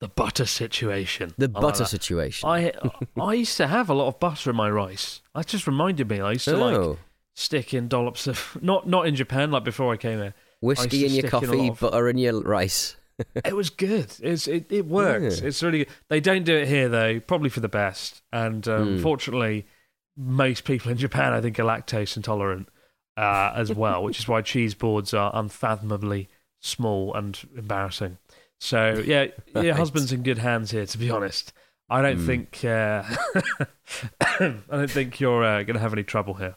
The 0.00 0.08
butter 0.08 0.44
situation. 0.44 1.32
The 1.38 1.50
I 1.54 1.60
butter 1.60 1.78
that. 1.84 1.88
situation. 1.88 2.48
I 2.48 2.72
I 3.18 3.34
used 3.34 3.56
to 3.58 3.66
have 3.66 3.88
a 3.88 3.94
lot 3.94 4.08
of 4.08 4.20
butter 4.20 4.50
in 4.50 4.56
my 4.56 4.68
rice. 4.68 5.22
That 5.34 5.46
just 5.46 5.66
reminded 5.66 6.10
me. 6.10 6.20
I 6.20 6.32
used 6.32 6.44
to 6.46 6.56
Oh. 6.56 6.88
like 6.90 6.98
stick 7.34 7.72
in 7.72 7.88
dollops 7.88 8.26
of 8.26 8.58
not 8.62 8.86
not 8.88 9.06
in 9.06 9.14
Japan 9.14 9.50
like 9.52 9.64
before 9.64 9.92
I 9.94 9.96
came 9.96 10.18
here. 10.18 10.34
Whiskey 10.60 11.06
in 11.06 11.12
your 11.12 11.30
coffee, 11.30 11.46
lot 11.46 11.70
of- 11.70 11.80
butter 11.80 12.08
in 12.08 12.18
your 12.18 12.42
rice. 12.42 12.96
it 13.36 13.56
was 13.56 13.70
good. 13.70 14.12
It's 14.20 14.46
it, 14.46 14.66
it 14.70 14.84
works. 14.86 15.40
Yeah. 15.40 15.46
It's 15.48 15.62
really 15.62 15.78
good. 15.78 15.88
They 16.08 16.20
don't 16.20 16.44
do 16.44 16.54
it 16.56 16.68
here 16.68 16.90
though, 16.90 17.20
probably 17.20 17.48
for 17.48 17.60
the 17.60 17.68
best. 17.68 18.20
And 18.32 18.66
um, 18.68 18.96
Hmm. 18.96 19.02
fortunately, 19.02 19.66
most 20.16 20.64
people 20.64 20.90
in 20.90 20.96
Japan 20.98 21.32
I 21.32 21.40
think 21.40 21.58
are 21.58 21.64
lactose 21.64 22.16
intolerant 22.16 22.68
uh, 23.16 23.52
as 23.54 23.72
well, 23.72 24.02
which 24.02 24.18
is 24.18 24.26
why 24.28 24.42
cheese 24.42 24.74
boards 24.74 25.12
are 25.14 25.30
unfathomably 25.34 26.28
small 26.60 27.14
and 27.14 27.38
embarrassing. 27.56 28.18
So 28.58 29.02
yeah, 29.04 29.26
your 29.54 29.74
husband's 29.74 30.12
in 30.12 30.22
good 30.22 30.38
hands 30.38 30.70
here. 30.70 30.86
To 30.86 30.98
be 30.98 31.10
honest, 31.10 31.52
I 31.90 32.00
don't 32.02 32.18
Hmm. 32.18 32.26
think 32.26 32.64
uh, 32.64 33.02
I 34.40 34.60
don't 34.70 34.90
think 34.90 35.20
you're 35.20 35.44
uh, 35.44 35.62
going 35.62 35.74
to 35.74 35.80
have 35.80 35.92
any 35.92 36.02
trouble 36.04 36.34
here. 36.34 36.56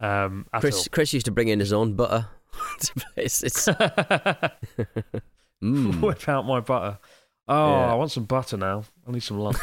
Um, 0.00 0.46
at 0.52 0.56
all. 0.56 0.60
Chris, 0.60 0.88
Chris 0.88 1.12
used 1.12 1.26
to 1.26 1.32
bring 1.32 1.48
in 1.48 1.58
his 1.60 1.72
own 1.72 1.94
butter. 1.94 2.28
to 2.80 2.94
places. 3.14 3.68
Mm. 5.62 6.00
Whip 6.00 6.28
out 6.28 6.46
my 6.46 6.60
butter. 6.60 6.98
Oh, 7.48 7.70
Yeah. 7.70 7.92
I 7.92 7.94
want 7.94 8.10
some 8.12 8.24
butter 8.24 8.56
now. 8.56 8.84
I 9.06 9.10
need 9.10 9.22
some 9.22 9.38
lunch. 9.38 9.56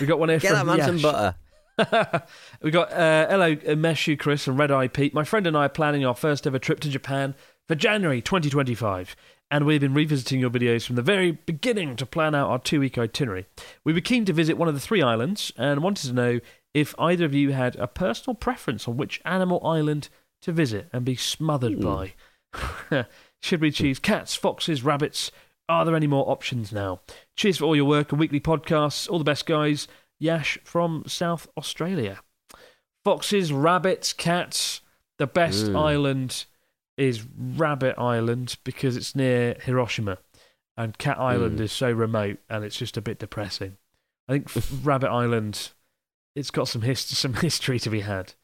We 0.00 0.06
got 0.06 0.18
one 0.18 0.28
here 0.30 0.38
Get 0.38 0.52
that 0.52 0.64
man 0.66 0.80
some 0.80 0.98
butter. 1.00 1.34
we 2.62 2.70
got 2.70 2.92
uh, 2.92 3.26
hello, 3.28 3.52
uh, 3.52 3.74
Meshu, 3.74 4.18
Chris, 4.18 4.46
and 4.46 4.58
Red 4.58 4.70
Eye 4.70 4.88
Pete. 4.88 5.14
My 5.14 5.24
friend 5.24 5.46
and 5.46 5.56
I 5.56 5.66
are 5.66 5.70
planning 5.70 6.04
our 6.04 6.14
first 6.14 6.46
ever 6.46 6.58
trip 6.58 6.80
to 6.80 6.90
Japan 6.90 7.34
for 7.66 7.74
January 7.74 8.20
2025, 8.20 9.16
and 9.50 9.64
we've 9.64 9.80
been 9.80 9.94
revisiting 9.94 10.40
your 10.40 10.50
videos 10.50 10.86
from 10.86 10.96
the 10.96 11.02
very 11.02 11.32
beginning 11.32 11.96
to 11.96 12.06
plan 12.06 12.34
out 12.34 12.50
our 12.50 12.58
two-week 12.58 12.98
itinerary. 12.98 13.46
We 13.84 13.92
were 13.92 14.00
keen 14.00 14.24
to 14.26 14.32
visit 14.32 14.58
one 14.58 14.68
of 14.68 14.74
the 14.74 14.80
three 14.80 15.02
islands 15.02 15.52
and 15.56 15.82
wanted 15.82 16.08
to 16.08 16.12
know 16.12 16.40
if 16.74 16.94
either 16.98 17.24
of 17.24 17.34
you 17.34 17.52
had 17.52 17.76
a 17.76 17.86
personal 17.86 18.34
preference 18.34 18.86
on 18.86 18.96
which 18.96 19.22
animal 19.24 19.64
island 19.66 20.08
to 20.42 20.52
visit 20.52 20.88
and 20.92 21.04
be 21.04 21.16
smothered 21.16 21.80
by. 21.80 22.12
Should 23.40 23.60
we 23.60 23.70
choose 23.70 23.98
cats, 23.98 24.34
foxes, 24.34 24.82
rabbits? 24.82 25.30
Are 25.68 25.84
there 25.84 25.96
any 25.96 26.06
more 26.06 26.28
options 26.28 26.72
now? 26.72 27.00
Cheers 27.36 27.58
for 27.58 27.64
all 27.64 27.76
your 27.76 27.86
work 27.86 28.12
and 28.12 28.20
weekly 28.20 28.40
podcasts. 28.40 29.08
All 29.08 29.18
the 29.18 29.24
best, 29.24 29.46
guys. 29.46 29.88
Yash 30.22 30.58
from 30.64 31.02
South 31.06 31.48
Australia. 31.56 32.20
Foxes, 33.04 33.52
rabbits, 33.52 34.12
cats. 34.12 34.80
The 35.18 35.26
best 35.26 35.66
Mm. 35.66 35.76
island 35.76 36.44
is 36.96 37.24
Rabbit 37.36 37.98
Island 37.98 38.56
because 38.64 38.96
it's 38.96 39.14
near 39.16 39.56
Hiroshima, 39.62 40.18
and 40.76 40.96
Cat 40.98 41.18
Island 41.18 41.58
Mm. 41.58 41.62
is 41.62 41.72
so 41.72 41.90
remote 41.90 42.38
and 42.48 42.64
it's 42.64 42.76
just 42.76 42.96
a 42.96 43.00
bit 43.02 43.18
depressing. 43.18 43.76
I 44.28 44.32
think 44.38 44.50
Rabbit 44.84 45.10
Island, 45.10 45.70
it's 46.34 46.50
got 46.50 46.68
some 46.68 46.82
hist- 46.82 47.08
some 47.16 47.34
history 47.34 47.78
to 47.80 47.90
be 47.90 48.00
had. 48.00 48.34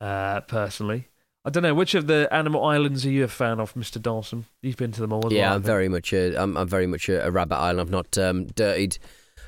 Uh, 0.00 0.40
personally, 0.42 1.08
I 1.44 1.50
don't 1.50 1.62
know 1.62 1.74
which 1.74 1.94
of 1.94 2.06
the 2.06 2.28
animal 2.32 2.64
islands 2.64 3.06
are 3.06 3.10
you 3.10 3.24
a 3.24 3.28
fan 3.28 3.60
of, 3.60 3.74
Mister 3.76 3.98
Dawson? 3.98 4.46
You've 4.62 4.76
been 4.76 4.92
to 4.92 5.00
them 5.00 5.12
all. 5.12 5.26
as 5.26 5.32
Yeah, 5.32 5.48
well, 5.48 5.56
I'm 5.56 5.62
very 5.62 5.88
much 5.88 6.12
a, 6.12 6.34
I'm, 6.36 6.56
I'm 6.56 6.68
very 6.68 6.86
much 6.86 7.08
a, 7.08 7.26
a 7.26 7.30
Rabbit 7.30 7.56
Island. 7.56 7.80
I've 7.80 7.90
not 7.90 8.18
um, 8.18 8.46
dirtied, 8.46 8.98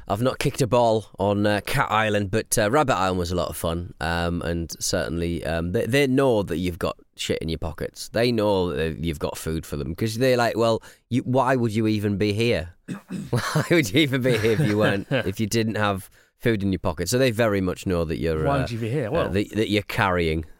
I've 0.07 0.21
not 0.23 0.39
kicked 0.39 0.61
a 0.61 0.67
ball 0.67 1.07
on 1.19 1.47
uh, 1.47 1.61
Cat 1.65 1.91
Island, 1.91 2.31
but 2.31 2.59
uh, 2.59 2.71
Rabbit 2.71 2.95
Island 2.95 3.19
was 3.19 3.31
a 3.33 3.35
lot 3.35 3.49
of 3.49 3.57
fun. 3.57 3.95
Um, 4.01 4.43
and 4.43 4.71
certainly, 4.83 5.45
um, 5.45 5.73
they, 5.73 5.87
they 5.87 6.07
know 6.07 6.43
that 6.43 6.59
you've 6.59 6.79
got 6.79 6.99
shit 7.17 7.39
in 7.39 7.49
your 7.49 7.59
pockets. 7.59 8.11
They 8.11 8.31
know 8.31 8.73
that 8.75 8.99
you've 8.99 9.19
got 9.19 9.39
food 9.39 9.65
for 9.65 9.77
them 9.77 9.91
because 9.91 10.19
they're 10.19 10.37
like, 10.37 10.57
well, 10.57 10.83
you, 11.09 11.23
why 11.23 11.57
would 11.57 11.75
you 11.75 11.87
even 11.87 12.19
be 12.19 12.33
here? 12.33 12.75
why 13.31 13.65
would 13.71 13.93
you 13.93 14.01
even 14.01 14.21
be 14.23 14.37
here 14.37 14.53
if 14.53 14.61
you 14.61 14.77
weren't, 14.77 15.07
if 15.11 15.41
you 15.41 15.47
didn't 15.47 15.77
have 15.77 16.11
food 16.37 16.63
in 16.63 16.71
your 16.71 16.81
pocket? 16.81 17.09
So 17.09 17.17
they 17.17 17.31
very 17.31 17.63
much 17.63 17.87
know 17.87 18.05
that 18.05 18.19
you're, 18.19 18.45
Why 18.45 18.57
uh, 18.57 18.61
would 18.61 18.71
you 18.71 18.79
be 18.79 18.91
here? 18.91 19.09
uh, 19.09 19.13
Well, 19.13 19.29
that, 19.31 19.51
that 19.55 19.71
you're 19.71 19.83
carrying. 19.83 20.45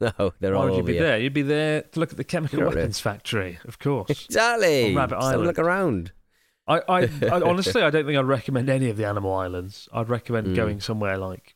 No, 0.00 0.34
they're 0.40 0.54
why 0.54 0.62
all 0.62 0.70
would 0.70 0.76
you 0.76 0.82
be 0.82 0.98
there? 0.98 1.18
You'd 1.18 1.32
be 1.32 1.42
there 1.42 1.82
to 1.82 2.00
look 2.00 2.10
at 2.10 2.16
the 2.16 2.24
chemical 2.24 2.64
weapons 2.64 2.98
factory, 2.98 3.60
of 3.64 3.78
course. 3.78 4.10
Exactly. 4.10 4.88
On 4.88 4.96
Rabbit 4.96 5.18
a 5.18 5.38
look 5.38 5.58
around. 5.58 6.10
I, 6.66 6.78
I, 6.88 7.00
I 7.30 7.40
honestly, 7.44 7.82
I 7.82 7.90
don't 7.90 8.06
think 8.06 8.18
I'd 8.18 8.24
recommend 8.24 8.68
any 8.70 8.88
of 8.90 8.96
the 8.96 9.06
animal 9.06 9.34
islands. 9.34 9.88
I'd 9.92 10.08
recommend 10.08 10.46
Mm. 10.48 10.56
going 10.56 10.80
somewhere 10.80 11.18
like 11.18 11.54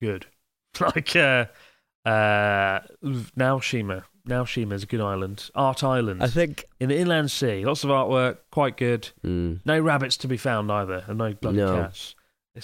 good, 0.00 0.26
like 0.80 1.14
uh, 1.16 1.46
uh, 2.04 2.80
Naoshima. 3.04 4.04
Naoshima 4.28 4.72
is 4.74 4.82
a 4.82 4.86
good 4.86 5.00
island. 5.00 5.50
Art 5.54 5.82
Island 5.82 6.22
I 6.22 6.26
think. 6.28 6.64
in 6.80 6.90
the 6.90 6.98
inland 6.98 7.30
sea. 7.30 7.64
Lots 7.64 7.82
of 7.82 7.90
artwork, 7.90 8.38
quite 8.50 8.76
good. 8.76 9.08
Mm. 9.24 9.60
No 9.64 9.80
rabbits 9.80 10.16
to 10.18 10.28
be 10.28 10.36
found 10.36 10.70
either, 10.70 11.04
and 11.06 11.18
no 11.18 11.32
bloody 11.32 11.56
No. 11.58 11.74
cats. 11.82 12.14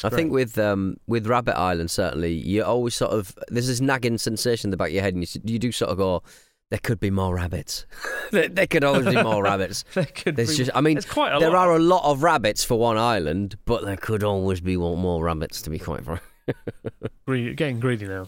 I 0.02 0.08
think 0.10 0.32
with 0.32 0.58
um, 0.58 0.96
with 1.06 1.26
Rabbit 1.28 1.56
Island, 1.56 1.88
certainly 1.90 2.32
you 2.32 2.64
always 2.64 2.94
sort 2.96 3.12
of 3.12 3.32
there's 3.48 3.68
this 3.68 3.80
nagging 3.80 4.18
sensation 4.18 4.66
in 4.68 4.70
the 4.72 4.76
back 4.76 4.88
of 4.88 4.94
your 4.94 5.02
head, 5.04 5.14
and 5.14 5.22
you, 5.22 5.40
you 5.44 5.58
do 5.58 5.70
sort 5.70 5.90
of 5.92 5.98
go, 5.98 6.22
"There 6.70 6.80
could 6.82 7.00
be 7.00 7.10
more 7.10 7.34
rabbits. 7.34 7.86
there, 8.30 8.48
there 8.48 8.66
could 8.66 8.84
always 8.84 9.06
be 9.06 9.22
more 9.22 9.42
rabbits." 9.42 9.84
there 9.94 10.04
could 10.06 10.36
There's 10.36 10.50
be, 10.50 10.56
just, 10.56 10.70
I 10.74 10.80
mean, 10.80 10.98
there 11.14 11.50
lot. 11.50 11.54
are 11.68 11.74
a 11.74 11.78
lot 11.78 12.04
of 12.10 12.22
rabbits 12.22 12.64
for 12.64 12.78
one 12.78 12.98
island, 12.98 13.56
but 13.64 13.84
there 13.84 13.96
could 13.96 14.22
always 14.24 14.60
be 14.60 14.76
more 14.76 15.22
rabbits. 15.24 15.62
To 15.62 15.70
be 15.70 15.78
quite 15.78 16.04
frank, 16.04 16.20
Greedy, 17.26 17.54
getting 17.54 17.80
greedy 17.80 18.06
now. 18.06 18.26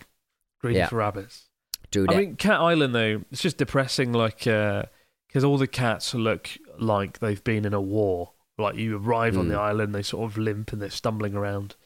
Greedy 0.61 0.79
Yeah. 0.79 0.89
for 0.89 0.97
rabbits. 0.97 1.49
do 1.91 2.05
I 2.09 2.13
that. 2.15 2.19
mean, 2.19 2.37
Cat 2.37 2.61
Island 2.61 2.95
though, 2.95 3.23
it's 3.31 3.43
just 3.43 3.59
depressing. 3.59 4.13
Like, 4.13 4.39
because 4.39 5.45
all 5.45 5.59
the 5.59 5.67
cats 5.67 6.15
look 6.15 6.49
like 6.79 7.19
they've 7.19 7.43
been 7.45 7.65
in 7.65 7.75
a 7.75 7.81
war. 7.81 8.33
Like 8.59 8.77
you 8.77 8.97
arrive 8.97 9.37
on 9.37 9.49
the 9.49 9.55
Mm. 9.57 9.61
island, 9.61 9.95
they 9.95 10.03
sort 10.03 10.31
of 10.31 10.39
limp 10.39 10.73
and 10.73 10.81
they're 10.81 10.89
stumbling 10.89 11.35
around. 11.35 11.77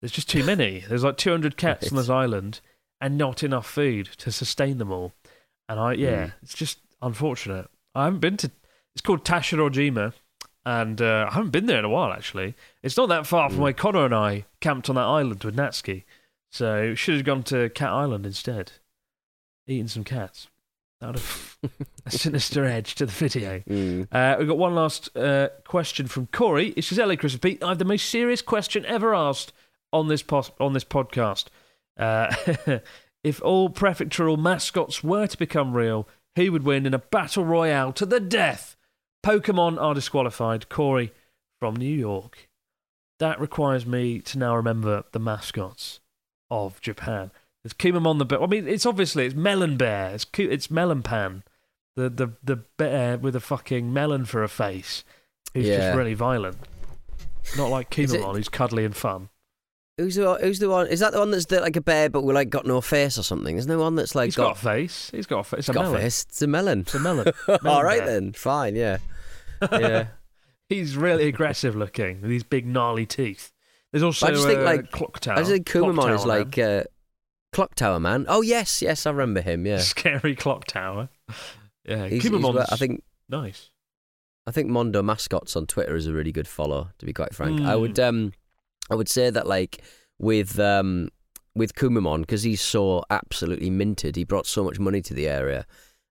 There's 0.00 0.12
just 0.12 0.30
too 0.30 0.44
many. 0.44 0.84
There's 0.88 1.02
like 1.04 1.16
200 1.16 1.56
cats 1.56 1.90
on 1.90 1.96
this 1.96 2.08
island, 2.08 2.60
and 3.00 3.18
not 3.18 3.42
enough 3.42 3.66
food 3.68 4.06
to 4.18 4.30
sustain 4.30 4.78
them 4.78 4.92
all. 4.92 5.12
And 5.70 5.78
I, 5.78 5.92
yeah, 5.92 6.26
Mm. 6.26 6.32
it's 6.42 6.54
just 6.54 6.78
unfortunate. 7.00 7.68
I 7.94 8.04
haven't 8.06 8.18
been 8.20 8.36
to. 8.38 8.50
It's 8.94 9.02
called 9.02 9.24
Tashirojima, 9.24 10.12
and 10.66 11.00
uh, 11.00 11.28
I 11.30 11.34
haven't 11.34 11.50
been 11.52 11.66
there 11.66 11.78
in 11.78 11.84
a 11.84 11.88
while 11.88 12.12
actually. 12.12 12.54
It's 12.82 12.96
not 12.96 13.08
that 13.10 13.24
far 13.26 13.48
from 13.48 13.58
Mm. 13.60 13.62
where 13.62 13.72
Connor 13.72 14.04
and 14.04 14.14
I 14.14 14.46
camped 14.60 14.88
on 14.88 14.96
that 14.96 15.02
island 15.02 15.44
with 15.44 15.54
Natsuki. 15.56 16.02
So 16.50 16.94
should 16.96 17.14
have 17.14 17.24
gone 17.24 17.44
to 17.44 17.70
Cat 17.70 17.90
Island 17.90 18.26
instead, 18.26 18.72
eating 19.68 19.86
some 19.86 20.02
cats. 20.02 20.48
That 21.00 21.06
would 21.06 21.16
have 21.20 21.56
a 22.06 22.10
sinister 22.10 22.64
edge 22.64 22.96
to 22.96 23.06
the 23.06 23.12
video. 23.12 23.60
Mm. 23.60 24.08
Uh, 24.10 24.36
we've 24.40 24.48
got 24.48 24.58
one 24.58 24.74
last 24.74 25.16
uh, 25.16 25.50
question 25.64 26.08
from 26.08 26.26
Corey. 26.26 26.74
It 26.76 26.82
says, 26.82 26.98
"Hello, 26.98 27.16
Chris 27.16 27.34
and 27.34 27.42
Pete. 27.42 27.62
I 27.62 27.68
have 27.68 27.78
the 27.78 27.84
most 27.84 28.10
serious 28.10 28.42
question 28.42 28.84
ever 28.86 29.14
asked 29.14 29.52
on 29.92 30.08
this 30.08 30.22
pos- 30.22 30.50
on 30.58 30.72
this 30.72 30.84
podcast. 30.84 31.46
Uh, 31.96 32.34
if 33.22 33.42
all 33.42 33.68
prefectural 33.70 34.38
mascots 34.38 35.02
were 35.04 35.26
to 35.26 35.36
become 35.38 35.74
real, 35.74 36.08
who 36.36 36.52
would 36.52 36.64
win 36.64 36.86
in 36.86 36.94
a 36.94 36.98
battle 36.98 37.44
royale 37.44 37.92
to 37.94 38.06
the 38.06 38.20
death? 38.20 38.76
Pokemon 39.24 39.80
are 39.80 39.94
disqualified. 39.94 40.68
Corey 40.68 41.12
from 41.58 41.76
New 41.76 41.94
York. 41.94 42.48
That 43.18 43.38
requires 43.40 43.84
me 43.84 44.20
to 44.20 44.38
now 44.38 44.56
remember 44.56 45.04
the 45.12 45.18
mascots 45.18 46.00
of 46.50 46.80
Japan. 46.80 47.30
There's 47.62 47.74
Kumamon 47.74 48.18
the 48.18 48.24
bear. 48.24 48.42
I 48.42 48.46
mean, 48.46 48.66
it's 48.66 48.86
obviously 48.86 49.26
it's 49.26 49.34
Melon 49.34 49.76
Bear. 49.76 50.14
It's 50.14 50.26
it's 50.38 50.70
Melon 50.70 51.02
Pan, 51.02 51.42
the 51.96 52.08
the 52.08 52.28
the 52.42 52.56
bear 52.78 53.18
with 53.18 53.36
a 53.36 53.40
fucking 53.40 53.92
melon 53.92 54.24
for 54.24 54.42
a 54.42 54.48
face, 54.48 55.04
who's 55.52 55.66
Yeah. 55.66 55.76
just 55.78 55.96
really 55.98 56.14
violent. 56.14 56.56
Not 57.58 57.68
like 57.68 57.90
Kumamon, 57.90 58.36
who's 58.36 58.48
cuddly 58.48 58.84
and 58.86 58.96
fun. 58.96 59.28
Who's 60.00 60.14
the 60.16 60.34
who's 60.40 60.58
the 60.58 60.68
one? 60.70 60.86
Is 60.88 61.00
that 61.00 61.12
the 61.12 61.18
one 61.18 61.30
that's 61.30 61.46
the, 61.46 61.60
like 61.60 61.76
a 61.76 61.80
bear 61.80 62.08
but 62.08 62.22
with 62.22 62.34
like 62.34 62.48
got 62.50 62.66
no 62.66 62.80
face 62.80 63.18
or 63.18 63.22
something? 63.22 63.56
Isn't 63.56 63.68
there 63.68 63.78
one 63.78 63.96
that's 63.96 64.14
like 64.14 64.26
He's 64.28 64.36
got, 64.36 64.56
a 64.56 64.58
face. 64.60 65.10
He's 65.12 65.26
got 65.26 65.40
a 65.40 65.44
face. 65.44 65.58
It's 65.60 65.68
a 65.68 65.72
got 65.72 65.80
a 65.80 65.88
melon. 65.88 66.00
face? 66.00 66.26
It's 66.28 66.42
a 66.42 66.46
melon. 66.46 66.80
It's 66.80 66.94
a 66.94 66.98
melon. 67.00 67.32
All 67.48 67.58
Melon 67.62 67.84
right 67.84 67.98
bear. 68.00 68.06
then, 68.06 68.32
fine, 68.32 68.76
yeah, 68.76 68.98
yeah. 69.72 70.06
He's 70.68 70.96
really 70.96 71.26
aggressive 71.28 71.76
looking 71.76 72.20
with 72.22 72.30
these 72.30 72.44
big 72.44 72.66
gnarly 72.66 73.04
teeth. 73.06 73.52
There's 73.92 74.02
also 74.02 74.26
I 74.26 74.30
just 74.30 74.46
think, 74.46 74.60
uh, 74.60 74.64
like- 74.64 74.90
Clock 74.90 75.20
Tower. 75.20 75.34
I 75.34 75.40
just 75.40 75.50
think 75.50 75.66
Kumamon 75.66 76.14
is 76.14 76.24
like 76.24 76.56
uh, 76.58 76.84
Clock 77.52 77.74
Tower 77.74 77.98
Man. 78.00 78.24
Oh 78.28 78.40
yes, 78.40 78.80
yes, 78.80 79.04
I 79.04 79.10
remember 79.10 79.40
him. 79.40 79.66
Yeah, 79.66 79.78
scary 79.78 80.34
clock 80.36 80.64
tower. 80.66 81.08
Yeah, 81.84 82.06
He's- 82.08 82.22
he's 82.22 82.30
Kumamon's 82.32 82.54
well- 82.54 82.66
I 82.70 82.76
think 82.76 83.02
nice. 83.28 83.70
I 84.46 84.52
think 84.52 84.68
Mondo 84.68 85.02
mascots 85.02 85.56
on 85.56 85.66
Twitter 85.66 85.94
is 85.96 86.06
a 86.06 86.12
really 86.12 86.32
good 86.32 86.48
follow. 86.48 86.90
To 86.98 87.06
be 87.06 87.12
quite 87.12 87.34
frank, 87.34 87.60
I 87.62 87.74
Mm. 87.74 87.80
would 87.80 87.98
um 88.00 88.32
I 88.90 88.94
would 88.94 89.08
say 89.08 89.30
that 89.30 89.46
like 89.46 89.82
with 90.18 90.58
um 90.58 91.08
with 91.54 91.74
Kumamon 91.74 92.20
because 92.20 92.42
he's 92.42 92.60
so 92.60 93.02
absolutely 93.10 93.70
minted. 93.70 94.16
He 94.16 94.24
brought 94.24 94.46
so 94.46 94.64
much 94.64 94.78
money 94.78 95.00
to 95.02 95.14
the 95.14 95.28
area. 95.28 95.66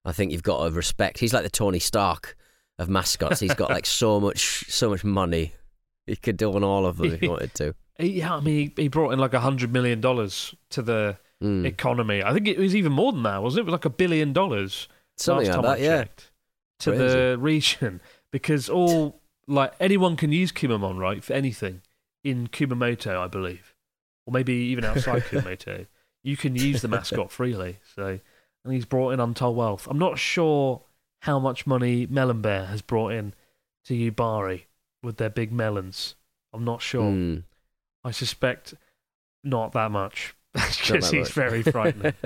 I 0.05 0.11
think 0.11 0.31
you've 0.31 0.43
got 0.43 0.63
to 0.65 0.71
respect. 0.71 1.19
He's 1.19 1.33
like 1.33 1.43
the 1.43 1.49
Tony 1.49 1.79
Stark 1.79 2.35
of 2.77 2.89
mascots. 2.89 3.39
He's 3.39 3.53
got 3.53 3.69
like 3.69 3.85
so 4.01 4.19
much 4.19 4.65
so 4.71 4.89
much 4.89 5.03
money. 5.03 5.53
He 6.07 6.15
could 6.15 6.37
do 6.37 6.53
on 6.55 6.63
all 6.63 6.85
of 6.85 6.97
them 6.97 7.13
if 7.13 7.19
he 7.19 7.27
wanted 7.35 7.53
to. 7.55 7.75
Yeah, 7.99 8.35
I 8.35 8.39
mean, 8.39 8.71
he, 8.75 8.83
he 8.83 8.87
brought 8.87 9.11
in 9.11 9.19
like 9.19 9.33
a 9.33 9.41
hundred 9.41 9.73
million 9.73 10.01
dollars 10.01 10.55
to 10.71 10.81
the 10.81 11.17
Mm. 11.41 11.65
economy. 11.65 12.21
I 12.21 12.33
think 12.33 12.49
it 12.49 12.57
was 12.57 12.75
even 12.75 12.91
more 12.91 13.13
than 13.13 13.23
that, 13.23 13.41
wasn't 13.41 13.59
it? 13.59 13.61
It 13.61 13.65
was 13.67 13.71
like 13.71 13.85
a 13.85 13.89
billion 13.89 14.33
dollars. 14.33 14.89
Something 15.15 15.47
last 15.47 15.55
like 15.55 15.63
time 15.63 15.79
that, 15.79 15.79
I 15.79 15.81
yeah. 15.81 15.97
checked, 16.03 16.31
To 16.79 16.91
the 16.91 17.37
region 17.39 18.01
because 18.33 18.67
all 18.67 19.21
like 19.47 19.71
anyone 19.79 20.17
can 20.17 20.33
use 20.33 20.51
Kumamon 20.51 20.97
right 20.99 21.23
for 21.23 21.31
anything 21.31 21.81
in 22.23 22.47
Kumamoto, 22.47 23.17
I 23.17 23.27
believe, 23.27 23.73
or 24.25 24.33
maybe 24.33 24.53
even 24.53 24.85
outside 24.85 25.23
Kumamoto. 25.29 25.87
You 26.23 26.35
can 26.37 26.55
use 26.55 26.81
the 26.81 26.87
mascot 26.87 27.31
freely. 27.31 27.77
So, 27.95 28.19
and 28.65 28.73
he's 28.73 28.85
brought 28.85 29.11
in 29.11 29.19
untold 29.19 29.55
wealth. 29.55 29.87
I'm 29.89 29.99
not 29.99 30.19
sure 30.19 30.81
how 31.21 31.39
much 31.39 31.67
money 31.67 32.05
Melon 32.09 32.41
Bear 32.41 32.65
has 32.65 32.81
brought 32.81 33.13
in 33.13 33.33
to 33.85 33.93
Yubari 33.93 34.63
with 35.01 35.17
their 35.17 35.29
big 35.29 35.51
melons. 35.51 36.15
I'm 36.53 36.65
not 36.65 36.81
sure. 36.81 37.03
Mm. 37.03 37.43
I 38.03 38.11
suspect 38.11 38.73
not 39.43 39.71
that 39.73 39.91
much. 39.91 40.35
Because 40.53 41.11
he's 41.11 41.29
very 41.29 41.61
frightening. 41.61 42.13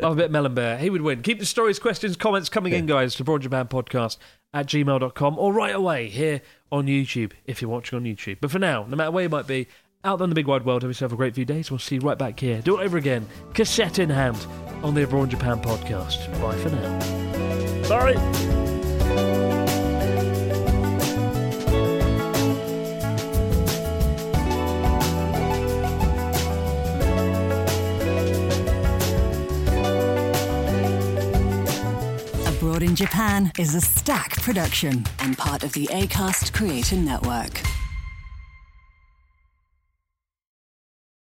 Love 0.00 0.12
a 0.12 0.16
bit 0.16 0.30
Melon 0.30 0.54
Bear. 0.54 0.78
He 0.78 0.88
would 0.90 1.02
win. 1.02 1.22
Keep 1.22 1.38
the 1.38 1.46
stories, 1.46 1.78
questions, 1.78 2.16
comments 2.16 2.48
coming 2.48 2.72
in, 2.72 2.86
guys, 2.86 3.14
to 3.16 3.24
Podcast 3.24 4.16
at 4.54 4.66
gmail.com 4.66 5.38
or 5.38 5.52
right 5.52 5.74
away 5.74 6.08
here 6.08 6.40
on 6.72 6.86
YouTube 6.86 7.32
if 7.44 7.60
you're 7.60 7.70
watching 7.70 7.98
on 7.98 8.04
YouTube. 8.04 8.38
But 8.40 8.50
for 8.50 8.58
now, 8.58 8.84
no 8.88 8.96
matter 8.96 9.10
where 9.10 9.24
you 9.24 9.28
might 9.28 9.46
be, 9.46 9.68
out 10.04 10.18
there 10.18 10.24
in 10.24 10.30
the 10.30 10.34
big 10.34 10.46
wide 10.46 10.64
world, 10.64 10.82
have 10.82 10.90
yourself 10.90 11.12
a 11.12 11.16
great 11.16 11.34
few 11.34 11.44
days. 11.44 11.70
We'll 11.70 11.78
see 11.78 11.96
you 11.96 12.00
right 12.00 12.18
back 12.18 12.38
here. 12.40 12.62
Do 12.62 12.80
it 12.80 12.84
over 12.84 12.96
again, 12.96 13.26
cassette 13.52 13.98
in 13.98 14.10
hand, 14.10 14.38
on 14.82 14.94
the 14.94 15.02
Abroad 15.04 15.30
Japan 15.30 15.60
Podcast. 15.60 16.30
Bye 16.40 16.56
for 16.56 16.70
now. 16.70 17.88
Bye. 17.88 18.67
Abroad 32.78 32.90
in 32.90 32.94
Japan 32.94 33.50
is 33.58 33.74
Acast 33.74 34.40
production 34.42 35.04
and 35.18 35.36
part 35.36 35.64
of 35.64 35.72
the 35.72 35.86
ACAST 35.86 36.52
Creator 36.52 36.94
Network. 36.94 37.77